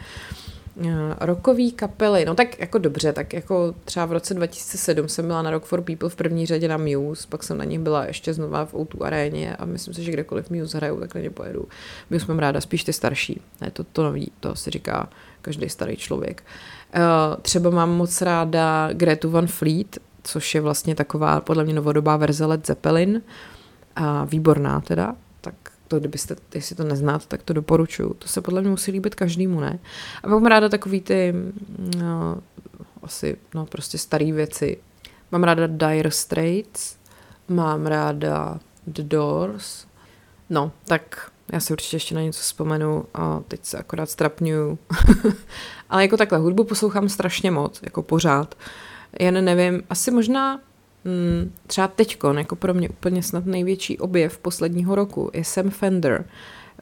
Uh, 0.77 0.87
rokový 1.21 1.73
kapely, 1.73 2.25
no 2.25 2.35
tak 2.35 2.61
jako 2.61 2.79
dobře, 2.79 3.13
tak 3.13 3.33
jako 3.33 3.75
třeba 3.85 4.07
v 4.07 4.13
roce 4.13 4.35
2007 4.35 5.09
jsem 5.09 5.27
byla 5.27 5.43
na 5.43 5.51
Rock 5.51 5.65
for 5.65 5.83
People 5.83 6.09
v 6.09 6.17
první 6.17 6.47
řadě 6.47 6.69
na 6.69 6.77
Muse, 6.77 7.27
pak 7.29 7.43
jsem 7.43 7.59
na 7.59 7.65
nich 7.65 7.79
byla 7.79 8.05
ještě 8.05 8.35
znova 8.35 8.65
v 8.65 8.75
O2 8.75 9.05
aréně 9.05 9.57
a 9.57 9.65
myslím 9.65 9.95
si, 9.95 10.03
že 10.03 10.13
kdekoliv 10.13 10.51
Muse 10.51 10.77
hrajou, 10.77 11.01
tak 11.01 11.15
na 11.15 11.21
ně 11.21 11.31
pojedu. 11.31 11.69
Muse 12.11 12.27
mám 12.29 12.39
ráda 12.39 12.61
spíš 12.61 12.85
ty 12.85 12.93
starší, 12.93 13.41
ne 13.61 13.71
to, 13.71 13.85
to 13.85 14.03
nový, 14.03 14.33
to 14.41 14.55
si 14.57 14.71
říká 14.71 15.09
každý 15.43 15.69
starý 15.69 15.97
člověk. 15.97 16.43
Uh, 16.97 17.03
třeba 17.43 17.71
mám 17.71 17.97
moc 17.97 18.23
ráda 18.23 18.89
Gretu 18.93 19.31
Van 19.31 19.47
Fleet, 19.47 19.99
což 20.25 20.55
je 20.55 20.61
vlastně 20.61 20.95
taková 20.95 21.41
podle 21.41 21.65
mě 21.65 21.75
novodobá 21.75 22.17
verze 22.17 22.47
Led 22.47 22.67
Zeppelin. 22.67 23.23
A 23.97 24.25
výborná 24.25 24.81
teda, 24.81 25.17
tak 25.41 25.55
to, 25.89 25.99
kdybyste, 25.99 26.37
jestli 26.55 26.77
to 26.77 26.85
neznáte, 26.85 27.25
tak 27.29 27.43
to 27.43 27.53
doporučuju. 27.53 28.15
To 28.15 28.29
se 28.29 28.41
podle 28.41 28.61
mě 28.61 28.71
musí 28.71 28.93
líbit 28.93 29.15
každému, 29.15 29.61
ne? 29.61 29.79
A 30.23 30.29
mám 30.29 30.47
ráda 30.47 30.69
takový 30.69 31.01
ty, 31.01 31.35
no, 31.99 32.39
asi, 33.03 33.37
no 33.55 33.67
prostě 33.67 33.99
staré 33.99 34.33
věci. 34.33 34.79
Mám 35.33 35.45
ráda 35.45 35.67
Dire 35.67 36.11
Straits, 36.11 36.97
mám 37.49 37.87
ráda 37.87 38.61
The 38.87 39.03
Doors, 39.03 39.87
no, 40.51 40.73
tak 40.85 41.31
já 41.53 41.61
si 41.61 41.73
určitě 41.73 41.97
ještě 41.97 42.15
na 42.15 42.23
něco 42.23 42.41
vzpomenu 42.41 43.05
a 43.15 43.41
teď 43.49 43.65
se 43.65 43.79
akorát 43.79 44.11
strapňuju. 44.11 44.79
Ale 45.91 46.03
jako 46.03 46.17
takhle, 46.17 46.39
hudbu 46.39 46.65
poslouchám 46.65 47.09
strašně 47.09 47.51
moc, 47.51 47.81
jako 47.83 48.03
pořád. 48.03 48.55
Jen 49.21 49.45
nevím, 49.45 49.83
asi 49.91 50.11
možná 50.11 50.61
mm, 51.05 51.53
třeba 51.67 51.89
teďko, 51.89 52.33
jako 52.33 52.57
pro 52.57 52.75
mě 52.75 52.89
úplně 52.89 53.23
snad 53.23 53.47
největší 53.47 53.99
objev 53.99 54.39
posledního 54.39 54.95
roku 54.95 55.31
je 55.35 55.45
Sam 55.45 55.71
Fender, 55.71 56.25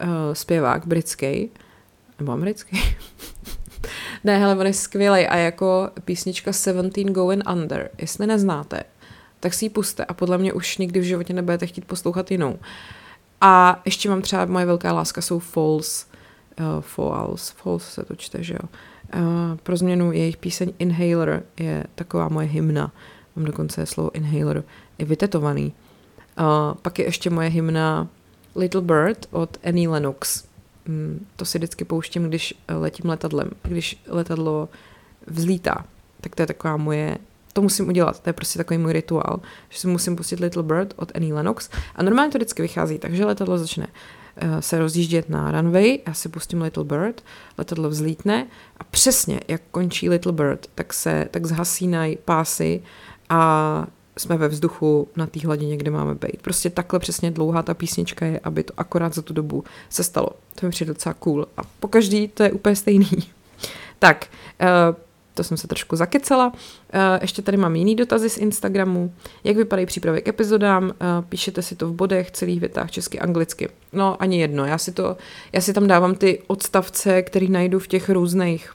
uh, 0.02 0.08
zpěvák 0.32 0.86
britský, 0.86 1.50
nebo 2.18 2.32
americký. 2.32 2.80
ne, 4.24 4.38
hele, 4.38 4.56
on 4.56 4.66
je 4.66 4.72
skvělý 4.72 5.26
a 5.26 5.36
jako 5.36 5.90
písnička 6.04 6.52
Seventeen 6.52 7.12
Going 7.12 7.50
Under, 7.50 7.90
jestli 7.98 8.26
neznáte, 8.26 8.82
tak 9.40 9.54
si 9.54 9.64
ji 9.64 9.68
puste 9.68 10.04
a 10.04 10.14
podle 10.14 10.38
mě 10.38 10.52
už 10.52 10.78
nikdy 10.78 11.00
v 11.00 11.04
životě 11.04 11.32
nebudete 11.32 11.66
chtít 11.66 11.84
poslouchat 11.84 12.30
jinou. 12.30 12.58
A 13.40 13.82
ještě 13.84 14.08
mám 14.08 14.22
třeba, 14.22 14.46
moje 14.46 14.66
velká 14.66 14.92
láska 14.92 15.20
jsou 15.20 15.38
Falls, 15.38 16.06
uh, 16.60 16.80
Falls, 16.80 17.50
Falls 17.50 17.92
se 17.92 18.04
to 18.04 18.16
čte, 18.16 18.42
že 18.42 18.54
jo. 18.54 18.68
Pro 19.62 19.76
změnu 19.76 20.12
jejich 20.12 20.36
píseň 20.36 20.72
Inhaler 20.78 21.42
je 21.60 21.84
taková 21.94 22.28
moje 22.28 22.46
hymna. 22.46 22.92
Mám 23.36 23.44
dokonce 23.44 23.86
slovo 23.86 24.14
Inhaler 24.14 24.64
i 24.98 25.04
vytetovaný. 25.04 25.72
Uh, 26.38 26.74
pak 26.82 26.98
je 26.98 27.04
ještě 27.04 27.30
moje 27.30 27.48
hymna 27.48 28.08
Little 28.56 28.80
Bird 28.80 29.26
od 29.30 29.56
Annie 29.64 29.88
Lennox. 29.88 30.44
Um, 30.88 31.26
to 31.36 31.44
si 31.44 31.58
vždycky 31.58 31.84
pouštím, 31.84 32.28
když 32.28 32.54
letím 32.68 33.10
letadlem. 33.10 33.50
Když 33.62 34.02
letadlo 34.08 34.68
vzlítá, 35.26 35.84
tak 36.20 36.34
to 36.34 36.42
je 36.42 36.46
taková 36.46 36.76
moje 36.76 37.18
to 37.52 37.62
musím 37.62 37.88
udělat, 37.88 38.20
to 38.20 38.28
je 38.28 38.32
prostě 38.32 38.58
takový 38.58 38.78
můj 38.78 38.92
rituál, 38.92 39.40
že 39.68 39.78
si 39.78 39.86
musím 39.86 40.16
pustit 40.16 40.40
Little 40.40 40.62
Bird 40.62 40.94
od 40.96 41.12
Annie 41.14 41.34
Lennox 41.34 41.70
a 41.96 42.02
normálně 42.02 42.32
to 42.32 42.38
vždycky 42.38 42.62
vychází, 42.62 42.98
takže 42.98 43.24
letadlo 43.24 43.58
začne 43.58 43.86
se 44.60 44.78
rozjíždět 44.78 45.28
na 45.28 45.50
runway, 45.50 45.98
já 46.06 46.14
si 46.14 46.28
pustím 46.28 46.62
Little 46.62 46.84
Bird, 46.84 47.24
letadlo 47.58 47.88
vzlítne 47.88 48.46
a 48.76 48.84
přesně 48.84 49.40
jak 49.48 49.62
končí 49.70 50.08
Little 50.08 50.32
Bird, 50.32 50.66
tak 50.74 50.92
se 50.92 51.28
tak 51.30 51.46
zhasínají 51.46 52.18
pásy 52.24 52.82
a 53.28 53.86
jsme 54.18 54.36
ve 54.36 54.48
vzduchu 54.48 55.08
na 55.16 55.26
té 55.26 55.40
hladině, 55.40 55.76
kde 55.76 55.90
máme 55.90 56.14
být. 56.14 56.42
Prostě 56.42 56.70
takhle 56.70 56.98
přesně 56.98 57.30
dlouhá 57.30 57.62
ta 57.62 57.74
písnička 57.74 58.26
je, 58.26 58.40
aby 58.44 58.62
to 58.62 58.72
akorát 58.76 59.14
za 59.14 59.22
tu 59.22 59.34
dobu 59.34 59.64
se 59.88 60.04
stalo. 60.04 60.28
To 60.54 60.66
mi 60.66 60.70
přijde 60.70 60.92
docela 60.92 61.14
cool. 61.14 61.46
A 61.56 61.60
po 61.80 61.88
každý 61.88 62.28
to 62.28 62.42
je 62.42 62.52
úplně 62.52 62.76
stejný. 62.76 63.10
tak, 63.98 64.26
uh, 64.60 64.96
to 65.34 65.44
jsem 65.44 65.56
se 65.56 65.68
trošku 65.68 65.96
zakecela. 65.96 66.52
Eh, 66.92 67.18
ještě 67.22 67.42
tady 67.42 67.56
mám 67.56 67.76
jiný 67.76 67.96
dotazy 67.96 68.30
z 68.30 68.38
Instagramu. 68.38 69.12
Jak 69.44 69.56
vypadají 69.56 69.86
přípravy 69.86 70.22
k 70.22 70.28
epizodám? 70.28 70.92
Eh, 70.92 71.06
píšete 71.28 71.62
si 71.62 71.76
to 71.76 71.88
v 71.88 71.92
bodech, 71.92 72.30
celých 72.30 72.60
větách, 72.60 72.90
česky, 72.90 73.20
anglicky. 73.20 73.68
No, 73.92 74.22
ani 74.22 74.40
jedno. 74.40 74.64
Já 74.64 74.78
si, 74.78 74.92
to, 74.92 75.16
já 75.52 75.60
si 75.60 75.72
tam 75.72 75.86
dávám 75.86 76.14
ty 76.14 76.42
odstavce, 76.46 77.22
které 77.22 77.46
najdu 77.48 77.78
v 77.78 77.86
těch 77.86 78.10
různých 78.10 78.74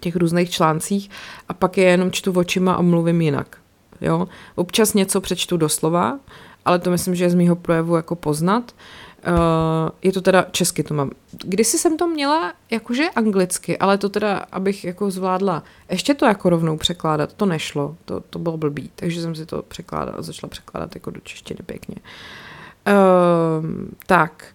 těch 0.00 0.16
různých 0.16 0.50
článcích 0.50 1.10
a 1.48 1.54
pak 1.54 1.78
je 1.78 1.84
jenom 1.84 2.10
čtu 2.10 2.32
očima 2.32 2.74
a 2.74 2.82
mluvím 2.82 3.20
jinak. 3.20 3.56
Jo? 4.00 4.28
Občas 4.54 4.94
něco 4.94 5.20
přečtu 5.20 5.56
doslova, 5.56 6.18
ale 6.64 6.78
to 6.78 6.90
myslím, 6.90 7.14
že 7.14 7.24
je 7.24 7.30
z 7.30 7.34
mýho 7.34 7.56
projevu 7.56 7.96
jako 7.96 8.16
poznat. 8.16 8.72
Uh, 8.72 9.03
je 10.02 10.12
to 10.12 10.20
teda 10.20 10.46
česky 10.50 10.82
to 10.82 10.94
mám. 10.94 11.10
Kdysi 11.44 11.78
jsem 11.78 11.96
to 11.96 12.06
měla 12.06 12.52
jakože 12.70 13.04
anglicky, 13.16 13.78
ale 13.78 13.98
to 13.98 14.08
teda, 14.08 14.36
abych 14.52 14.84
jako 14.84 15.10
zvládla 15.10 15.62
ještě 15.90 16.14
to 16.14 16.26
jako 16.26 16.50
rovnou 16.50 16.76
překládat, 16.76 17.32
to 17.32 17.46
nešlo, 17.46 17.96
to, 18.04 18.20
to 18.20 18.38
bylo 18.38 18.56
blbý, 18.56 18.90
takže 18.96 19.22
jsem 19.22 19.34
si 19.34 19.46
to 19.46 19.62
překládala, 19.62 20.22
začala 20.22 20.50
překládat 20.50 20.94
jako 20.94 21.10
do 21.10 21.20
češtiny 21.20 21.60
pěkně. 21.66 21.96
Uh, 22.86 23.64
tak, 24.06 24.54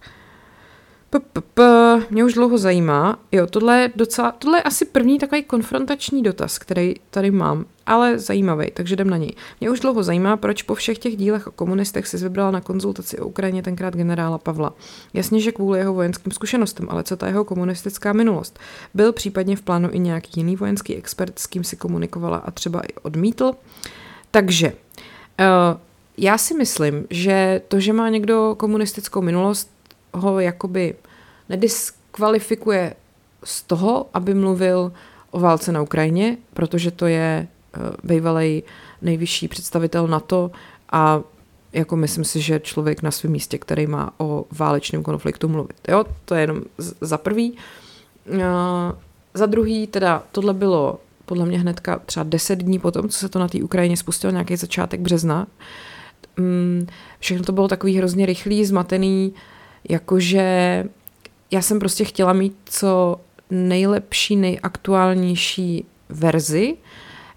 P-p-p, 1.10 1.62
mě 2.10 2.24
už 2.24 2.34
dlouho 2.34 2.58
zajímá. 2.58 3.18
Jo, 3.32 3.46
tohle 3.46 3.80
je 3.80 3.92
docela, 3.96 4.32
tohle 4.32 4.58
je 4.58 4.62
asi 4.62 4.84
první 4.84 5.18
takový 5.18 5.42
konfrontační 5.42 6.22
dotaz, 6.22 6.58
který 6.58 6.94
tady 7.10 7.30
mám, 7.30 7.64
ale 7.90 8.18
zajímavý, 8.18 8.70
takže 8.74 8.94
jdem 8.94 9.10
na 9.10 9.16
něj. 9.16 9.32
Mě 9.60 9.70
už 9.70 9.80
dlouho 9.80 10.02
zajímá, 10.02 10.36
proč 10.36 10.62
po 10.62 10.74
všech 10.74 10.98
těch 10.98 11.16
dílech 11.16 11.46
o 11.46 11.50
komunistech 11.50 12.08
si 12.08 12.16
vybrala 12.16 12.50
na 12.50 12.60
konzultaci 12.60 13.18
o 13.18 13.26
Ukrajině 13.26 13.62
tenkrát 13.62 13.96
generála 13.96 14.38
Pavla. 14.38 14.72
Jasně, 15.14 15.40
že 15.40 15.52
kvůli 15.52 15.78
jeho 15.78 15.94
vojenským 15.94 16.32
zkušenostem, 16.32 16.86
ale 16.90 17.02
co 17.02 17.16
ta 17.16 17.26
jeho 17.26 17.44
komunistická 17.44 18.12
minulost? 18.12 18.58
Byl 18.94 19.12
případně 19.12 19.56
v 19.56 19.62
plánu 19.62 19.88
i 19.92 19.98
nějaký 19.98 20.40
jiný 20.40 20.56
vojenský 20.56 20.96
expert, 20.96 21.38
s 21.38 21.46
kým 21.46 21.64
si 21.64 21.76
komunikovala 21.76 22.36
a 22.36 22.50
třeba 22.50 22.80
i 22.80 22.94
odmítl? 23.02 23.52
Takže, 24.30 24.72
uh, 24.72 25.80
já 26.18 26.38
si 26.38 26.54
myslím, 26.54 27.06
že 27.10 27.62
to, 27.68 27.80
že 27.80 27.92
má 27.92 28.08
někdo 28.08 28.54
komunistickou 28.58 29.22
minulost, 29.22 29.70
ho 30.14 30.40
jakoby 30.40 30.94
nediskvalifikuje 31.48 32.94
z 33.44 33.62
toho, 33.62 34.06
aby 34.14 34.34
mluvil 34.34 34.92
o 35.30 35.40
válce 35.40 35.72
na 35.72 35.82
Ukrajině, 35.82 36.36
protože 36.54 36.90
to 36.90 37.06
je 37.06 37.48
bývalý 38.02 38.62
nejvyšší 39.02 39.48
představitel 39.48 40.06
NATO 40.08 40.50
a 40.92 41.20
jako 41.72 41.96
myslím 41.96 42.24
si, 42.24 42.40
že 42.40 42.60
člověk 42.60 43.02
na 43.02 43.10
svém 43.10 43.32
místě, 43.32 43.58
který 43.58 43.86
má 43.86 44.14
o 44.18 44.44
válečném 44.58 45.02
konfliktu 45.02 45.48
mluvit. 45.48 45.76
Jo, 45.88 46.04
to 46.24 46.34
je 46.34 46.40
jenom 46.40 46.62
za 47.00 47.18
prvý. 47.18 47.56
Uh, 48.26 48.38
za 49.34 49.46
druhý, 49.46 49.86
teda 49.86 50.22
tohle 50.32 50.54
bylo 50.54 50.98
podle 51.26 51.46
mě 51.46 51.58
hnedka 51.58 51.98
třeba 51.98 52.24
deset 52.24 52.58
dní 52.58 52.78
potom, 52.78 53.08
co 53.08 53.18
se 53.18 53.28
to 53.28 53.38
na 53.38 53.48
té 53.48 53.62
Ukrajině 53.62 53.96
spustilo, 53.96 54.30
nějaký 54.30 54.56
začátek 54.56 55.00
března. 55.00 55.46
Um, 56.38 56.86
všechno 57.18 57.44
to 57.44 57.52
bylo 57.52 57.68
takový 57.68 57.96
hrozně 57.96 58.26
rychlý, 58.26 58.64
zmatený, 58.64 59.34
jakože 59.88 60.84
já 61.50 61.62
jsem 61.62 61.78
prostě 61.78 62.04
chtěla 62.04 62.32
mít 62.32 62.56
co 62.64 63.20
nejlepší, 63.50 64.36
nejaktuálnější 64.36 65.84
verzi 66.08 66.76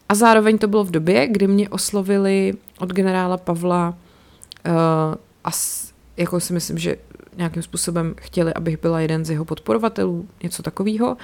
a 0.09 0.15
zároveň 0.15 0.57
to 0.57 0.67
bylo 0.67 0.83
v 0.83 0.91
době, 0.91 1.27
kdy 1.27 1.47
mě 1.47 1.69
oslovili 1.69 2.53
od 2.79 2.93
generála 2.93 3.37
Pavla 3.37 3.89
uh, 3.89 4.73
a 5.43 5.49
jako 6.17 6.39
si 6.39 6.53
myslím, 6.53 6.77
že 6.77 6.97
nějakým 7.37 7.61
způsobem 7.61 8.15
chtěli, 8.21 8.53
abych 8.53 8.81
byla 8.81 8.99
jeden 8.99 9.25
z 9.25 9.29
jeho 9.29 9.45
podporovatelů, 9.45 10.27
něco 10.43 10.63
takového. 10.63 11.17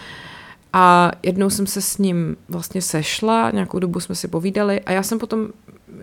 A 0.74 1.12
jednou 1.24 1.50
jsem 1.50 1.68
se 1.68 1.82
s 1.82 1.98
ním 1.98 2.38
vlastně 2.50 2.82
sešla, 2.82 3.52
nějakou 3.52 3.80
dobu 3.80 4.00
jsme 4.00 4.16
si 4.16 4.28
povídali 4.28 4.82
a 4.82 4.92
já 4.92 5.04
jsem 5.04 5.20
potom 5.20 5.48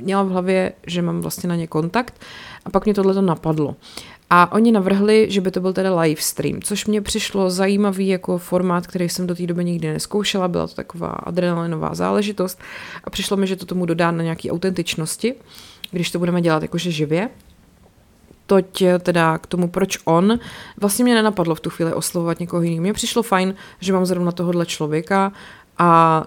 měla 0.00 0.22
v 0.22 0.28
hlavě, 0.28 0.72
že 0.86 1.02
mám 1.02 1.20
vlastně 1.20 1.48
na 1.48 1.56
ně 1.56 1.66
kontakt 1.66 2.20
a 2.64 2.70
pak 2.70 2.84
mě 2.84 2.94
tohle 2.94 3.14
to 3.14 3.22
napadlo. 3.22 3.76
A 4.30 4.52
oni 4.52 4.72
navrhli, 4.72 5.26
že 5.30 5.40
by 5.40 5.50
to 5.50 5.60
byl 5.60 5.72
teda 5.72 6.00
live 6.00 6.20
stream, 6.20 6.62
což 6.62 6.86
mě 6.86 7.00
přišlo 7.02 7.50
zajímavý 7.50 8.08
jako 8.08 8.38
formát, 8.38 8.86
který 8.86 9.08
jsem 9.08 9.26
do 9.26 9.34
té 9.34 9.46
doby 9.46 9.64
nikdy 9.64 9.92
neskoušela, 9.92 10.48
byla 10.48 10.66
to 10.66 10.74
taková 10.74 11.08
adrenalinová 11.08 11.94
záležitost 11.94 12.60
a 13.04 13.10
přišlo 13.10 13.36
mi, 13.36 13.46
že 13.46 13.56
to 13.56 13.66
tomu 13.66 13.86
dodá 13.86 14.10
na 14.10 14.22
nějaký 14.22 14.50
autentičnosti, 14.50 15.34
když 15.90 16.10
to 16.10 16.18
budeme 16.18 16.42
dělat 16.42 16.62
jakože 16.62 16.90
živě. 16.90 17.30
Toť 18.46 18.82
teda 18.98 19.38
k 19.38 19.46
tomu, 19.46 19.68
proč 19.68 19.98
on, 20.04 20.38
vlastně 20.80 21.04
mě 21.04 21.14
nenapadlo 21.14 21.54
v 21.54 21.60
tu 21.60 21.70
chvíli 21.70 21.94
oslovovat 21.94 22.40
někoho 22.40 22.62
jiného. 22.62 22.82
Mně 22.82 22.92
přišlo 22.92 23.22
fajn, 23.22 23.54
že 23.80 23.92
mám 23.92 24.06
zrovna 24.06 24.32
tohohle 24.32 24.66
člověka 24.66 25.32
a 25.78 26.22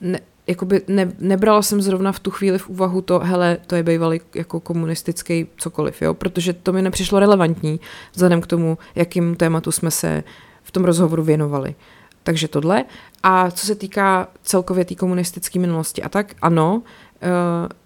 ne, 0.00 0.20
jakoby 0.46 0.82
ne, 0.88 1.12
nebrala 1.18 1.62
jsem 1.62 1.82
zrovna 1.82 2.12
v 2.12 2.20
tu 2.20 2.30
chvíli 2.30 2.58
v 2.58 2.68
úvahu 2.68 3.00
to, 3.00 3.18
hele, 3.18 3.58
to 3.66 3.74
je 3.74 3.82
bývalý 3.82 4.20
jako 4.34 4.60
komunistický 4.60 5.46
cokoliv, 5.56 6.02
jo, 6.02 6.14
protože 6.14 6.52
to 6.52 6.72
mi 6.72 6.82
nepřišlo 6.82 7.20
relevantní 7.20 7.80
vzhledem 8.12 8.40
k 8.40 8.46
tomu, 8.46 8.78
jakým 8.94 9.36
tématu 9.36 9.72
jsme 9.72 9.90
se 9.90 10.24
v 10.62 10.70
tom 10.70 10.84
rozhovoru 10.84 11.22
věnovali. 11.22 11.74
Takže 12.22 12.48
tohle. 12.48 12.84
A 13.22 13.50
co 13.50 13.66
se 13.66 13.74
týká 13.74 14.28
celkově 14.42 14.84
té 14.84 14.88
tý 14.88 14.96
komunistické 14.96 15.58
minulosti 15.58 16.02
a 16.02 16.08
tak, 16.08 16.34
ano, 16.42 16.74
uh, 16.74 16.82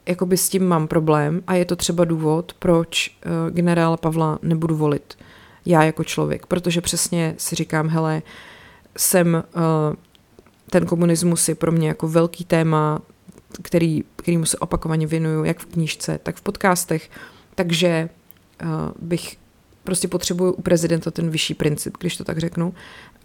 jakoby 0.06 0.36
s 0.36 0.48
tím 0.48 0.66
mám 0.66 0.88
problém 0.88 1.42
a 1.46 1.54
je 1.54 1.64
to 1.64 1.76
třeba 1.76 2.04
důvod, 2.04 2.52
proč 2.58 3.18
uh, 3.26 3.54
generála 3.54 3.96
Pavla 3.96 4.38
nebudu 4.42 4.76
volit 4.76 5.14
já 5.66 5.84
jako 5.84 6.04
člověk, 6.04 6.46
protože 6.46 6.80
přesně 6.80 7.34
si 7.38 7.54
říkám, 7.54 7.88
hele, 7.88 8.22
jsem 8.96 9.44
uh, 9.56 9.96
ten 10.70 10.86
komunismus 10.86 11.48
je 11.48 11.54
pro 11.54 11.72
mě 11.72 11.88
jako 11.88 12.08
velký 12.08 12.44
téma, 12.44 13.02
který, 13.62 14.04
kterýmu 14.16 14.46
se 14.46 14.58
opakovaně 14.58 15.06
věnuju, 15.06 15.44
jak 15.44 15.58
v 15.58 15.66
knížce, 15.66 16.18
tak 16.22 16.36
v 16.36 16.40
podcastech, 16.40 17.10
takže 17.54 18.08
uh, 18.62 18.68
bych 19.00 19.36
prostě 19.84 20.08
potřebuju 20.08 20.52
u 20.52 20.62
prezidenta 20.62 21.10
ten 21.10 21.30
vyšší 21.30 21.54
princip, 21.54 21.96
když 22.00 22.16
to 22.16 22.24
tak 22.24 22.38
řeknu, 22.38 22.74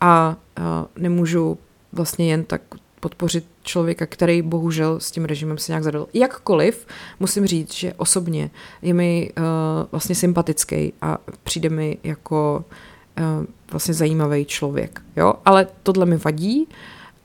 a 0.02 0.38
uh, 0.60 0.66
nemůžu 1.04 1.58
vlastně 1.92 2.32
jen 2.32 2.44
tak 2.44 2.62
podpořit 3.00 3.46
člověka, 3.64 4.06
který 4.06 4.42
bohužel 4.42 5.00
s 5.00 5.12
tím 5.12 5.26
režimem 5.26 5.58
se 5.58 5.72
nějak 5.72 5.84
zadal. 5.84 6.08
Jakkoliv 6.14 6.88
musím 7.20 7.46
říct, 7.46 7.74
že 7.74 7.94
osobně 7.94 8.52
je 8.82 8.94
mi 8.94 9.32
uh, 9.38 9.44
vlastně 9.92 10.16
sympatický 10.16 10.94
a 11.02 11.18
přijde 11.44 11.70
mi 11.70 11.98
jako 12.04 12.66
uh, 13.20 13.46
vlastně 13.72 13.94
zajímavý 13.94 14.46
člověk. 14.46 15.02
Jo? 15.16 15.34
Ale 15.46 15.68
tohle 15.84 16.06
mi 16.06 16.18
vadí 16.18 16.68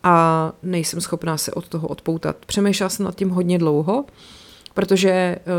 a 0.04 0.52
nejsem 0.62 1.00
schopná 1.00 1.36
se 1.36 1.52
od 1.52 1.68
toho 1.68 1.88
odpoutat. 1.88 2.36
Přemýšlela 2.46 2.88
jsem 2.88 3.04
nad 3.04 3.14
tím 3.14 3.30
hodně 3.30 3.58
dlouho, 3.58 4.04
protože 4.74 5.36
uh, 5.38 5.52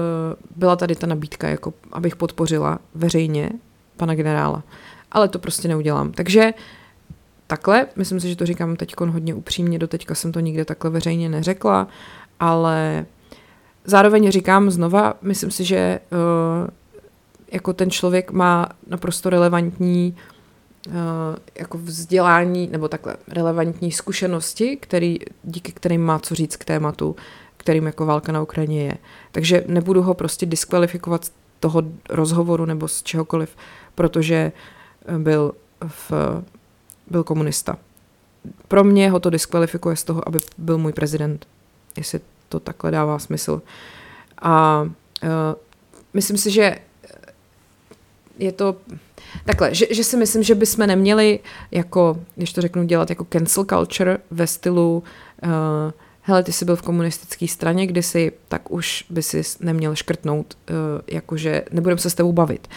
byla 0.56 0.76
tady 0.76 0.96
ta 0.96 1.08
nabídka, 1.08 1.48
jako 1.50 1.74
abych 1.92 2.16
podpořila 2.16 2.80
veřejně 2.96 3.50
pana 3.98 4.16
generála. 4.16 4.64
Ale 5.12 5.28
to 5.28 5.40
prostě 5.40 5.68
neudělám. 5.68 6.12
Takže 6.12 6.54
takhle, 7.48 7.88
myslím 7.96 8.20
si, 8.20 8.30
že 8.30 8.36
to 8.36 8.46
říkám 8.46 8.76
teď 8.76 8.96
hodně 9.00 9.34
upřímně, 9.34 9.80
doteďka 9.80 10.16
jsem 10.16 10.32
to 10.32 10.40
nikde 10.40 10.66
takhle 10.66 10.90
veřejně 10.90 11.30
neřekla, 11.30 11.88
ale 12.40 13.06
zároveň 13.86 14.32
říkám 14.32 14.72
znova, 14.72 15.14
myslím 15.22 15.52
si, 15.52 15.64
že 15.64 16.00
uh, 16.12 16.70
jako 17.52 17.74
ten 17.74 17.92
člověk 17.92 18.32
má 18.32 18.70
naprosto 18.88 19.30
relevantní 19.30 20.16
uh, 20.16 20.35
jako 21.56 21.78
vzdělání 21.78 22.68
nebo 22.68 22.88
takhle 22.88 23.18
relevantní 23.28 23.92
zkušenosti, 23.92 24.78
který, 24.78 25.20
díky 25.44 25.72
kterým 25.72 26.02
má 26.02 26.20
co 26.20 26.36
říct 26.36 26.56
k 26.56 26.66
tématu, 26.66 27.16
kterým 27.58 27.86
jako 27.86 28.06
válka 28.06 28.32
na 28.32 28.42
Ukrajině 28.42 28.84
je. 28.84 28.98
Takže 29.32 29.64
nebudu 29.68 30.02
ho 30.02 30.14
prostě 30.14 30.46
diskvalifikovat 30.46 31.26
z 31.26 31.32
toho 31.60 31.84
rozhovoru 32.10 32.66
nebo 32.66 32.88
z 32.88 33.04
čehokoliv, 33.04 33.56
protože 33.96 34.52
byl 35.18 35.54
v 35.88 36.12
byl 37.08 37.24
komunista. 37.24 37.78
Pro 38.68 38.84
mě 38.84 39.10
ho 39.10 39.20
to 39.20 39.30
diskvalifikuje 39.30 39.96
z 39.96 40.04
toho, 40.04 40.28
aby 40.28 40.40
byl 40.58 40.78
můj 40.78 40.94
prezident, 40.94 41.48
jestli 41.98 42.20
to 42.50 42.60
takhle 42.60 42.92
dává 42.92 43.20
smysl. 43.20 43.62
A 44.42 44.82
uh, 44.82 45.30
myslím 46.14 46.38
si, 46.38 46.52
že 46.52 46.78
je 48.38 48.52
to 48.52 48.76
takhle, 49.46 49.76
že, 49.76 49.86
že 49.92 50.04
si 50.04 50.18
myslím, 50.18 50.44
že 50.44 50.56
bychom 50.56 50.88
neměli 50.88 51.40
jako, 51.72 52.20
když 52.36 52.54
to 52.54 52.62
řeknu, 52.62 52.84
dělat 52.84 53.10
jako 53.10 53.28
cancel 53.34 53.66
culture 53.66 54.18
ve 54.32 54.48
stylu 54.48 55.04
uh, 55.44 55.50
hele, 56.22 56.44
ty 56.44 56.52
jsi 56.52 56.66
byl 56.66 56.76
v 56.76 56.82
komunistické 56.82 57.48
straně 57.48 57.88
kdysi, 57.88 58.32
tak 58.48 58.72
už 58.72 59.06
by 59.10 59.24
si 59.24 59.42
neměl 59.60 59.96
škrtnout, 59.96 60.58
uh, 60.70 60.76
jakože 61.08 61.64
nebudeme 61.72 62.00
se 62.00 62.10
s 62.10 62.16
tebou 62.16 62.34
bavit. 62.34 62.68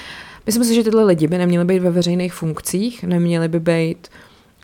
Myslím 0.47 0.65
si, 0.65 0.75
že 0.75 0.85
tyhle 0.85 1.05
lidi 1.05 1.27
by 1.27 1.39
neměli 1.39 1.65
být 1.65 1.79
ve 1.79 1.91
veřejných 1.91 2.35
funkcích, 2.35 3.05
neměli 3.05 3.49
by 3.49 3.61
být 3.61 4.09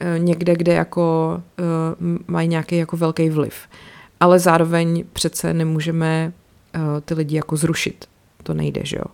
uh, 0.01 0.25
někde, 0.25 0.57
kde 0.57 0.73
jako 0.73 1.43
uh, 1.59 2.19
mají 2.27 2.49
nějaký 2.49 2.77
jako 2.77 2.97
velký 2.97 3.31
vliv. 3.31 3.55
Ale 4.21 4.39
zároveň 4.39 5.05
přece 5.13 5.55
nemůžeme 5.55 6.33
uh, 6.75 6.83
ty 7.05 7.15
lidi 7.15 7.37
jako 7.37 7.57
zrušit. 7.57 8.05
To 8.43 8.55
nejde, 8.55 8.81
že 8.85 8.97
jo. 8.97 9.05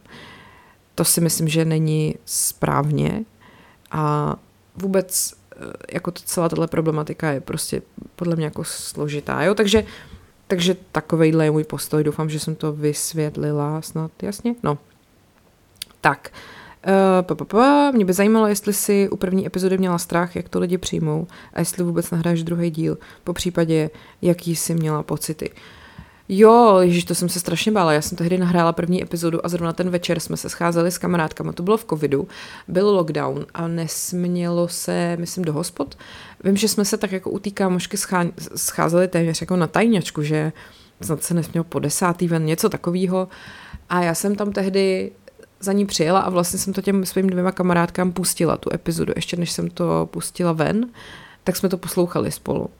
To 1.01 1.05
si 1.05 1.21
myslím, 1.21 1.49
že 1.49 1.65
není 1.65 2.15
správně 2.25 3.25
a 3.91 4.37
vůbec 4.77 5.35
jako 5.93 6.11
to, 6.11 6.23
celá 6.25 6.49
tato 6.49 6.67
problematika 6.67 7.31
je 7.31 7.41
prostě 7.41 7.83
podle 8.17 8.37
mě 8.37 8.45
jako 8.45 8.65
složitá, 8.65 9.43
jo, 9.43 9.55
takže 9.55 9.85
takže 10.47 10.77
takovejhle 10.93 11.45
je 11.45 11.51
můj 11.51 11.65
postoj, 11.65 12.05
doufám, 12.05 12.31
že 12.31 12.41
jsem 12.41 12.55
to 12.55 12.73
vysvětlila 12.73 13.83
snad 13.83 14.11
jasně, 14.23 14.55
no. 14.63 14.79
Tak, 16.01 16.31
Uh, 16.87 17.23
pa, 17.23 17.35
pa, 17.35 17.45
pa. 17.45 17.91
Mě 17.91 18.05
by 18.05 18.13
zajímalo, 18.13 18.47
jestli 18.47 18.73
si 18.73 19.09
u 19.09 19.17
první 19.17 19.47
epizody 19.47 19.79
měla 19.79 19.99
strach, 19.99 20.37
jak 20.37 20.49
to 20.49 20.61
lidi 20.61 20.79
přijmou 20.79 21.27
a 21.55 21.61
jestli 21.61 21.85
vůbec 21.85 22.11
nahráš 22.11 22.43
druhý 22.43 22.71
díl, 22.71 22.99
po 23.25 23.33
případě, 23.33 23.91
jaký 24.23 24.57
jsi 24.57 24.75
měla 24.75 25.03
pocity. 25.03 25.51
Jo, 26.33 26.79
ježiš, 26.81 27.05
to 27.05 27.15
jsem 27.15 27.29
se 27.29 27.41
strašně 27.41 27.73
bála. 27.73 27.93
Já 27.93 28.03
jsem 28.03 28.19
tehdy 28.19 28.39
nahrála 28.39 28.73
první 28.73 29.03
epizodu 29.03 29.47
a 29.47 29.49
zrovna 29.49 29.73
ten 29.73 29.91
večer 29.91 30.21
jsme 30.21 30.37
se 30.37 30.49
scházeli 30.49 30.91
s 30.91 30.99
kamarádkama. 30.99 31.53
To 31.53 31.63
bylo 31.63 31.77
v 31.77 31.85
covidu, 31.85 32.29
byl 32.69 32.91
lockdown 32.91 33.47
a 33.55 33.69
nesmělo 33.69 34.69
se, 34.69 35.17
myslím, 35.21 35.45
do 35.45 35.53
hospod. 35.53 35.99
Vím, 36.45 36.57
že 36.57 36.69
jsme 36.69 36.85
se 36.85 36.97
tak 36.97 37.13
jako 37.13 37.31
u 37.31 37.39
té 37.39 37.51
kámošky 37.51 37.97
scházeli 38.57 39.09
téměř 39.09 39.41
jako 39.41 39.57
na 39.57 39.67
tajňačku, 39.67 40.23
že 40.23 40.53
snad 41.01 41.23
se 41.23 41.35
nesmělo 41.35 41.65
po 41.65 41.79
desátý 41.79 42.29
ven, 42.29 42.45
něco 42.45 42.69
takového. 42.69 43.29
A 43.89 44.03
já 44.03 44.15
jsem 44.15 44.37
tam 44.37 44.53
tehdy 44.53 45.13
za 45.61 45.73
ní 45.73 45.87
přijela 45.87 46.21
a 46.21 46.31
vlastně 46.31 46.59
jsem 46.59 46.73
to 46.73 46.83
těm 46.83 47.07
svým 47.07 47.27
dvěma 47.27 47.53
kamarádkám 47.53 48.13
pustila, 48.13 48.57
tu 48.57 48.71
epizodu, 48.75 49.13
ještě 49.17 49.37
než 49.37 49.53
jsem 49.53 49.71
to 49.71 50.09
pustila 50.13 50.53
ven, 50.53 50.89
tak 51.45 51.57
jsme 51.57 51.69
to 51.69 51.79
poslouchali 51.79 52.33
spolu. 52.33 52.71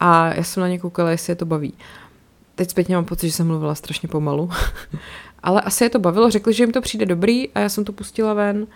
A 0.00 0.34
já 0.34 0.42
jsem 0.42 0.60
na 0.60 0.68
ně 0.68 0.78
koukala, 0.78 1.10
jestli 1.10 1.30
je 1.30 1.36
to 1.36 1.46
baví. 1.46 1.74
Teď 2.54 2.70
zpětně 2.70 2.94
mám 2.94 3.04
pocit, 3.04 3.26
že 3.26 3.32
jsem 3.32 3.46
mluvila 3.46 3.74
strašně 3.74 4.08
pomalu. 4.08 4.50
Ale 5.42 5.60
asi 5.60 5.84
je 5.84 5.90
to 5.90 5.98
bavilo, 5.98 6.30
řekli, 6.30 6.52
že 6.52 6.62
jim 6.62 6.72
to 6.72 6.80
přijde 6.80 7.06
dobrý 7.06 7.48
a 7.48 7.60
já 7.60 7.68
jsem 7.68 7.84
to 7.84 7.92
pustila 7.92 8.34
ven 8.34 8.66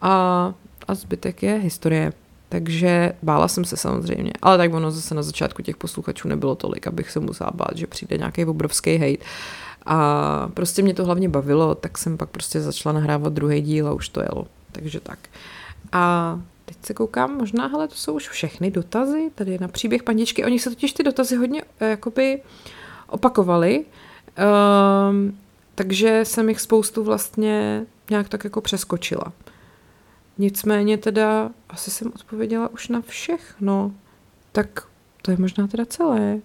a, 0.00 0.54
a 0.88 0.94
zbytek 0.94 1.42
je 1.42 1.52
historie. 1.52 2.12
Takže 2.48 3.12
bála 3.22 3.48
jsem 3.48 3.64
se 3.64 3.76
samozřejmě, 3.76 4.32
ale 4.42 4.58
tak 4.58 4.74
ono 4.74 4.90
zase 4.90 5.14
na 5.14 5.22
začátku 5.22 5.62
těch 5.62 5.76
posluchačů 5.76 6.28
nebylo 6.28 6.54
tolik, 6.54 6.86
abych 6.86 7.10
se 7.10 7.20
musela 7.20 7.50
bát, 7.54 7.76
že 7.76 7.86
přijde 7.86 8.18
nějaký 8.18 8.44
obrovský 8.44 8.96
hate. 8.96 9.24
A 9.86 10.48
prostě 10.54 10.82
mě 10.82 10.94
to 10.94 11.04
hlavně 11.04 11.28
bavilo, 11.28 11.74
tak 11.74 11.98
jsem 11.98 12.18
pak 12.18 12.28
prostě 12.28 12.60
začala 12.60 12.92
nahrávat 12.92 13.32
druhý 13.32 13.60
díl 13.60 13.88
a 13.88 13.92
už 13.92 14.08
to 14.08 14.20
jelo. 14.20 14.46
Takže 14.72 15.00
tak. 15.00 15.18
A 15.92 16.40
teď 16.64 16.76
se 16.82 16.94
koukám, 16.94 17.36
možná, 17.36 17.66
hele, 17.66 17.88
to 17.88 17.94
jsou 17.94 18.14
už 18.14 18.28
všechny 18.28 18.70
dotazy, 18.70 19.30
tady 19.34 19.58
na 19.58 19.68
příběh 19.68 20.02
pandičky. 20.02 20.44
Oni 20.44 20.58
se 20.58 20.70
totiž 20.70 20.92
ty 20.92 21.02
dotazy 21.02 21.36
hodně 21.36 21.62
uh, 21.62 21.88
jakoby 21.88 22.40
opakovaly. 23.12 23.84
Um, 25.10 25.38
takže 25.74 26.24
jsem 26.24 26.48
jich 26.48 26.60
spoustu 26.60 27.04
vlastně 27.04 27.86
nějak 28.10 28.28
tak 28.28 28.44
jako 28.44 28.60
přeskočila. 28.60 29.32
Nicméně 30.38 30.98
teda 30.98 31.50
asi 31.68 31.90
jsem 31.90 32.12
odpověděla 32.14 32.68
už 32.68 32.88
na 32.88 33.00
všechno. 33.00 33.92
Tak 34.52 34.86
to 35.22 35.30
je 35.30 35.36
možná 35.36 35.66
teda 35.66 35.86
celé. 35.86 36.38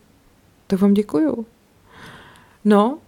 Tak 0.67 0.81
vám 0.81 0.93
děkuju. 0.93 1.45
No, 2.65 2.99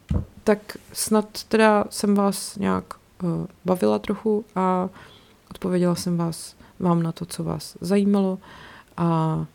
tak 0.44 0.60
snad 0.94 1.44
teda 1.44 1.86
jsem 1.90 2.16
vás 2.16 2.56
nějak 2.56 2.84
uh, 3.24 3.46
bavila 3.66 4.00
trochu 4.00 4.46
a 4.56 4.90
odpověděla 5.52 5.96
jsem 5.96 6.18
vás 6.18 6.56
vám 6.80 7.04
na 7.04 7.12
to, 7.12 7.26
co 7.26 7.44
vás 7.44 7.78
zajímalo 7.82 8.40
a 8.98 9.46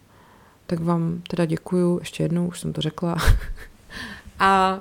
tak 0.67 0.81
vám 0.81 1.23
teda 1.29 1.45
děkuju 1.45 1.99
ještě 1.99 2.23
jednou, 2.23 2.47
už 2.47 2.61
jsem 2.61 2.73
to 2.73 2.81
řekla. 2.81 3.17
a 4.39 4.81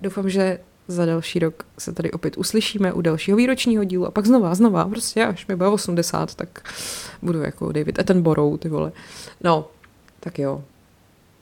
doufám, 0.00 0.30
že 0.30 0.58
za 0.88 1.06
další 1.06 1.38
rok 1.38 1.66
se 1.78 1.92
tady 1.92 2.10
opět 2.10 2.36
uslyšíme 2.36 2.92
u 2.92 3.00
dalšího 3.00 3.36
výročního 3.36 3.84
dílu 3.84 4.06
a 4.06 4.10
pak 4.10 4.26
znova, 4.26 4.54
znova, 4.54 4.88
prostě 4.88 5.24
až 5.24 5.46
mi 5.46 5.56
bude 5.56 5.68
80, 5.68 6.34
tak 6.34 6.72
budu 7.22 7.42
jako 7.42 7.72
David 7.72 7.98
Attenborough, 7.98 8.60
ty 8.60 8.68
vole. 8.68 8.92
No, 9.40 9.68
tak 10.20 10.38
jo. 10.38 10.64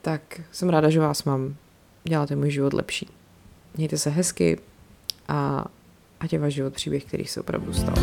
Tak 0.03 0.41
jsem 0.53 0.69
ráda, 0.69 0.91
že 0.91 1.01
vás 1.01 1.25
mám. 1.25 1.55
Děláte 2.05 2.37
můj 2.37 2.51
život 2.51 2.73
lepší. 2.73 3.09
Mějte 3.77 3.99
se 3.99 4.11
hezky 4.11 4.59
a 5.29 5.65
ať 6.21 6.33
je 6.33 6.39
váš 6.39 6.55
život 6.55 6.75
příběh, 6.75 7.05
který 7.05 7.25
se 7.25 7.41
opravdu 7.41 7.73
stal. 7.73 7.95